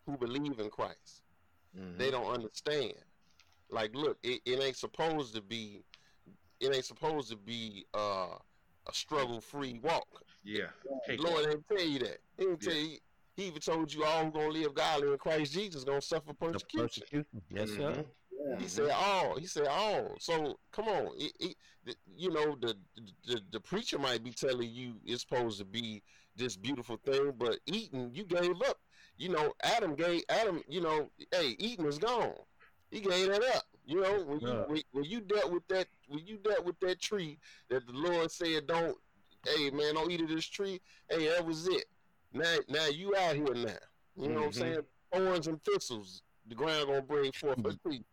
who 0.06 0.16
believe 0.16 0.58
in 0.58 0.70
Christ, 0.70 1.22
mm-hmm. 1.76 1.98
they 1.98 2.10
don't 2.10 2.32
understand. 2.32 2.94
Like, 3.70 3.94
look, 3.94 4.18
it, 4.22 4.40
it 4.44 4.62
ain't 4.62 4.76
supposed 4.76 5.34
to 5.34 5.42
be 5.42 5.82
it 6.60 6.74
ain't 6.74 6.84
supposed 6.84 7.30
to 7.30 7.36
be 7.36 7.86
uh, 7.94 8.34
a 8.88 8.92
struggle 8.92 9.40
free 9.40 9.80
walk. 9.82 10.06
Yeah. 10.42 10.66
Lord 11.18 11.44
didn't 11.44 11.68
tell 11.68 11.86
you 11.86 11.98
that. 12.00 12.18
He 12.36 12.44
didn't 12.44 12.62
yeah. 12.62 12.70
tell 12.70 12.78
you 12.80 12.98
he 13.38 13.46
even 13.46 13.60
told 13.60 13.92
you 13.92 14.04
all 14.04 14.24
who 14.24 14.32
gonna 14.32 14.48
live 14.48 14.74
godly 14.74 15.12
in 15.12 15.18
Christ 15.18 15.52
Jesus 15.52 15.84
gonna 15.84 16.02
suffer 16.02 16.32
persecution. 16.32 16.82
persecution. 16.82 17.42
Yes, 17.50 17.70
mm-hmm. 17.70 17.80
sir. 17.80 18.04
Yeah. 18.48 18.58
He 18.58 18.66
said 18.66 18.90
all. 18.90 19.38
He 19.38 19.46
said 19.46 19.68
all. 19.68 20.16
So 20.18 20.58
come 20.72 20.88
on, 20.88 21.12
it, 21.16 21.32
it, 21.86 21.96
you 22.16 22.30
know 22.30 22.56
the, 22.60 22.74
the 23.26 23.40
the 23.52 23.60
preacher 23.60 23.96
might 23.96 24.24
be 24.24 24.32
telling 24.32 24.68
you 24.70 24.94
it's 25.04 25.22
supposed 25.22 25.60
to 25.60 25.64
be 25.64 26.02
this 26.34 26.56
beautiful 26.56 26.96
thing, 26.96 27.32
but 27.38 27.58
eating 27.66 28.10
you 28.12 28.24
gave 28.24 28.60
up. 28.68 28.78
You 29.18 29.28
know, 29.28 29.52
Adam 29.62 29.94
gave 29.94 30.22
Adam. 30.28 30.60
You 30.68 30.80
know, 30.80 31.08
hey, 31.32 31.54
eating 31.60 31.86
is 31.86 31.98
gone. 31.98 32.34
He 32.90 33.00
gave 33.00 33.28
that 33.28 33.42
up. 33.56 33.64
You 33.86 34.02
know, 34.02 34.22
when 34.24 34.40
you 34.40 34.48
when, 34.66 34.82
when 34.92 35.04
you 35.04 35.20
dealt 35.20 35.50
with 35.50 35.66
that 35.68 35.86
when 36.08 36.26
you 36.26 36.36
dealt 36.36 36.64
with 36.64 36.78
that 36.80 37.00
tree 37.00 37.38
that 37.70 37.86
the 37.86 37.92
Lord 37.92 38.30
said 38.30 38.66
don't, 38.66 38.96
hey 39.46 39.70
man, 39.70 39.94
don't 39.94 40.10
eat 40.10 40.20
of 40.20 40.28
this 40.28 40.46
tree. 40.46 40.80
Hey, 41.08 41.28
that 41.28 41.44
was 41.44 41.66
it. 41.68 41.84
Now, 42.32 42.56
now 42.68 42.86
you 42.86 43.16
out 43.16 43.34
here 43.34 43.54
now. 43.54 43.54
You 43.54 43.54
know 43.56 43.70
mm-hmm. 44.28 44.34
what 44.34 44.44
I'm 44.44 44.50
mm-hmm. 44.50 44.60
saying? 44.60 44.80
Thorns 45.12 45.46
and 45.46 45.64
thistles, 45.64 46.22
the 46.46 46.54
ground 46.54 46.86
gonna 46.86 47.02
bring 47.02 47.32
forth 47.32 47.64
a 47.64 47.74
tree. 47.88 48.04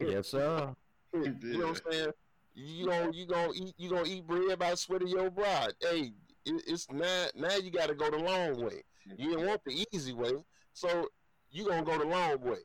Yes, 0.00 0.28
sir. 0.28 0.74
you 1.12 1.36
know 1.42 1.66
what 1.68 1.82
I'm 1.86 1.92
saying? 1.92 2.10
You 2.54 2.86
gonna 2.86 3.10
you 3.12 3.26
gonna 3.26 3.52
eat 3.54 3.74
you 3.76 3.90
gonna 3.90 4.08
eat 4.08 4.26
bread 4.26 4.58
by 4.58 4.70
the 4.70 4.76
sweat 4.76 5.02
of 5.02 5.08
your 5.08 5.30
bride. 5.30 5.74
Hey, 5.80 6.12
it, 6.44 6.62
it's 6.66 6.90
not 6.90 7.32
now 7.36 7.56
you 7.56 7.70
got 7.70 7.88
to 7.88 7.94
go 7.94 8.10
the 8.10 8.18
long 8.18 8.64
way. 8.64 8.82
You 9.16 9.30
didn't 9.30 9.46
want 9.46 9.64
the 9.64 9.86
easy 9.92 10.12
way, 10.12 10.32
so 10.72 11.08
you 11.50 11.66
gonna 11.66 11.84
go 11.84 11.98
the 11.98 12.06
long 12.06 12.40
way. 12.40 12.58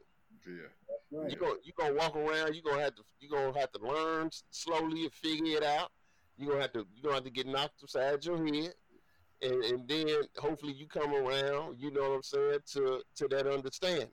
Yeah. 0.48 0.68
Right. 1.12 1.32
You 1.32 1.38
gonna 1.38 1.54
you 1.64 1.74
gonna 1.78 1.94
walk 1.94 2.16
around. 2.16 2.56
You 2.56 2.62
gonna 2.62 2.82
have 2.82 2.96
to 2.96 3.04
you 3.20 3.30
gonna 3.30 3.58
have 3.60 3.72
to 3.74 3.80
learn 3.80 4.30
slowly 4.50 5.04
and 5.04 5.14
figure 5.14 5.58
it 5.58 5.64
out. 5.64 5.92
You 6.38 6.48
gonna 6.48 6.62
have 6.62 6.74
to 6.74 6.86
you 6.96 7.04
gonna 7.04 7.16
have 7.16 7.24
to 7.24 7.30
get 7.30 7.48
knocked 7.48 7.84
upside 7.84 8.26
your 8.26 8.44
head 8.46 8.74
and, 9.44 9.64
and 9.64 9.88
then 9.88 10.08
hopefully 10.38 10.74
you 10.74 10.88
come 10.88 11.14
around, 11.14 11.78
you 11.80 11.92
know 11.92 12.02
what 12.02 12.16
I'm 12.16 12.24
saying, 12.24 12.60
to 12.74 13.02
to 13.16 13.28
that 13.30 13.48
understanding. 13.48 14.10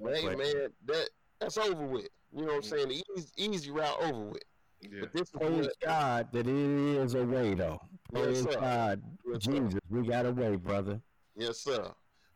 But 0.00 0.16
hey 0.16 0.36
man, 0.36 0.68
that 0.86 1.08
that's 1.40 1.58
over 1.58 1.86
with. 1.86 2.08
You 2.32 2.42
know 2.42 2.54
what 2.54 2.56
I'm 2.56 2.62
saying? 2.62 2.88
The 2.88 3.02
easy, 3.16 3.28
easy 3.36 3.70
route 3.70 3.96
over 4.02 4.24
with. 4.26 4.42
Yeah. 4.82 5.00
But 5.00 5.12
this 5.12 5.30
Praise 5.30 5.68
God 5.84 6.28
that 6.32 6.46
it 6.46 6.48
is 6.48 7.14
a 7.14 7.24
way 7.24 7.54
though. 7.54 7.80
Praise 8.12 8.44
yes, 8.44 8.56
God. 8.56 9.02
Yes, 9.26 9.38
Jesus, 9.42 9.72
sir. 9.72 9.80
we 9.90 10.06
got 10.06 10.26
a 10.26 10.32
way, 10.32 10.56
brother. 10.56 11.00
Yes, 11.34 11.58
sir. 11.58 11.90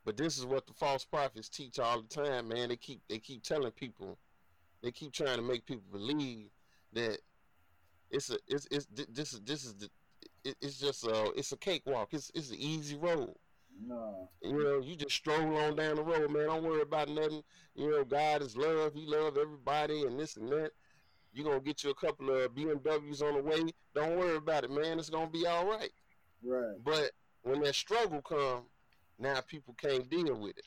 But 0.04 0.16
this 0.16 0.38
is 0.38 0.46
what 0.46 0.66
the 0.66 0.72
false 0.72 1.04
prophets 1.04 1.48
teach 1.48 1.78
all 1.78 2.02
the 2.02 2.08
time, 2.08 2.48
man. 2.48 2.70
They 2.70 2.76
keep 2.76 3.00
they 3.08 3.18
keep 3.18 3.42
telling 3.42 3.72
people, 3.72 4.18
they 4.82 4.90
keep 4.90 5.12
trying 5.12 5.36
to 5.36 5.42
make 5.42 5.66
people 5.66 5.84
believe 5.92 6.48
that 6.92 7.18
it's 8.10 8.30
a 8.30 8.38
it's 8.48 8.66
it's 8.70 8.86
this 8.92 9.32
is 9.34 9.40
this 9.40 9.64
is 9.64 9.74
the 9.74 9.90
it's 10.44 10.78
just 10.78 11.04
a 11.04 11.32
it's 11.36 11.52
a 11.52 11.56
cakewalk. 11.56 12.08
It's 12.12 12.30
it's 12.34 12.50
an 12.50 12.56
easy 12.58 12.96
road. 12.96 13.34
No. 13.86 14.28
You 14.42 14.62
know, 14.62 14.80
you 14.80 14.96
just 14.96 15.14
stroll 15.14 15.56
on 15.56 15.76
down 15.76 15.96
the 15.96 16.02
road, 16.02 16.30
man. 16.30 16.46
Don't 16.46 16.64
worry 16.64 16.82
about 16.82 17.08
nothing. 17.08 17.42
You 17.74 17.90
know, 17.90 18.04
God 18.04 18.42
is 18.42 18.56
love. 18.56 18.92
He 18.94 19.06
love 19.06 19.38
everybody 19.38 20.02
and 20.02 20.18
this 20.18 20.36
and 20.36 20.48
that. 20.50 20.72
You're 21.32 21.46
gonna 21.46 21.60
get 21.60 21.84
you 21.84 21.90
a 21.90 21.94
couple 21.94 22.30
of 22.30 22.54
BMWs 22.54 23.22
on 23.22 23.34
the 23.34 23.42
way. 23.42 23.72
Don't 23.94 24.18
worry 24.18 24.36
about 24.36 24.64
it, 24.64 24.70
man. 24.70 24.98
It's 24.98 25.10
gonna 25.10 25.30
be 25.30 25.46
all 25.46 25.66
right. 25.66 25.90
Right. 26.42 26.76
But 26.82 27.12
when 27.42 27.60
that 27.62 27.74
struggle 27.74 28.22
come, 28.22 28.64
now 29.20 29.40
people 29.46 29.74
can't 29.74 30.08
deal 30.08 30.34
with 30.34 30.56
it 30.58 30.66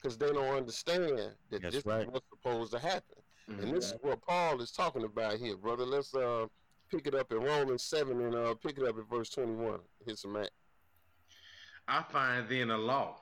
because 0.00 0.16
they 0.16 0.28
don't 0.32 0.56
understand 0.56 1.18
that 1.50 1.62
That's 1.62 1.76
this 1.76 1.86
right. 1.86 2.02
is 2.02 2.06
what's 2.08 2.26
supposed 2.30 2.72
to 2.72 2.78
happen. 2.78 3.16
Mm-hmm. 3.50 3.62
And 3.62 3.76
this 3.76 3.86
is 3.86 3.94
what 4.00 4.20
Paul 4.22 4.60
is 4.60 4.72
talking 4.72 5.04
about 5.04 5.38
here, 5.38 5.56
brother. 5.56 5.84
Let's 5.84 6.14
uh 6.14 6.46
pick 6.90 7.06
it 7.06 7.14
up 7.14 7.32
in 7.32 7.38
Romans 7.38 7.84
7 7.84 8.20
and 8.20 8.34
uh, 8.34 8.54
pick 8.54 8.76
it 8.78 8.86
up 8.86 8.98
at 8.98 9.08
verse 9.08 9.30
21. 9.30 9.80
Here's 10.04 10.20
some 10.20 10.36
at. 10.36 10.50
I 11.88 12.02
find 12.02 12.48
then 12.48 12.70
a 12.70 12.76
law 12.76 13.16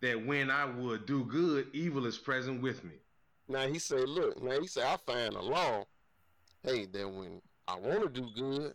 that 0.00 0.26
when 0.26 0.50
I 0.50 0.64
would 0.64 1.06
do 1.06 1.24
good, 1.24 1.68
evil 1.72 2.06
is 2.06 2.16
present 2.16 2.62
with 2.62 2.82
me. 2.84 2.94
Now 3.48 3.66
he 3.66 3.78
said, 3.78 4.08
look, 4.08 4.42
now 4.42 4.58
he 4.60 4.66
said, 4.66 4.84
I 4.84 4.96
find 4.96 5.34
a 5.34 5.42
law, 5.42 5.84
hey, 6.64 6.86
that 6.86 7.08
when 7.08 7.40
I 7.68 7.78
want 7.78 8.02
to 8.02 8.08
do 8.08 8.28
good, 8.34 8.74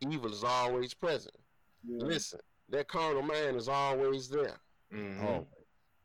evil 0.00 0.30
is 0.30 0.44
always 0.44 0.92
present. 0.92 1.36
Yeah. 1.84 2.04
Listen, 2.04 2.40
that 2.68 2.88
carnal 2.88 3.22
man 3.22 3.56
is 3.56 3.68
always 3.68 4.28
there. 4.28 4.58
Mm-hmm. 4.94 5.26
Oh, 5.26 5.46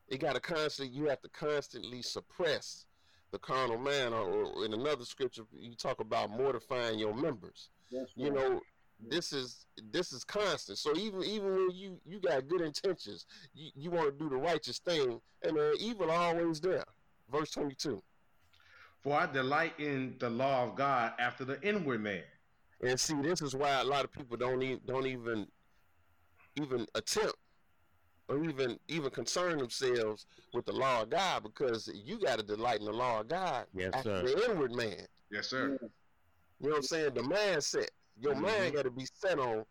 it 0.07 0.19
got 0.19 0.35
to 0.35 0.39
constantly, 0.39 0.95
you 0.95 1.05
have 1.05 1.21
to 1.21 1.29
constantly 1.29 2.01
suppress 2.01 2.85
the 3.31 3.39
carnal 3.39 3.77
man, 3.77 4.13
or, 4.13 4.21
or, 4.21 4.65
in 4.65 4.73
another 4.73 5.03
scripture, 5.03 5.43
you 5.51 5.75
talk 5.75 5.99
about 5.99 6.29
mortifying 6.29 6.97
your 6.97 7.13
members. 7.13 7.69
Right. 7.91 8.07
You 8.15 8.31
know, 8.31 8.61
this 8.99 9.33
is 9.33 9.65
this 9.91 10.11
is 10.11 10.23
constant. 10.23 10.77
So 10.77 10.95
even 10.95 11.23
even 11.23 11.51
when 11.51 11.71
you 11.71 11.99
you 12.05 12.19
got 12.19 12.47
good 12.47 12.61
intentions, 12.61 13.25
you, 13.53 13.71
you 13.75 13.91
want 13.91 14.17
to 14.17 14.23
do 14.23 14.29
the 14.29 14.37
righteous 14.37 14.79
thing, 14.79 15.19
and 15.43 15.57
uh, 15.57 15.71
evil 15.79 16.09
always 16.09 16.59
there. 16.61 16.85
Verse 17.31 17.51
twenty 17.51 17.75
two. 17.75 18.01
For 19.03 19.13
I 19.13 19.31
delight 19.31 19.73
in 19.77 20.15
the 20.19 20.29
law 20.29 20.63
of 20.63 20.75
God 20.75 21.13
after 21.19 21.45
the 21.45 21.61
inward 21.61 22.01
man, 22.01 22.23
And 22.81 22.99
see, 22.99 23.13
this 23.21 23.41
is 23.41 23.55
why 23.55 23.79
a 23.81 23.83
lot 23.83 24.03
of 24.03 24.11
people 24.11 24.37
don't 24.37 24.61
even 24.61 24.81
don't 24.85 25.05
even 25.05 25.47
even 26.55 26.87
attempt 26.95 27.35
or 28.29 28.43
even 28.43 28.77
even 28.87 29.09
concern 29.09 29.57
themselves 29.57 30.25
with 30.53 30.65
the 30.65 30.71
law 30.73 31.03
of 31.03 31.09
God 31.09 31.43
because 31.43 31.89
you 31.93 32.19
got 32.19 32.39
to 32.39 32.45
delight 32.45 32.79
in 32.79 32.85
the 32.85 32.91
law 32.93 33.21
of 33.21 33.27
God 33.27 33.65
Yes, 33.73 33.91
after 33.93 34.27
sir. 34.27 34.35
the 34.35 34.51
inward 34.51 34.75
man. 34.75 35.05
Yes, 35.31 35.47
sir. 35.47 35.77
You 35.81 35.89
know 36.61 36.69
what 36.69 36.75
I'm 36.77 36.83
saying? 36.83 37.13
The 37.13 37.21
mindset. 37.21 37.87
Your 38.19 38.33
Mhm. 38.33 38.41
mind 38.41 38.75
got 38.75 38.83
to 38.83 38.91
be 38.91 39.05
set 39.13 39.39
on 39.39 39.65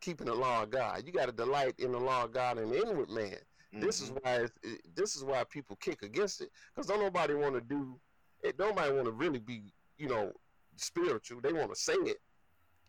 keeping 0.00 0.26
the 0.26 0.34
law 0.34 0.64
of 0.64 0.70
God. 0.70 1.04
You 1.06 1.12
got 1.12 1.26
to 1.26 1.32
delight 1.32 1.74
in 1.78 1.92
the 1.92 2.00
law 2.00 2.24
of 2.24 2.32
God 2.32 2.58
and 2.58 2.72
the 2.72 2.82
inward 2.86 3.08
man. 3.10 3.38
This 3.74 4.00
is 4.00 4.10
Mhm. 4.10 4.22
why 4.22 4.48
it, 4.62 4.94
this 4.94 5.16
is 5.16 5.24
why 5.24 5.44
people 5.44 5.76
kick 5.76 6.02
against 6.02 6.40
it 6.42 6.50
because 6.74 6.86
don't 6.88 7.00
nobody 7.00 7.34
want 7.34 7.54
to 7.54 7.60
do 7.60 7.98
it. 8.42 8.58
Nobody 8.58 8.92
want 8.92 9.06
to 9.06 9.12
really 9.12 9.38
be 9.38 9.72
you 9.96 10.08
know 10.08 10.32
spiritual. 10.76 11.40
They 11.40 11.52
want 11.52 11.72
to 11.72 11.80
say 11.80 11.94
it, 11.94 12.20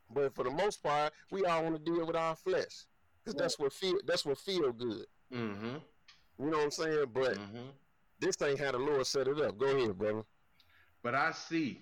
but 0.09 0.33
for 0.35 0.43
the 0.43 0.49
most 0.51 0.81
part, 0.83 1.13
we 1.31 1.45
all 1.45 1.63
want 1.63 1.75
to 1.75 1.81
deal 1.91 2.05
with 2.05 2.15
our 2.15 2.35
flesh 2.35 2.85
because 3.23 3.39
that's 3.39 3.59
what 3.59 3.73
feel 3.73 3.95
that's 4.05 4.25
what 4.25 4.37
feel 4.37 4.71
good. 4.71 5.05
Mm-hmm. 5.33 5.75
You 6.39 6.45
know 6.49 6.57
what 6.57 6.63
I'm 6.65 6.71
saying? 6.71 7.05
But 7.13 7.37
Mm-hmm. 7.37 7.69
this 8.19 8.41
ain't 8.41 8.59
how 8.59 8.71
the 8.71 8.79
Lord 8.79 9.05
set 9.05 9.27
it 9.27 9.39
up. 9.39 9.57
Go 9.57 9.65
ahead, 9.67 9.97
brother. 9.97 10.23
But 11.01 11.15
I 11.15 11.31
see 11.31 11.81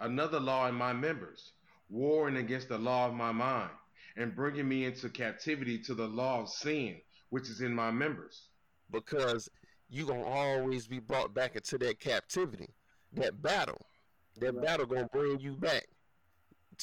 another 0.00 0.38
law 0.40 0.68
in 0.68 0.74
my 0.74 0.92
members, 0.92 1.52
warring 1.88 2.36
against 2.36 2.68
the 2.68 2.78
law 2.78 3.06
of 3.06 3.14
my 3.14 3.32
mind, 3.32 3.70
and 4.16 4.34
bringing 4.36 4.68
me 4.68 4.84
into 4.84 5.08
captivity 5.08 5.78
to 5.80 5.94
the 5.94 6.06
law 6.06 6.42
of 6.42 6.48
sin, 6.48 6.96
which 7.30 7.48
is 7.48 7.60
in 7.60 7.74
my 7.74 7.90
members. 7.90 8.48
because 8.90 9.48
you 9.90 10.04
gonna 10.06 10.22
always 10.22 10.86
be 10.86 10.98
brought 10.98 11.32
back 11.32 11.56
into 11.56 11.78
that 11.78 11.98
captivity, 11.98 12.68
that 13.14 13.40
battle. 13.42 13.80
That 14.38 14.54
Right. 14.54 14.64
battle 14.66 14.86
gonna 14.86 15.08
bring 15.10 15.40
you 15.40 15.56
back 15.56 15.86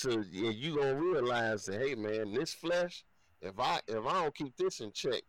to, 0.02 0.12
and 0.12 0.56
you 0.56 0.76
gonna 0.76 0.96
realize 0.96 1.66
that, 1.66 1.80
hey 1.82 1.94
man, 1.96 2.34
this 2.34 2.54
flesh, 2.54 3.06
if 3.46 3.60
I 3.60 3.80
if 3.88 4.06
I 4.06 4.24
don't 4.24 4.36
keep 4.36 4.56
this 4.58 4.80
in 4.80 4.92
check, 4.92 5.22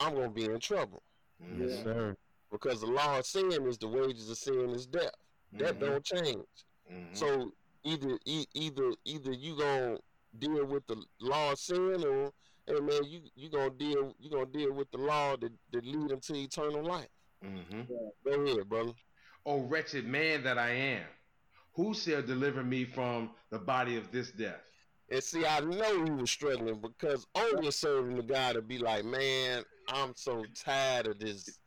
I'm 0.00 0.14
gonna 0.14 0.30
be 0.30 0.44
in 0.44 0.58
trouble. 0.60 1.02
Yes, 1.56 1.82
sir. 1.82 2.16
because 2.52 2.80
the 2.80 2.86
law 2.88 3.18
of 3.18 3.24
sin 3.26 3.64
is 3.66 3.78
the 3.78 3.86
wages 3.88 4.28
of 4.28 4.36
sin 4.36 4.70
is 4.70 4.84
death. 4.86 5.14
That 5.52 5.76
Mhm. 5.76 5.80
don't 5.80 6.04
change. 6.04 6.46
Mhm. 6.90 7.16
So 7.16 7.54
either 7.84 8.18
e- 8.26 8.46
either 8.54 8.92
either 9.04 9.32
you 9.32 9.56
gonna 9.56 9.98
deal 10.38 10.64
with 10.66 10.84
the 10.88 11.02
law 11.20 11.52
of 11.52 11.58
sin 11.60 12.04
or 12.04 12.32
hey 12.66 12.80
man, 12.80 13.04
you 13.04 13.22
you 13.36 13.48
gonna 13.48 13.70
deal 13.70 14.14
you 14.18 14.30
gonna 14.30 14.46
deal 14.46 14.72
with 14.72 14.90
the 14.90 14.98
law 14.98 15.36
that, 15.36 15.52
that 15.70 15.84
lead 15.84 16.10
into 16.10 16.34
eternal 16.34 16.82
life. 16.84 17.08
Mhm. 17.42 17.86
Go 17.88 18.30
ahead, 18.32 18.68
brother. 18.68 18.92
O 19.46 19.60
wretched 19.60 20.06
man 20.06 20.42
that 20.42 20.58
I 20.58 20.70
am, 20.70 21.06
who 21.74 21.94
shall 21.94 22.20
deliver 22.22 22.62
me 22.64 22.84
from 22.84 23.34
the 23.50 23.58
body 23.58 23.96
of 23.96 24.10
this 24.10 24.30
death? 24.32 24.69
And 25.10 25.22
see, 25.22 25.44
I 25.44 25.60
know 25.60 26.04
he 26.04 26.10
was 26.10 26.30
struggling 26.30 26.80
because 26.80 27.26
only 27.34 27.70
serving 27.72 28.14
the 28.14 28.20
of 28.20 28.28
God 28.28 28.54
would 28.56 28.68
be 28.68 28.78
like, 28.78 29.04
man, 29.04 29.64
I'm 29.88 30.12
so 30.14 30.44
tired 30.54 31.08
of 31.08 31.18
this. 31.18 31.58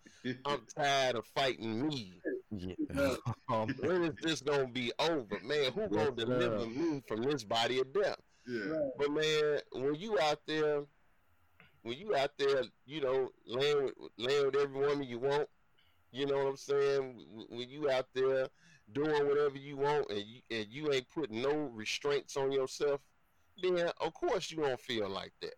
I'm 0.45 0.61
tired 0.77 1.15
of 1.17 1.25
fighting 1.27 1.87
me. 1.87 2.21
Yeah. 2.51 2.75
Um, 3.49 3.75
When 3.81 4.03
is 4.05 4.15
this 4.21 4.41
gonna 4.41 4.67
be 4.67 4.91
over, 4.99 5.37
man? 5.43 5.71
Who 5.73 5.87
gonna 5.89 6.13
Yes, 6.15 6.25
sir. 6.25 6.25
deliver 6.25 6.65
me 6.65 7.03
from 7.07 7.21
this 7.23 7.43
body 7.43 7.79
of 7.79 7.91
death? 7.93 8.15
yeah. 8.47 8.61
But 8.97 9.11
man, 9.11 9.59
when 9.73 9.95
you 9.95 10.17
out 10.19 10.39
there, 10.47 10.83
when 11.81 11.97
you 11.97 12.15
out 12.15 12.31
there, 12.37 12.63
you 12.85 13.01
know, 13.01 13.29
laying 13.45 13.83
with, 13.83 13.93
laying 14.17 14.45
with 14.45 14.55
every 14.55 14.79
woman 14.79 15.03
you 15.07 15.19
want, 15.19 15.49
you 16.11 16.25
know 16.25 16.37
what 16.37 16.47
I'm 16.47 16.57
saying? 16.57 17.25
When- 17.29 17.57
When 17.59 17.69
you 17.69 17.89
out 17.89 18.07
there 18.13 18.47
doing 18.93 19.27
whatever 19.27 19.57
you 19.57 19.75
want 19.77 20.09
and 20.09 20.21
you, 20.25 20.41
and 20.49 20.67
you 20.69 20.91
ain't 20.93 21.09
putting 21.09 21.41
no 21.41 21.53
restraints 21.73 22.37
on 22.37 22.51
yourself, 22.51 23.01
then 23.61 23.89
of 24.01 24.13
course 24.13 24.51
you 24.51 24.57
don't 24.57 24.79
feel 24.79 25.09
like 25.09 25.33
that 25.41 25.55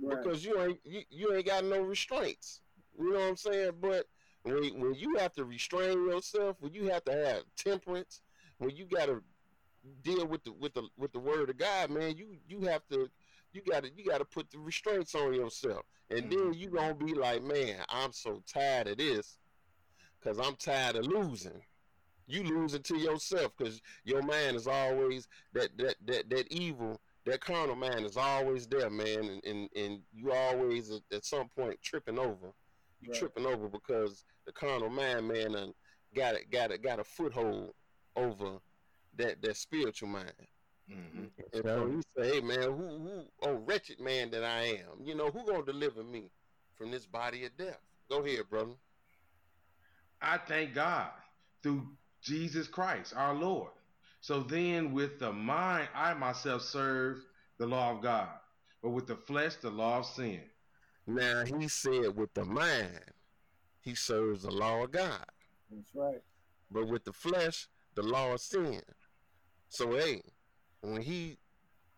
Right. 0.00 0.22
because 0.22 0.44
you 0.44 0.60
ain't 0.60 0.80
you, 0.84 1.02
you 1.10 1.34
ain't 1.34 1.46
got 1.46 1.64
no 1.64 1.80
restraints. 1.82 2.60
You 2.98 3.12
know 3.12 3.20
what 3.20 3.28
I'm 3.28 3.36
saying? 3.36 3.72
But 3.80 4.06
when 4.42 4.80
when 4.80 4.94
you 4.94 5.16
have 5.16 5.32
to 5.34 5.44
restrain 5.44 6.06
yourself, 6.06 6.56
when 6.60 6.72
you 6.72 6.88
have 6.88 7.04
to 7.04 7.12
have 7.12 7.42
temperance, 7.56 8.20
when 8.58 8.70
you 8.70 8.86
got 8.86 9.06
to 9.06 9.22
deal 10.02 10.26
with 10.26 10.44
the 10.44 10.52
with 10.52 10.74
the 10.74 10.88
with 10.96 11.12
the 11.12 11.18
word 11.18 11.50
of 11.50 11.58
God, 11.58 11.90
man, 11.90 12.16
you 12.16 12.36
you 12.48 12.62
have 12.62 12.86
to 12.90 13.10
you 13.52 13.62
got 13.62 13.84
to 13.84 13.90
you 13.94 14.04
got 14.04 14.18
to 14.18 14.24
put 14.24 14.50
the 14.50 14.58
restraints 14.58 15.14
on 15.14 15.34
yourself, 15.34 15.84
and 16.10 16.30
then 16.30 16.38
mm-hmm. 16.38 16.60
you 16.60 16.68
gonna 16.68 16.94
be 16.94 17.14
like, 17.14 17.42
man, 17.42 17.76
I'm 17.88 18.12
so 18.12 18.42
tired 18.46 18.88
of 18.88 18.96
this, 18.96 19.36
cause 20.24 20.38
I'm 20.38 20.56
tired 20.56 20.96
of 20.96 21.06
losing. 21.06 21.62
You 22.32 22.44
lose 22.44 22.72
it 22.72 22.82
to 22.84 22.96
yourself, 22.96 23.54
cause 23.56 23.80
your 24.04 24.22
mind 24.22 24.56
is 24.56 24.66
always 24.66 25.28
that 25.52 25.76
that 25.76 25.96
that 26.06 26.30
that 26.30 26.50
evil 26.50 26.98
that 27.26 27.40
carnal 27.40 27.76
man 27.76 28.04
is 28.04 28.16
always 28.16 28.66
there, 28.66 28.88
man, 28.88 29.24
and 29.24 29.44
and, 29.44 29.68
and 29.76 30.00
you 30.14 30.32
always 30.32 30.90
at, 30.90 31.02
at 31.12 31.24
some 31.26 31.48
point 31.50 31.78
tripping 31.82 32.18
over. 32.18 32.52
You 33.00 33.10
Right. 33.10 33.18
tripping 33.18 33.46
over 33.46 33.68
because 33.68 34.24
the 34.46 34.52
carnal 34.52 34.88
man, 34.88 35.26
man, 35.26 35.52
done 35.52 35.74
got 36.14 36.34
it, 36.36 36.50
got 36.50 36.70
it, 36.70 36.82
got 36.82 37.00
a 37.00 37.04
foothold 37.04 37.72
over 38.16 38.58
that 39.18 39.42
that 39.42 39.56
spiritual 39.56 40.08
mind. 40.08 40.32
Mhm. 40.88 41.30
And 41.52 41.64
so 41.64 41.86
he 41.90 42.00
say, 42.16 42.34
hey 42.36 42.40
man, 42.40 42.62
who 42.72 42.98
who 42.98 43.22
oh 43.42 43.54
wretched 43.66 44.00
man 44.00 44.30
that 44.30 44.42
I 44.44 44.62
am, 44.62 45.04
you 45.04 45.14
know, 45.14 45.30
who 45.30 45.44
gonna 45.44 45.64
deliver 45.64 46.02
me 46.02 46.30
from 46.76 46.90
this 46.90 47.04
body 47.06 47.44
of 47.44 47.54
death? 47.58 47.80
Go 48.08 48.24
ahead, 48.24 48.48
brother. 48.48 48.72
I 50.20 50.38
thank 50.38 50.74
God 50.74 51.10
through 51.62 51.88
Jesus 52.22 52.68
Christ, 52.68 53.14
our 53.16 53.34
Lord. 53.34 53.70
So 54.20 54.40
then, 54.40 54.92
with 54.92 55.18
the 55.18 55.32
mind, 55.32 55.88
I 55.94 56.14
myself 56.14 56.62
serve 56.62 57.18
the 57.58 57.66
law 57.66 57.92
of 57.92 58.02
God, 58.02 58.28
but 58.82 58.90
with 58.90 59.06
the 59.06 59.16
flesh, 59.16 59.56
the 59.56 59.70
law 59.70 59.98
of 59.98 60.06
sin. 60.06 60.40
Now 61.06 61.44
he 61.44 61.66
said 61.68 62.16
with 62.16 62.32
the 62.34 62.44
mind, 62.44 63.00
he 63.80 63.94
serves 63.96 64.42
the 64.42 64.50
law 64.52 64.84
of 64.84 64.92
God. 64.92 65.24
That's 65.70 65.90
right. 65.94 66.22
but 66.70 66.86
with 66.86 67.04
the 67.04 67.12
flesh, 67.12 67.68
the 67.94 68.02
law 68.02 68.32
of 68.32 68.40
sin. 68.40 68.80
So 69.68 69.96
hey, 69.96 70.22
when 70.82 71.02
he 71.02 71.38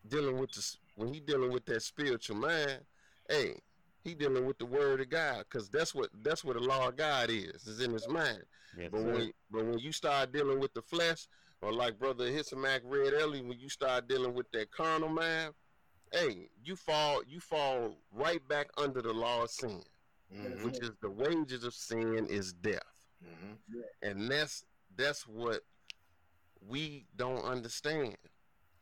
dealing 0.09 0.39
with 0.39 0.53
the 0.53 0.77
when 0.97 1.13
he 1.13 1.21
dealing 1.21 1.53
with 1.53 1.67
that 1.67 1.83
spiritual 1.83 2.37
mind, 2.37 2.81
hey, 3.29 3.61
he 4.05 4.15
dealing 4.15 4.45
with 4.47 4.59
the 4.59 4.67
word 4.67 5.01
of 5.01 5.09
God, 5.09 5.45
cause 5.51 5.69
that's 5.71 5.95
what 5.95 6.11
that's 6.23 6.45
what 6.45 6.55
the 6.55 6.63
law 6.63 6.89
of 6.89 6.97
God 6.97 7.31
is, 7.31 7.67
is 7.67 7.81
in 7.81 7.93
his 7.93 8.07
mind. 8.07 8.43
yes, 8.77 8.91
But 8.93 9.01
sir. 9.01 9.13
when 9.13 9.33
but 9.51 9.65
when 9.65 9.79
you 9.79 9.93
start 9.93 10.33
dealing 10.33 10.61
with 10.61 10.75
the 10.75 10.83
flesh, 10.83 11.27
or 11.63 11.73
like 11.73 11.99
brother 11.99 12.31
Hisamak 12.31 12.81
read 12.85 13.15
earlier, 13.15 13.43
when 13.43 13.59
you 13.59 13.69
start 13.71 14.07
dealing 14.09 14.35
with 14.35 14.51
that 14.53 14.71
carnal 14.71 15.09
mind, 15.09 15.55
hey, 16.13 16.49
you 16.63 16.77
fall 16.77 17.23
you 17.27 17.41
fall 17.41 17.97
right 18.13 18.47
back 18.47 18.69
under 18.77 19.01
the 19.01 19.13
law 19.13 19.43
of 19.45 19.51
sin, 19.51 19.83
Mhm. 20.33 20.63
which 20.65 20.79
is 20.81 20.91
the 21.01 21.11
wages 21.11 21.65
of 21.65 21.73
sin 21.75 22.27
is 22.29 22.53
death 22.53 22.83
Mhm. 23.25 23.57
and 24.03 24.29
that's 24.31 24.65
that's 24.97 25.27
what 25.27 25.63
we 26.61 27.07
don't 27.17 27.43
understand. 27.45 28.17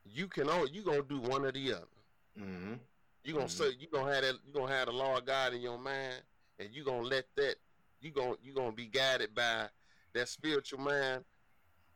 You 0.04 0.26
can 0.28 0.48
only 0.50 0.72
you 0.72 0.82
gonna 0.82 1.02
do 1.02 1.20
one 1.20 1.44
or 1.44 1.52
the 1.52 1.74
other. 1.74 1.86
Mhm. 2.38 2.80
You 3.24 3.34
gonna 3.34 3.46
Mhm. 3.46 3.50
say 3.50 3.70
you 3.78 3.88
gonna 3.88 4.12
have 4.12 4.22
that 4.22 4.34
you 4.44 4.52
gonna 4.52 4.72
have 4.72 4.86
the 4.86 4.92
law 4.92 5.16
of 5.18 5.24
God 5.24 5.54
in 5.54 5.60
your 5.60 5.78
mind, 5.78 6.22
and 6.58 6.74
you 6.74 6.84
gonna 6.84 7.06
let 7.06 7.26
that 7.36 7.56
you 8.00 8.10
gonna 8.10 8.36
you 8.42 8.52
gonna 8.52 8.72
be 8.72 8.86
guided 8.86 9.34
by 9.34 9.70
that 10.12 10.28
spiritual 10.28 10.80
mind, 10.80 11.24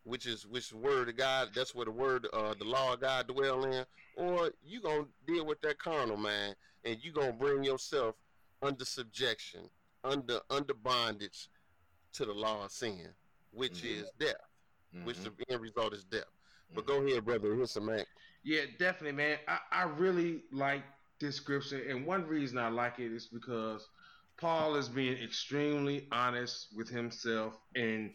which 0.05 0.27
is 0.27 0.47
which 0.47 0.71
the 0.71 0.77
word 0.77 1.09
of 1.09 1.17
God. 1.17 1.53
That's 1.55 1.75
where 1.75 1.85
the 1.85 1.91
word 1.91 2.27
uh 2.33 2.55
the 2.55 2.65
law 2.65 2.93
of 2.93 3.01
God 3.01 3.27
dwell 3.27 3.65
in. 3.65 3.85
Or 4.17 4.53
you 4.63 4.81
gonna 4.81 5.07
deal 5.27 5.45
with 5.45 5.61
that 5.63 5.79
carnal 5.79 6.17
mind, 6.17 6.57
and 6.85 7.03
you 7.03 7.13
gonna 7.13 7.33
bring 7.33 7.65
yourself 7.65 8.15
under 8.63 8.85
subjection, 8.85 9.69
under 10.05 10.41
under 10.49 10.75
bondage 10.75 11.49
to 12.13 12.25
the 12.25 12.33
law 12.33 12.65
of 12.65 12.71
sin, 12.71 13.15
which 13.51 13.83
Mhm. 13.83 14.01
is 14.03 14.11
death. 14.13 14.37
Which 15.05 15.19
Mhm. 15.19 15.37
the 15.37 15.53
end 15.53 15.61
result 15.61 15.93
is 15.93 16.05
death. 16.05 16.31
But 16.73 16.87
go 16.87 17.05
ahead, 17.05 17.25
brother. 17.25 17.55
Hisamak. 17.55 18.07
Yeah, 18.43 18.67
definitely, 18.79 19.13
man. 19.13 19.39
I, 19.47 19.61
I 19.71 19.83
really 19.83 20.45
like 20.51 20.85
this 21.21 21.37
scripture, 21.37 21.89
and 21.89 22.07
one 22.07 22.27
reason 22.27 22.59
I 22.59 22.69
like 22.69 22.99
it 22.99 23.13
is 23.13 23.29
because 23.29 23.89
Paul 24.39 24.77
is 24.77 24.89
being 24.89 25.17
extremely 25.23 26.09
honest 26.13 26.69
with 26.77 26.89
himself 26.89 27.59
in 27.75 28.15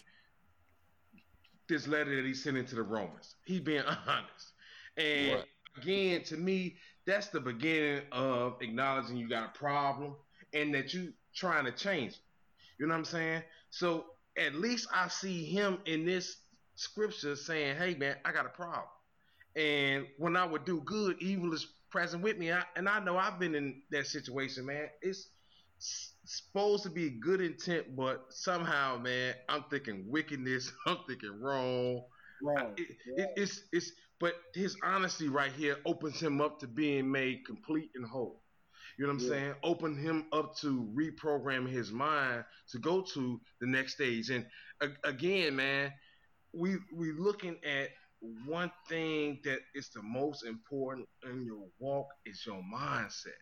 this 1.68 1.88
letter 1.88 2.16
that 2.16 2.26
he's 2.26 2.44
sending 2.44 2.66
to 2.66 2.76
the 2.76 2.84
Romans. 2.84 3.36
He's 3.46 3.62
being 3.62 3.84
honest, 4.08 4.54
and 4.98 5.42
Right. 5.42 5.46
again, 5.78 6.24
to 6.26 6.38
me, 6.38 6.80
that's 7.06 7.30
the 7.30 7.42
beginning 7.42 8.08
of 8.12 8.62
acknowledging 8.62 9.18
you 9.18 9.30
got 9.30 9.56
a 9.56 9.58
problem 9.60 10.18
and 10.54 10.74
that 10.76 10.94
you 10.94 11.14
trying 11.34 11.66
to 11.66 11.72
change 11.72 12.14
it. 12.14 12.20
You 12.80 12.88
know 12.88 12.94
what 12.94 13.00
I'm 13.00 13.06
saying? 13.06 13.44
So 13.70 14.16
at 14.38 14.56
least 14.56 14.88
I 14.94 15.08
see 15.08 15.46
him 15.46 15.82
in 15.86 16.06
this 16.06 16.48
scripture 16.76 17.36
saying, 17.36 17.78
"Hey, 17.78 17.96
man, 17.96 18.22
I 18.26 18.32
got 18.32 18.46
a 18.46 18.50
problem." 18.50 18.90
And 19.56 20.08
when 20.18 20.36
I 20.38 20.46
would 20.46 20.66
do 20.66 20.82
good, 20.82 21.22
evil 21.22 21.54
is 21.54 21.81
present 21.92 22.24
with 22.24 22.38
me. 22.38 22.52
I, 22.52 22.64
and 22.76 22.90
I 22.90 23.00
know 23.00 23.18
I've 23.18 23.40
been 23.40 23.56
in 23.56 23.84
that 23.92 24.08
situation, 24.08 24.66
man. 24.66 24.90
It's 25.02 25.30
supposed 26.26 26.84
to 26.84 26.90
be 26.90 27.10
good 27.20 27.42
intent, 27.42 27.96
but 27.96 28.26
somehow, 28.30 28.98
man, 28.98 29.36
I'm 29.50 29.66
thinking 29.70 30.06
wickedness. 30.10 30.72
I'm 30.88 31.00
thinking 31.08 31.40
wrong. 31.42 32.04
Wrong. 32.42 32.74
It, 32.78 32.98
it, 33.16 33.30
it's 33.36 33.62
it's 33.72 33.92
But 34.20 34.36
his 34.54 34.78
honesty 34.84 35.30
right 35.30 35.52
here 35.52 35.78
opens 35.86 36.20
him 36.22 36.42
up 36.42 36.60
to 36.60 36.68
being 36.68 37.12
made 37.12 37.46
complete 37.46 37.92
and 37.96 38.06
whole. 38.06 38.44
You 38.98 39.06
know 39.08 39.14
what 39.14 39.22
I'm 39.22 39.28
yeah. 39.28 39.30
saying? 39.30 39.56
Open 39.64 39.98
him 39.98 40.28
up 40.34 40.56
to 40.58 40.94
reprogramming 40.98 41.72
his 41.72 41.92
mind 41.92 42.46
to 42.70 42.80
go 42.80 43.02
to 43.14 43.42
the 43.60 43.68
next 43.68 43.94
stage. 43.96 44.30
And 44.30 44.46
a- 44.82 45.08
again, 45.08 45.56
man, 45.56 45.94
we 46.54 46.78
we 46.94 47.12
looking 47.14 47.58
at 47.64 47.90
one 48.46 48.72
thing 48.88 49.40
that 49.44 49.60
is 49.74 49.90
the 49.90 50.02
most 50.02 50.46
important 50.46 51.08
in 51.24 51.46
your 51.46 51.66
walk 51.80 52.08
is 52.26 52.44
your 52.46 52.62
mindset. 52.74 53.40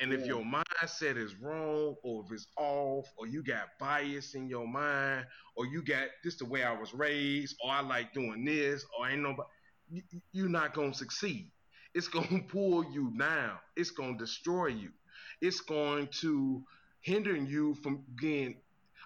And 0.00 0.10
yeah. 0.10 0.18
if 0.18 0.26
your 0.26 0.42
mindset 0.42 1.16
is 1.16 1.34
wrong, 1.36 1.96
or 2.02 2.24
if 2.24 2.32
it's 2.32 2.46
off, 2.56 3.06
or 3.16 3.26
you 3.26 3.42
got 3.42 3.68
bias 3.78 4.34
in 4.34 4.48
your 4.48 4.66
mind, 4.66 5.26
or 5.56 5.66
you 5.66 5.82
got 5.82 6.08
this 6.24 6.36
the 6.36 6.44
way 6.44 6.62
I 6.62 6.72
was 6.72 6.94
raised, 6.94 7.56
or 7.62 7.70
I 7.70 7.80
like 7.80 8.12
doing 8.12 8.44
this, 8.44 8.84
or 8.98 9.08
ain't 9.08 9.22
nobody, 9.22 9.48
you, 9.90 10.02
you're 10.32 10.48
not 10.48 10.74
gonna 10.74 10.94
succeed. 10.94 11.50
It's 11.94 12.08
gonna 12.08 12.42
pull 12.48 12.84
you 12.92 13.12
down. 13.18 13.58
It's 13.76 13.90
gonna 13.90 14.18
destroy 14.18 14.68
you. 14.68 14.90
It's 15.40 15.60
going 15.60 16.08
to 16.20 16.62
hinder 17.00 17.34
you 17.36 17.74
from 17.82 18.04
being 18.16 18.56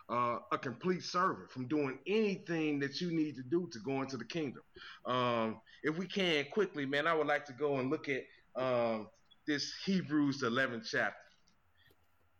uh, 0.09 0.39
a 0.53 0.59
complete 0.59 1.03
servant, 1.03 1.51
from 1.51 1.67
doing 1.67 1.99
anything 2.07 2.79
that 2.81 3.01
you 3.01 3.11
need 3.11 3.37
to 3.37 3.43
do 3.43 3.69
to 3.73 3.79
go 3.81 4.03
into 4.03 4.17
the 4.17 4.25
kingdom. 4.25 4.63
Um, 5.05 5.61
if 5.83 5.99
we 5.99 6.07
can 6.07 6.45
quickly, 6.53 6.87
man, 6.87 7.07
I 7.07 7.15
would 7.15 7.27
like 7.27 7.45
to 7.47 7.53
go 7.53 7.79
and 7.79 7.91
look 7.91 8.09
at 8.09 8.23
um, 8.55 9.09
this 9.47 9.73
Hebrews 9.85 10.43
11th 10.43 10.89
chapter. 10.91 11.17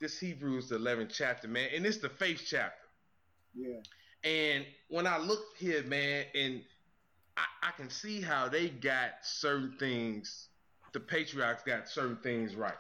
This 0.01 0.19
Hebrews 0.19 0.71
11th 0.71 1.13
chapter, 1.15 1.49
man, 1.49 1.71
and 1.75 1.87
it's 1.87 1.99
the 1.99 2.11
faith 2.11 2.43
chapter. 2.47 2.87
Yeah. 3.55 3.81
And 4.25 4.67
when 4.89 5.07
I 5.07 5.19
look 5.19 5.41
here, 5.57 5.83
man, 5.85 6.25
and 6.35 6.63
I, 7.37 7.45
I 7.69 7.71
can 7.73 7.89
see 7.89 8.21
how 8.21 8.49
they 8.49 8.69
got 8.69 9.11
certain 9.23 9.77
things, 9.79 10.49
the 10.93 11.01
patriarchs 11.01 11.63
got 11.63 11.89
certain 11.89 12.19
things 12.23 12.55
right. 12.55 12.75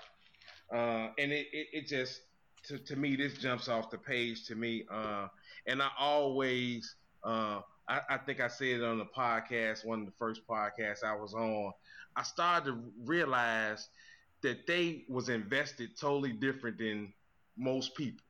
Uh, 0.73 1.11
and 1.19 1.33
it, 1.33 1.47
it, 1.53 1.69
it, 1.73 1.87
just, 1.87 2.21
to, 2.67 2.79
to 2.79 2.97
me, 2.97 3.17
this 3.17 3.35
jumps 3.35 3.69
off 3.69 3.91
the 3.91 3.99
page 3.99 4.45
to 4.47 4.55
me. 4.55 4.85
Uh, 4.91 5.29
and 5.67 5.83
I 5.83 5.89
always, 5.99 6.97
uh, 7.25 7.61
I, 7.89 8.01
I, 8.11 8.19
think 8.19 8.41
I 8.41 8.49
said 8.49 8.69
it 8.69 8.83
on 8.83 8.99
the 8.99 9.05
podcast, 9.05 9.85
one 9.85 10.01
of 10.01 10.07
the 10.07 10.13
first 10.19 10.47
podcasts 10.47 11.05
I 11.05 11.15
was 11.15 11.35
on. 11.35 11.73
I 12.17 12.23
started 12.23 12.67
to 12.67 12.79
realize 13.05 13.89
that 14.43 14.67
they 14.67 15.05
was 15.09 15.29
invested 15.29 15.99
totally 15.99 16.33
different 16.33 16.79
than 16.79 17.13
most 17.57 17.95
people. 17.95 18.25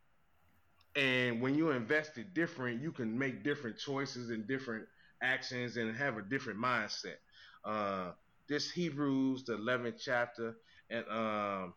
And 0.95 1.43
when 1.43 1.55
you 1.55 1.71
invested 1.71 2.33
different, 2.33 2.81
you 2.83 2.91
can 2.91 3.19
make 3.19 3.45
different 3.45 3.79
choices 3.79 4.31
and 4.31 4.47
different 4.47 4.87
actions 5.23 5.77
and 5.77 5.95
have 5.97 6.17
a 6.17 6.23
different 6.23 6.59
mindset. 6.59 7.17
Uh, 7.65 8.13
this 8.49 8.71
Hebrews, 8.71 9.45
the 9.45 9.55
11th 9.55 10.01
chapter, 10.03 10.57
and 10.89 11.05
um, 11.11 11.75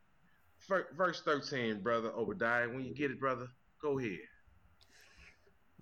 verse 0.68 1.22
13, 1.22 1.82
brother 1.82 2.12
Obadiah. 2.16 2.68
When 2.68 2.84
you 2.84 2.93
get 2.93 3.12
it, 3.12 3.20
brother, 3.20 3.47
go 3.82 3.99
ahead. 3.99 4.20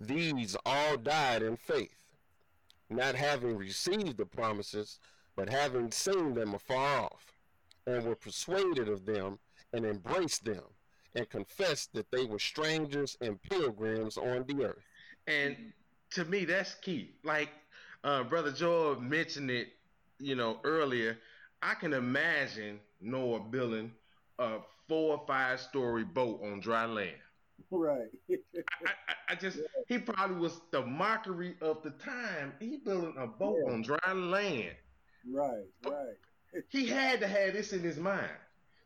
These 0.00 0.56
all 0.64 0.96
died 0.96 1.42
in 1.42 1.56
faith, 1.56 2.04
not 2.88 3.14
having 3.14 3.56
received 3.56 4.16
the 4.16 4.26
promises, 4.26 5.00
but 5.36 5.48
having 5.48 5.90
seen 5.90 6.34
them 6.34 6.54
afar 6.54 7.02
off, 7.02 7.32
and 7.86 8.04
were 8.04 8.14
persuaded 8.14 8.88
of 8.88 9.04
them, 9.04 9.38
and 9.72 9.84
embraced 9.84 10.44
them, 10.44 10.62
and 11.14 11.28
confessed 11.28 11.92
that 11.94 12.10
they 12.10 12.24
were 12.24 12.38
strangers 12.38 13.16
and 13.20 13.42
pilgrims 13.42 14.16
on 14.16 14.44
the 14.46 14.64
earth. 14.64 14.84
And 15.26 15.56
to 16.12 16.24
me, 16.24 16.44
that's 16.44 16.74
key. 16.76 17.16
Like 17.24 17.50
uh, 18.04 18.22
Brother 18.22 18.52
Joel 18.52 19.00
mentioned 19.00 19.50
it, 19.50 19.68
you 20.18 20.34
know, 20.36 20.60
earlier. 20.64 21.18
I 21.60 21.74
can 21.74 21.92
imagine 21.92 22.78
Noah 23.00 23.40
building 23.40 23.92
a 24.38 24.58
four 24.88 25.18
or 25.18 25.26
five 25.26 25.60
story 25.60 26.04
boat 26.04 26.40
on 26.42 26.60
dry 26.60 26.86
land. 26.86 27.16
Right. 27.70 28.08
I, 28.30 28.90
I, 29.08 29.14
I, 29.30 29.34
just 29.34 29.58
he 29.88 29.98
probably 29.98 30.36
was 30.36 30.60
the 30.70 30.84
mockery 30.84 31.56
of 31.60 31.82
the 31.82 31.90
time. 31.90 32.54
He 32.60 32.78
building 32.78 33.14
a 33.18 33.26
boat 33.26 33.58
yeah. 33.66 33.72
on 33.72 33.82
dry 33.82 34.12
land. 34.12 34.74
Right, 35.30 35.66
right. 35.84 36.62
he 36.68 36.86
had 36.86 37.20
to 37.20 37.26
have 37.26 37.52
this 37.52 37.72
in 37.72 37.80
his 37.80 37.98
mind 37.98 38.30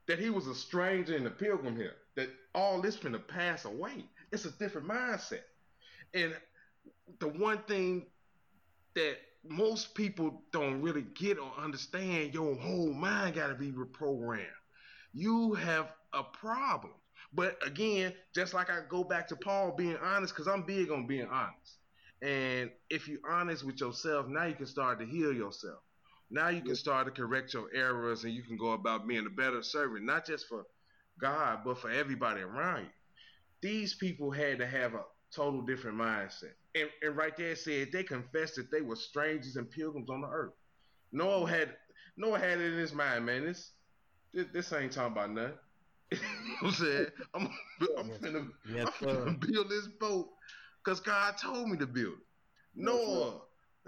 that 0.07 0.19
he 0.19 0.31
was 0.31 0.47
a 0.47 0.55
stranger 0.55 1.17
and 1.17 1.27
a 1.27 1.31
pilgrim 1.31 1.77
here. 1.77 1.95
That 2.17 2.31
all 2.55 2.81
this 2.81 2.97
gonna 2.97 3.19
pass 3.19 3.65
away. 3.65 4.05
It's 4.33 4.45
a 4.45 4.51
different 4.51 4.89
mindset. 4.89 5.43
And 6.15 6.35
the 7.21 7.29
one 7.29 7.59
thing 7.69 8.07
that 8.95 9.17
most 9.49 9.95
people 9.95 10.43
don't 10.53 10.83
really 10.83 11.03
get 11.15 11.39
or 11.39 11.53
understand, 11.59 12.35
your 12.35 12.55
whole 12.55 12.93
mind 12.93 13.37
gotta 13.37 13.55
be 13.55 13.71
reprogrammed 13.71 14.47
you 15.13 15.55
have 15.55 15.93
a 16.13 16.23
problem. 16.23 16.93
But 17.33 17.57
again, 17.67 18.13
just 18.35 18.53
like 18.53 18.71
I 18.71 18.81
go 18.89 19.05
back 19.05 19.29
to 19.29 19.37
Paul 19.37 19.75
being 19.77 19.97
honest, 20.03 20.35
because 20.35 20.49
I'm 20.49 20.63
big 20.63 20.91
on 20.91 21.07
being 21.07 21.29
honest. 21.29 21.79
And 22.21 22.71
if 22.91 23.09
you're 23.09 23.19
honest 23.29 23.65
with 23.65 23.81
yourself, 23.81 24.27
now 24.29 24.45
you 24.45 24.55
can 24.55 24.67
start 24.67 25.01
to 25.01 25.07
heal 25.07 25.33
yourself. 25.33 25.81
Now 26.31 26.49
you 26.49 26.63
can 26.63 26.77
start 26.77 27.07
to 27.07 27.11
correct 27.11 27.53
your 27.53 27.69
errors 27.75 28.25
and 28.25 28.33
you 28.33 28.43
can 28.43 28.57
go 28.57 28.73
about 28.73 29.07
being 29.07 29.27
a 29.27 29.31
better 29.31 29.63
servant, 29.63 30.05
not 30.05 30.27
just 30.27 30.47
for 30.49 30.65
God, 31.21 31.61
but 31.65 31.79
for 31.79 31.91
everybody 31.91 32.41
around 32.41 32.85
you. 32.85 32.91
These 33.61 33.95
people 33.95 34.31
had 34.31 34.59
to 34.59 34.67
have 34.67 34.95
a 34.95 35.05
total 35.35 35.63
different 35.63 35.99
mindset. 35.99 36.55
And, 36.75 36.89
and 37.03 37.17
right 37.17 37.37
there 37.37 37.57
said 37.57 37.93
they 37.93 38.03
confessed 38.03 38.57
that 38.57 38.71
they 38.71 38.81
were 38.81 38.97
strangers 38.97 39.57
and 39.57 39.71
pilgrims 39.71 40.11
on 40.11 40.23
the 40.23 40.29
earth. 40.29 40.55
Noah 41.13 41.49
had 41.49 41.77
Noah 42.17 42.39
had 42.39 42.61
it 42.61 42.73
in 42.73 42.79
his 42.79 42.95
mind, 42.95 43.27
man. 43.27 43.45
This 43.45 43.73
this, 44.33 44.47
this 44.53 44.73
ain't 44.73 44.93
talking 44.93 45.13
about 45.13 45.31
nothing. 45.31 45.53
you 46.13 46.19
know 46.19 46.23
what 46.61 46.69
I'm 46.69 46.75
saying? 46.75 47.07
I'm, 47.35 47.51
I'm, 47.99 48.11
finna, 48.11 48.49
yes, 48.69 48.89
I'm 49.01 49.09
finna 49.09 49.53
build 49.53 49.71
this 49.71 49.89
boat 50.01 50.29
because 50.85 51.01
God 51.01 51.35
told 51.39 51.69
me 51.69 51.77
to 51.79 51.87
build 51.87 52.15
it. 52.15 52.27
Noah 52.75 53.41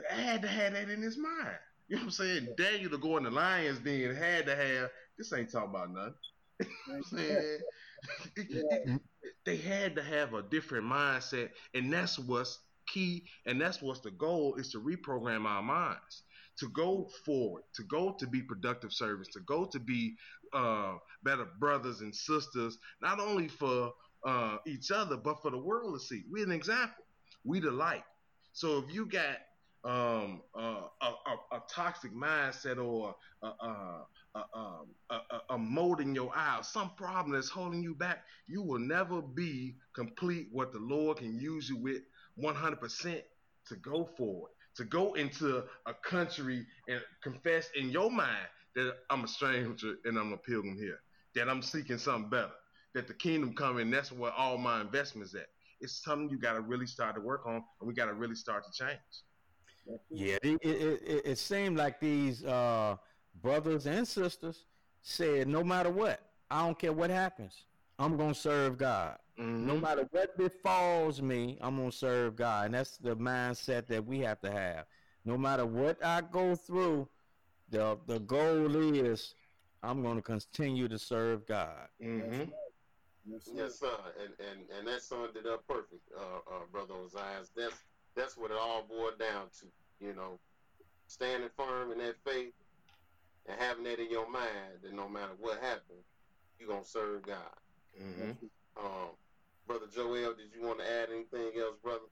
had 0.08 0.42
to 0.42 0.48
have 0.48 0.72
that 0.72 0.88
in 0.88 1.02
his 1.02 1.16
mind. 1.16 1.56
You 1.88 1.96
know 1.96 2.02
what 2.02 2.06
I'm 2.06 2.10
saying? 2.12 2.48
Daniel 2.56 2.90
to 2.90 2.98
go 2.98 3.16
in 3.18 3.24
the 3.24 3.30
lion's 3.30 3.78
den 3.80 4.14
had 4.14 4.46
to 4.46 4.56
have 4.56 4.90
this 5.18 5.32
ain't 5.32 5.50
talking 5.50 5.70
about 5.70 5.92
nothing. 5.92 6.14
you 6.60 6.66
know 6.88 6.98
what 6.98 7.06
I'm 7.12 7.18
saying? 7.18 9.00
they 9.44 9.56
had 9.56 9.94
to 9.96 10.02
have 10.02 10.34
a 10.34 10.42
different 10.42 10.86
mindset, 10.86 11.50
and 11.74 11.92
that's 11.92 12.18
what's 12.18 12.60
key, 12.86 13.24
and 13.46 13.60
that's 13.60 13.82
what's 13.82 14.00
the 14.00 14.10
goal 14.12 14.54
is 14.56 14.70
to 14.72 14.78
reprogram 14.78 15.44
our 15.44 15.62
minds 15.62 16.22
to 16.58 16.68
go 16.68 17.08
forward, 17.24 17.62
to 17.74 17.82
go 17.84 18.12
to 18.18 18.26
be 18.26 18.42
productive 18.42 18.92
service, 18.92 19.28
to 19.28 19.40
go 19.40 19.64
to 19.66 19.78
be 19.80 20.16
uh, 20.52 20.94
better 21.22 21.46
brothers 21.58 22.00
and 22.00 22.14
sisters, 22.14 22.78
not 23.02 23.20
only 23.20 23.48
for 23.48 23.92
uh, 24.24 24.56
each 24.66 24.90
other, 24.90 25.16
but 25.16 25.42
for 25.42 25.50
the 25.50 25.58
world 25.58 25.94
to 25.94 26.04
see. 26.04 26.22
We're 26.30 26.44
an 26.44 26.52
example. 26.52 27.04
We 27.44 27.60
the 27.60 27.70
light. 27.70 28.04
So 28.52 28.78
if 28.78 28.94
you 28.94 29.06
got 29.06 29.38
um, 29.84 30.42
uh, 30.56 30.86
a, 31.02 31.06
a, 31.06 31.56
a, 31.56 31.62
toxic 31.68 32.14
mindset 32.14 32.82
or 32.82 33.14
a, 33.42 33.46
um, 34.54 34.86
a, 35.50 35.58
mold 35.58 36.00
in 36.00 36.14
your 36.14 36.32
eye, 36.34 36.60
some 36.62 36.92
problem 36.96 37.34
that's 37.34 37.50
holding 37.50 37.82
you 37.82 37.94
back, 37.94 38.24
you 38.46 38.62
will 38.62 38.78
never 38.78 39.20
be 39.20 39.76
complete 39.94 40.48
what 40.52 40.72
the 40.72 40.78
Lord 40.78 41.18
can 41.18 41.38
use 41.38 41.68
you 41.68 41.76
with 41.76 42.00
100% 42.40 43.22
to 43.68 43.76
go 43.76 44.08
forward 44.16 44.52
to 44.76 44.84
go 44.84 45.14
into 45.14 45.62
a 45.86 45.94
country 46.02 46.66
and 46.88 47.00
confess 47.22 47.68
in 47.76 47.90
your 47.90 48.10
mind 48.10 48.46
that 48.74 48.94
I'm 49.10 49.24
a 49.24 49.28
stranger 49.28 49.94
and 50.04 50.18
I'm 50.18 50.32
a 50.32 50.36
pilgrim 50.36 50.76
here, 50.76 50.98
that 51.34 51.48
I'm 51.48 51.62
seeking 51.62 51.98
something 51.98 52.28
better, 52.28 52.52
that 52.94 53.06
the 53.06 53.14
kingdom 53.14 53.54
coming, 53.54 53.90
that's 53.90 54.10
where 54.12 54.32
all 54.32 54.58
my 54.58 54.80
investments 54.80 55.34
at. 55.34 55.46
It's 55.80 56.02
something 56.02 56.28
you 56.30 56.38
got 56.38 56.54
to 56.54 56.60
really 56.60 56.86
start 56.86 57.14
to 57.14 57.20
work 57.20 57.46
on, 57.46 57.62
and 57.80 57.88
we 57.88 57.94
got 57.94 58.06
to 58.06 58.14
really 58.14 58.34
start 58.34 58.64
to 58.64 58.72
change. 58.72 58.98
Yeah, 60.10 60.38
it, 60.42 60.58
it, 60.62 61.02
it, 61.06 61.22
it 61.26 61.38
seemed 61.38 61.76
like 61.76 62.00
these 62.00 62.44
uh, 62.44 62.96
brothers 63.42 63.86
and 63.86 64.08
sisters 64.08 64.64
said, 65.02 65.46
no 65.46 65.62
matter 65.62 65.90
what, 65.90 66.20
I 66.50 66.64
don't 66.64 66.78
care 66.78 66.92
what 66.92 67.10
happens, 67.10 67.64
I'm 67.98 68.16
gonna 68.16 68.34
serve 68.34 68.78
God. 68.78 69.18
Mm-hmm. 69.38 69.66
No 69.66 69.78
matter 69.78 70.06
what 70.10 70.36
befalls 70.36 71.20
me, 71.22 71.58
I'm 71.60 71.76
gonna 71.76 71.92
serve 71.92 72.36
God, 72.36 72.66
and 72.66 72.74
that's 72.74 72.96
the 72.98 73.16
mindset 73.16 73.86
that 73.88 74.04
we 74.04 74.20
have 74.20 74.40
to 74.42 74.50
have. 74.50 74.86
No 75.24 75.36
matter 75.38 75.66
what 75.66 76.04
I 76.04 76.20
go 76.20 76.54
through, 76.54 77.08
the 77.70 77.98
the 78.06 78.20
goal 78.20 78.76
is 78.76 79.34
I'm 79.82 80.02
gonna 80.02 80.22
continue 80.22 80.88
to 80.88 80.98
serve 80.98 81.46
God. 81.46 81.88
Mm-hmm. 82.02 82.50
Yes, 83.26 83.44
sir. 83.44 83.52
Yes, 83.54 83.78
sir. 83.78 83.96
And 84.22 84.34
and 84.50 84.60
and 84.78 84.88
that 84.88 85.02
summed 85.02 85.36
it 85.36 85.46
up 85.46 85.66
perfect, 85.66 86.02
uh, 86.16 86.54
uh, 86.54 86.64
brother 86.70 86.94
Ozias. 86.94 87.50
That's 87.56 87.76
that's 88.14 88.36
what 88.36 88.50
it 88.50 88.56
all 88.60 88.84
boiled 88.88 89.18
down 89.18 89.46
to. 89.60 89.66
You 90.04 90.14
know, 90.14 90.38
standing 91.06 91.48
firm 91.56 91.92
in 91.92 91.98
that 91.98 92.16
faith 92.24 92.52
and 93.46 93.58
having 93.60 93.84
that 93.84 94.00
in 94.00 94.10
your 94.10 94.28
mind 94.28 94.82
that 94.82 94.92
no 94.92 95.08
matter 95.08 95.32
what 95.38 95.60
happens, 95.60 96.04
you're 96.58 96.68
gonna 96.68 96.84
serve 96.84 97.22
God. 97.22 97.54
Mm-hmm. 98.00 98.46
Um, 98.76 99.10
Brother 99.66 99.86
Joel, 99.94 100.34
did 100.34 100.52
you 100.54 100.66
want 100.66 100.80
to 100.80 100.84
add 100.90 101.08
anything 101.10 101.52
else, 101.60 101.76
brother? 101.82 102.08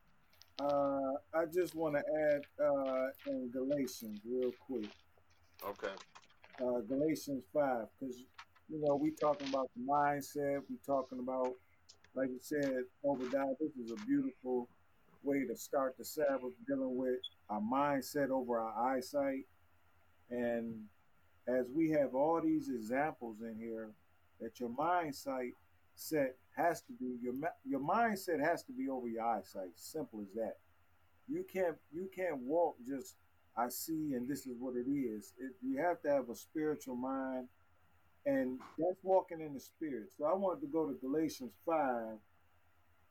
Uh, 0.61 1.39
I 1.39 1.47
just 1.53 1.75
want 1.75 1.97
to 1.97 2.03
add 2.31 2.43
uh, 2.65 3.07
in 3.27 3.51
Galatians 3.51 4.21
real 4.25 4.53
quick. 4.67 4.91
Okay. 5.67 5.95
Uh, 6.61 6.81
Galatians 6.81 7.45
five, 7.53 7.87
because 7.99 8.17
you 8.69 8.81
know 8.81 8.95
we 8.95 9.11
talking 9.11 9.49
about 9.49 9.71
the 9.77 9.83
mindset. 9.83 10.61
We 10.69 10.77
talking 10.87 11.19
about, 11.19 11.55
like 12.15 12.29
you 12.29 12.39
said, 12.41 12.85
Obadiah. 13.05 13.55
This 13.61 13.77
is 13.77 13.93
a 13.93 14.07
beautiful 14.07 14.69
way 15.23 15.45
to 15.47 15.57
start 15.57 15.97
the 15.99 16.05
Sabbath, 16.05 16.53
dealing 16.67 16.97
with 16.97 17.21
our 17.49 17.61
mindset 17.61 18.31
over 18.31 18.59
our 18.59 18.97
eyesight. 18.97 19.47
And 20.31 20.85
as 21.49 21.67
we 21.75 21.91
have 21.91 22.15
all 22.15 22.41
these 22.41 22.69
examples 22.69 23.41
in 23.41 23.57
here, 23.59 23.91
that 24.41 24.59
your 24.61 24.71
mindset 24.71 25.53
set 26.09 26.37
has 26.57 26.83
to 26.83 26.93
be 26.93 27.17
your 27.23 27.35
your 27.65 27.81
mindset 27.81 28.41
has 28.41 28.63
to 28.65 28.73
be 28.73 28.89
over 28.89 29.09
your 29.09 29.25
eyesight. 29.25 29.71
Simple 29.77 30.21
as 30.21 30.35
that. 30.35 30.57
You 31.29 31.45
can't 31.51 31.77
you 31.93 32.09
can't 32.15 32.39
walk 32.39 32.77
just 32.87 33.17
I 33.57 33.69
see 33.69 34.15
and 34.15 34.29
this 34.29 34.47
is 34.47 34.57
what 34.59 34.77
it 34.77 34.91
is. 34.91 35.33
It, 35.39 35.53
you 35.63 35.79
have 35.79 36.03
to 36.03 36.11
have 36.11 36.29
a 36.31 36.35
spiritual 36.35 36.97
mind, 36.97 37.49
and 38.27 38.59
that's 38.79 39.03
walking 39.03 39.41
in 39.41 39.55
the 39.55 39.61
spirit. 39.61 40.09
So 40.17 40.25
I 40.25 40.35
wanted 40.35 40.61
to 40.63 40.67
go 40.67 40.87
to 40.87 40.95
Galatians 40.95 41.53
five 41.65 42.19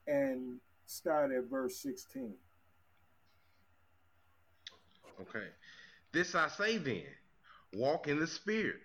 and 0.07 0.59
start 0.85 1.31
at 1.31 1.49
verse 1.49 1.77
sixteen. 1.77 2.35
Okay. 5.19 5.47
This 6.11 6.35
I 6.35 6.47
say 6.49 6.77
then 6.77 7.03
walk 7.73 8.07
in 8.07 8.19
the 8.19 8.27
spirit, 8.27 8.81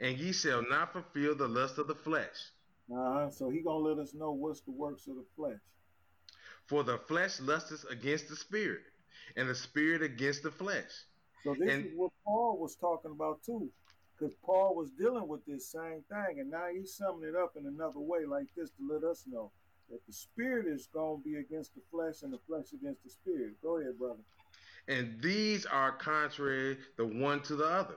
and 0.00 0.18
ye 0.18 0.32
shall 0.32 0.62
not 0.68 0.92
fulfill 0.92 1.34
the 1.34 1.48
lust 1.48 1.78
of 1.78 1.86
the 1.86 1.94
flesh. 1.94 2.52
Uh-huh. 2.92 3.30
So 3.30 3.50
he 3.50 3.60
gonna 3.60 3.78
let 3.78 3.98
us 3.98 4.14
know 4.14 4.32
what's 4.32 4.60
the 4.60 4.70
works 4.70 5.06
of 5.06 5.16
the 5.16 5.24
flesh. 5.36 5.60
For 6.66 6.82
the 6.84 6.98
flesh 6.98 7.40
lusteth 7.40 7.84
against 7.90 8.28
the 8.28 8.36
spirit, 8.36 8.82
and 9.36 9.48
the 9.48 9.54
spirit 9.54 10.02
against 10.02 10.42
the 10.42 10.50
flesh. 10.50 10.90
So 11.44 11.54
this 11.58 11.72
and, 11.72 11.86
is 11.86 11.92
what 11.94 12.12
Paul 12.24 12.58
was 12.58 12.76
talking 12.76 13.10
about 13.10 13.42
too. 13.44 13.70
Because 14.18 14.34
Paul 14.44 14.74
was 14.74 14.90
dealing 14.90 15.28
with 15.28 15.46
this 15.46 15.70
same 15.70 16.02
thing, 16.10 16.40
and 16.40 16.50
now 16.50 16.66
he's 16.74 16.94
summing 16.94 17.28
it 17.28 17.36
up 17.36 17.54
in 17.56 17.66
another 17.66 18.00
way 18.00 18.24
like 18.26 18.46
this 18.56 18.70
to 18.70 18.92
let 18.92 19.04
us 19.04 19.24
know 19.30 19.52
that 19.90 20.04
the 20.06 20.12
spirit 20.12 20.66
is 20.66 20.88
going 20.92 21.22
to 21.22 21.24
be 21.24 21.36
against 21.36 21.74
the 21.74 21.80
flesh 21.90 22.22
and 22.22 22.32
the 22.32 22.38
flesh 22.46 22.72
against 22.74 23.04
the 23.04 23.10
spirit. 23.10 23.54
Go 23.62 23.78
ahead, 23.78 23.98
brother. 23.98 24.20
And 24.88 25.20
these 25.22 25.66
are 25.66 25.92
contrary 25.92 26.78
the 26.96 27.06
one 27.06 27.42
to 27.42 27.56
the 27.56 27.64
other, 27.64 27.96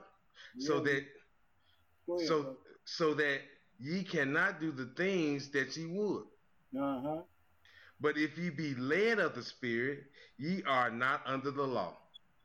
yeah. 0.56 0.68
so 0.68 0.80
that 0.80 0.90
ahead, 0.90 2.28
so 2.28 2.42
brother. 2.42 2.56
so 2.84 3.14
that 3.14 3.40
ye 3.82 4.04
cannot 4.04 4.60
do 4.60 4.70
the 4.70 4.86
things 4.96 5.50
that 5.50 5.76
ye 5.76 5.86
would. 5.86 6.24
Uh 6.78 7.00
huh. 7.00 7.22
But 8.00 8.16
if 8.16 8.38
ye 8.38 8.50
be 8.50 8.74
led 8.74 9.18
of 9.18 9.34
the 9.34 9.42
Spirit, 9.42 10.04
ye 10.38 10.62
are 10.66 10.90
not 10.90 11.22
under 11.26 11.50
the 11.50 11.66
law. 11.66 11.96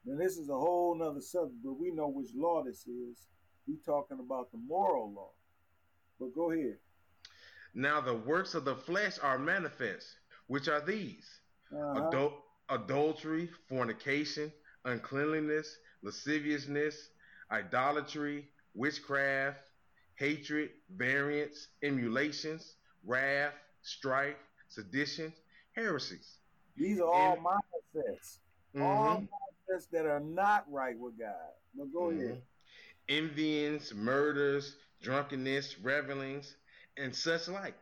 Now 0.06 0.18
this 0.18 0.38
is 0.38 0.50
a 0.50 0.58
whole 0.58 0.96
nother 0.98 1.22
subject, 1.22 1.64
but 1.64 1.74
we 1.74 1.92
know 1.92 2.08
which 2.08 2.30
law 2.36 2.64
this 2.64 2.88
is. 2.88 3.28
We 3.68 3.76
talking 3.86 4.20
about 4.20 4.52
the 4.52 4.58
moral 4.58 5.14
law. 5.14 5.32
But 6.20 6.34
go 6.34 6.52
ahead. 6.52 6.78
Now 7.74 8.02
the 8.02 8.16
works 8.16 8.56
of 8.56 8.66
the 8.66 8.76
flesh 8.76 9.20
are 9.22 9.38
manifest, 9.38 10.08
which 10.48 10.68
are 10.68 10.82
these: 10.82 11.28
uh-huh. 11.72 12.10
Adul- 12.10 12.34
adultery, 12.70 13.50
fornication, 13.70 14.52
uncleanliness, 14.86 15.78
lasciviousness, 16.02 17.10
idolatry, 17.52 18.48
witchcraft, 18.74 19.60
hatred, 20.18 20.72
variance, 20.96 21.68
emulations, 21.84 22.76
wrath, 23.06 23.54
strife, 23.82 24.36
seditions, 24.68 25.34
heresies. 25.74 26.38
These 26.76 27.00
are 27.00 27.08
all 27.08 27.34
and, 27.34 27.46
mindsets. 27.46 28.38
Mm-hmm. 28.76 28.82
All 28.82 29.22
mindsets 29.22 29.90
that 29.92 30.06
are 30.06 30.20
not 30.20 30.66
right 30.70 30.98
with 30.98 31.18
God. 31.18 31.34
But 31.76 31.94
go 31.94 32.08
mm-hmm. 32.08 32.26
ahead. 32.26 32.42
Envyings, 33.10 33.94
murders, 33.94 34.76
drunkenness, 35.02 35.80
revelings, 35.80 36.56
and 36.98 37.16
such 37.16 37.48
like, 37.48 37.76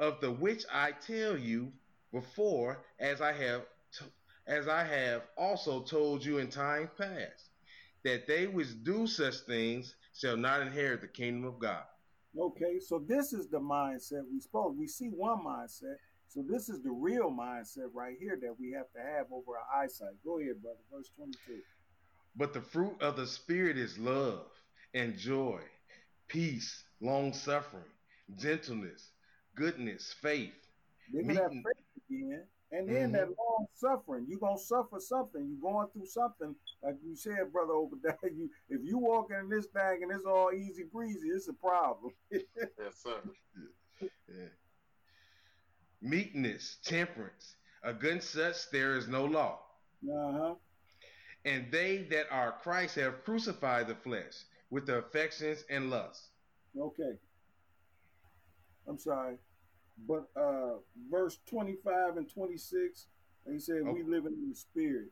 of 0.00 0.20
the 0.20 0.30
which 0.30 0.64
I 0.72 0.92
tell 0.92 1.38
you 1.38 1.72
before, 2.12 2.84
as 2.98 3.20
I 3.20 3.32
have 3.32 3.62
t- 3.96 4.04
as 4.46 4.68
I 4.68 4.84
have 4.84 5.22
also 5.36 5.82
told 5.82 6.24
you 6.24 6.38
in 6.38 6.48
time 6.48 6.90
past, 6.96 7.50
that 8.04 8.26
they 8.26 8.46
which 8.46 8.82
do 8.84 9.06
such 9.06 9.34
things 9.40 9.94
shall 10.16 10.36
not 10.36 10.62
inherit 10.62 11.00
the 11.00 11.08
kingdom 11.08 11.44
of 11.44 11.58
God. 11.58 11.82
Okay, 12.38 12.78
so 12.80 13.02
this 13.06 13.32
is 13.32 13.48
the 13.48 13.60
mindset 13.60 14.22
we 14.32 14.40
spoke. 14.40 14.74
We 14.76 14.86
see 14.86 15.08
one 15.08 15.44
mindset. 15.44 15.96
So 16.28 16.44
this 16.46 16.68
is 16.68 16.82
the 16.82 16.90
real 16.90 17.30
mindset 17.30 17.88
right 17.94 18.16
here 18.18 18.38
that 18.42 18.54
we 18.58 18.72
have 18.72 18.90
to 18.92 19.00
have 19.00 19.26
over 19.32 19.52
our 19.52 19.82
eyesight. 19.82 20.22
Go 20.24 20.38
ahead, 20.40 20.60
brother. 20.62 20.78
Verse 20.92 21.10
22. 21.16 21.60
But 22.34 22.52
the 22.52 22.60
fruit 22.60 23.00
of 23.00 23.16
the 23.16 23.26
Spirit 23.26 23.78
is 23.78 23.96
love 23.96 24.46
and 24.92 25.16
joy, 25.16 25.60
peace, 26.28 26.84
long 27.00 27.32
suffering, 27.32 27.84
gentleness, 28.38 29.12
goodness, 29.54 30.14
faith. 30.20 30.52
That 31.14 31.50
faith 31.50 32.10
again. 32.10 32.44
And 32.72 32.88
then 32.88 32.96
mm-hmm. 32.96 33.12
that 33.12 33.28
long 33.28 33.66
suffering, 33.74 34.26
you're 34.28 34.40
gonna 34.40 34.58
suffer 34.58 34.98
something. 34.98 35.46
You're 35.48 35.72
going 35.72 35.86
through 35.92 36.06
something, 36.06 36.54
like 36.82 36.96
you 37.04 37.14
said, 37.14 37.52
brother 37.52 37.74
Obadiah. 37.74 38.14
You 38.24 38.50
if 38.68 38.80
you 38.82 38.98
walking 38.98 39.36
in 39.36 39.48
this 39.48 39.66
thing 39.66 40.02
and 40.02 40.10
it's 40.10 40.26
all 40.26 40.50
easy 40.52 40.84
breezy, 40.92 41.28
it's 41.28 41.48
a 41.48 41.52
problem. 41.52 42.12
yes, 42.30 42.42
sir. 42.94 43.20
Yeah. 44.00 44.48
Meekness, 46.02 46.78
temperance, 46.84 47.56
against 47.84 48.30
such 48.32 48.70
there 48.70 48.96
is 48.96 49.06
no 49.06 49.24
law. 49.24 49.60
Uh-huh. 50.04 50.54
And 51.44 51.70
they 51.70 52.06
that 52.10 52.26
are 52.30 52.56
Christ 52.62 52.96
have 52.96 53.24
crucified 53.24 53.86
the 53.86 53.94
flesh 53.94 54.34
with 54.70 54.86
the 54.86 54.98
affections 54.98 55.64
and 55.70 55.88
lusts. 55.88 56.30
Okay. 56.78 57.12
I'm 58.88 58.98
sorry. 58.98 59.36
But 60.08 60.28
uh, 60.36 60.74
verse 61.10 61.38
25 61.46 62.16
and 62.18 62.28
26, 62.28 63.06
he 63.50 63.58
said, 63.58 63.76
okay. 63.76 63.92
we 63.92 64.02
live 64.02 64.26
in 64.26 64.48
the 64.48 64.54
spirit. 64.54 65.08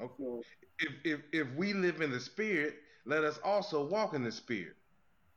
Okay. 0.00 0.12
So, 0.18 0.42
if, 0.78 0.92
if, 1.04 1.20
if 1.32 1.48
we 1.56 1.72
live 1.72 2.00
in 2.00 2.10
the 2.10 2.20
spirit, 2.20 2.76
let 3.04 3.24
us 3.24 3.40
also 3.42 3.84
walk 3.84 4.14
in 4.14 4.22
the 4.22 4.30
spirit. 4.30 4.76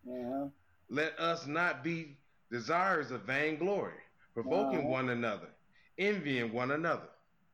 Uh-huh. 0.08 0.48
Let 0.90 1.20
us 1.20 1.48
not 1.48 1.84
be 1.84 2.18
desires 2.52 3.12
of 3.12 3.22
vainglory, 3.22 3.94
provoking 4.34 4.80
uh-huh. 4.80 4.90
one 4.90 5.10
another, 5.10 5.50
envying 5.98 6.52
one 6.52 6.72
another. 6.72 7.10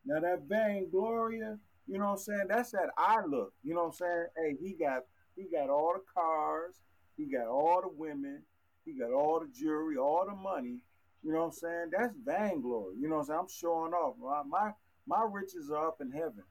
Now 0.05 0.19
that 0.19 0.43
vainglory, 0.47 1.37
you 1.37 1.97
know 1.97 2.05
what 2.05 2.11
I'm 2.11 2.17
saying? 2.17 2.45
That's 2.49 2.71
that 2.71 2.89
eye 2.97 3.23
look. 3.27 3.53
You 3.63 3.75
know 3.75 3.81
what 3.83 3.87
I'm 3.87 3.93
saying? 3.93 4.25
Hey, 4.37 4.57
he 4.59 4.73
got 4.73 5.03
he 5.35 5.43
got 5.43 5.69
all 5.69 5.93
the 5.93 6.01
cars, 6.13 6.75
he 7.15 7.25
got 7.25 7.47
all 7.47 7.81
the 7.81 7.89
women, 7.89 8.41
he 8.85 8.93
got 8.93 9.11
all 9.11 9.39
the 9.39 9.47
jewelry, 9.47 9.97
all 9.97 10.25
the 10.27 10.35
money, 10.35 10.77
you 11.23 11.31
know 11.33 11.39
what 11.39 11.45
I'm 11.45 11.51
saying? 11.51 11.91
That's 11.97 12.13
vainglory. 12.25 12.95
You 12.99 13.09
know 13.09 13.15
what 13.15 13.21
I'm 13.21 13.27
saying? 13.27 13.39
I'm 13.41 13.49
showing 13.49 13.93
off. 13.93 14.15
My, 14.19 14.43
my 14.47 14.71
my 15.07 15.25
riches 15.29 15.71
are 15.71 15.87
up 15.87 16.01
in 16.01 16.11
heaven. 16.11 16.43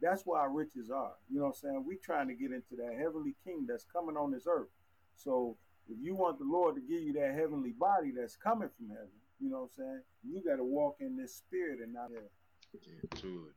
That's 0.00 0.22
where 0.24 0.40
our 0.40 0.50
riches 0.50 0.90
are. 0.90 1.12
You 1.28 1.38
know 1.38 1.46
what 1.46 1.56
I'm 1.64 1.70
saying? 1.70 1.84
We 1.86 1.96
trying 1.96 2.28
to 2.28 2.34
get 2.34 2.52
into 2.52 2.76
that 2.76 2.96
heavenly 2.96 3.34
king 3.44 3.66
that's 3.68 3.84
coming 3.92 4.16
on 4.16 4.30
this 4.30 4.46
earth. 4.48 4.68
So 5.16 5.56
if 5.88 5.96
you 6.00 6.14
want 6.14 6.38
the 6.38 6.44
Lord 6.44 6.76
to 6.76 6.80
give 6.80 7.02
you 7.02 7.12
that 7.14 7.34
heavenly 7.34 7.72
body 7.72 8.12
that's 8.16 8.36
coming 8.36 8.68
from 8.76 8.90
heaven, 8.90 9.08
you 9.40 9.50
know 9.50 9.62
what 9.62 9.70
I'm 9.78 9.84
saying? 9.84 10.02
You 10.28 10.42
got 10.48 10.56
to 10.56 10.64
walk 10.64 10.96
in 11.00 11.16
this 11.16 11.34
spirit 11.34 11.80
and 11.80 11.92
not 11.92 12.10
here. 12.10 12.30
Yeah, 12.72 13.20
truly. 13.20 13.50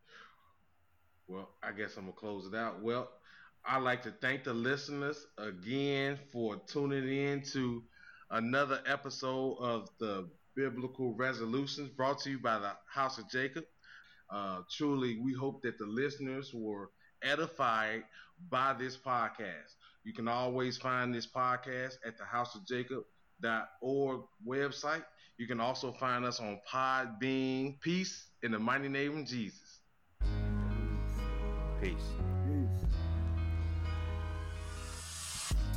Well, 1.27 1.49
I 1.61 1.71
guess 1.71 1.97
I'm 1.97 2.03
gonna 2.03 2.13
close 2.13 2.47
it 2.47 2.55
out. 2.55 2.81
Well, 2.81 3.09
I'd 3.65 3.83
like 3.83 4.01
to 4.03 4.11
thank 4.11 4.43
the 4.43 4.53
listeners 4.53 5.27
again 5.37 6.17
for 6.31 6.57
tuning 6.67 7.07
in 7.07 7.41
to 7.53 7.83
another 8.31 8.81
episode 8.85 9.57
of 9.59 9.89
the 9.99 10.27
Biblical 10.55 11.13
Resolutions 11.15 11.89
brought 11.89 12.19
to 12.19 12.31
you 12.31 12.39
by 12.39 12.59
the 12.59 12.71
House 12.91 13.17
of 13.17 13.29
Jacob. 13.29 13.63
Uh, 14.29 14.61
truly, 14.69 15.19
we 15.19 15.33
hope 15.33 15.61
that 15.63 15.77
the 15.77 15.85
listeners 15.85 16.51
were 16.53 16.91
edified 17.23 18.03
by 18.49 18.73
this 18.73 18.97
podcast. 18.97 19.75
You 20.03 20.13
can 20.13 20.27
always 20.27 20.77
find 20.77 21.13
this 21.13 21.27
podcast 21.27 21.95
at 22.05 22.17
the 22.17 22.25
House 22.25 22.55
of 22.55 22.65
Jacob.org 22.65 24.21
website. 24.47 25.03
You 25.37 25.47
can 25.47 25.59
also 25.59 25.91
find 25.91 26.25
us 26.25 26.39
on 26.39 26.59
Podbean. 26.71 27.79
Peace 27.81 28.27
in 28.43 28.51
the 28.51 28.59
mighty 28.59 28.89
name 28.89 29.19
of 29.19 29.25
Jesus. 29.25 29.79
Peace. 31.81 32.40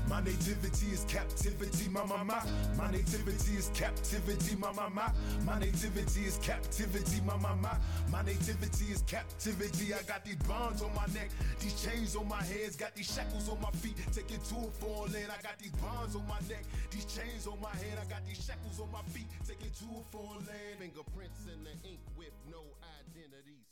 My 0.09 0.21
nativity 0.21 0.93
is 0.93 1.05
captivity, 1.09 1.89
my 1.89 2.05
my 2.05 2.23
my. 2.23 2.43
My 2.77 2.91
nativity 2.91 3.57
is 3.57 3.71
captivity, 3.75 4.57
my 4.57 4.73
my 4.73 4.89
my. 4.89 5.11
My 5.45 5.59
nativity 5.59 6.25
is 6.25 6.39
captivity, 6.39 7.21
my 7.27 7.37
my 7.39 7.55
my. 7.55 7.77
My 8.11 8.23
nativity 8.23 8.93
is 8.93 9.03
captivity. 9.07 9.95
I 9.95 10.03
got 10.03 10.25
these 10.25 10.37
bonds 10.47 10.83
on 10.83 10.95
my 10.95 11.07
neck, 11.15 11.31
these 11.59 11.81
chains 11.83 12.17
on 12.17 12.29
my 12.29 12.43
hands, 12.43 12.77
got 12.77 12.95
these 12.95 13.13
shackles 13.13 13.49
on 13.49 13.61
my 13.61 13.71
feet. 13.71 13.97
Take 14.13 14.31
it 14.31 14.45
to 14.45 14.57
a 14.57 14.71
foreign 14.79 15.13
land. 15.13 15.33
I 15.33 15.41
got 15.43 15.59
these 15.59 15.73
bonds 15.73 16.15
on 16.15 16.27
my 16.29 16.41
neck, 16.49 16.65
these 16.91 17.07
chains 17.07 17.47
on 17.47 17.61
my 17.61 17.75
head. 17.81 17.99
I 18.01 18.05
got 18.11 18.25
these 18.27 18.45
shackles 18.45 18.81
on 18.81 18.93
my 18.93 19.03
feet. 19.13 19.27
Take 19.49 19.63
it 19.65 19.75
to 19.81 19.87
a 19.97 20.03
foreign 20.13 20.45
land. 20.45 20.79
Fingerprints 20.79 21.49
in 21.49 21.65
the 21.65 21.73
ink 21.89 22.01
with 22.17 22.35
no 22.51 22.61
identity. 23.01 23.64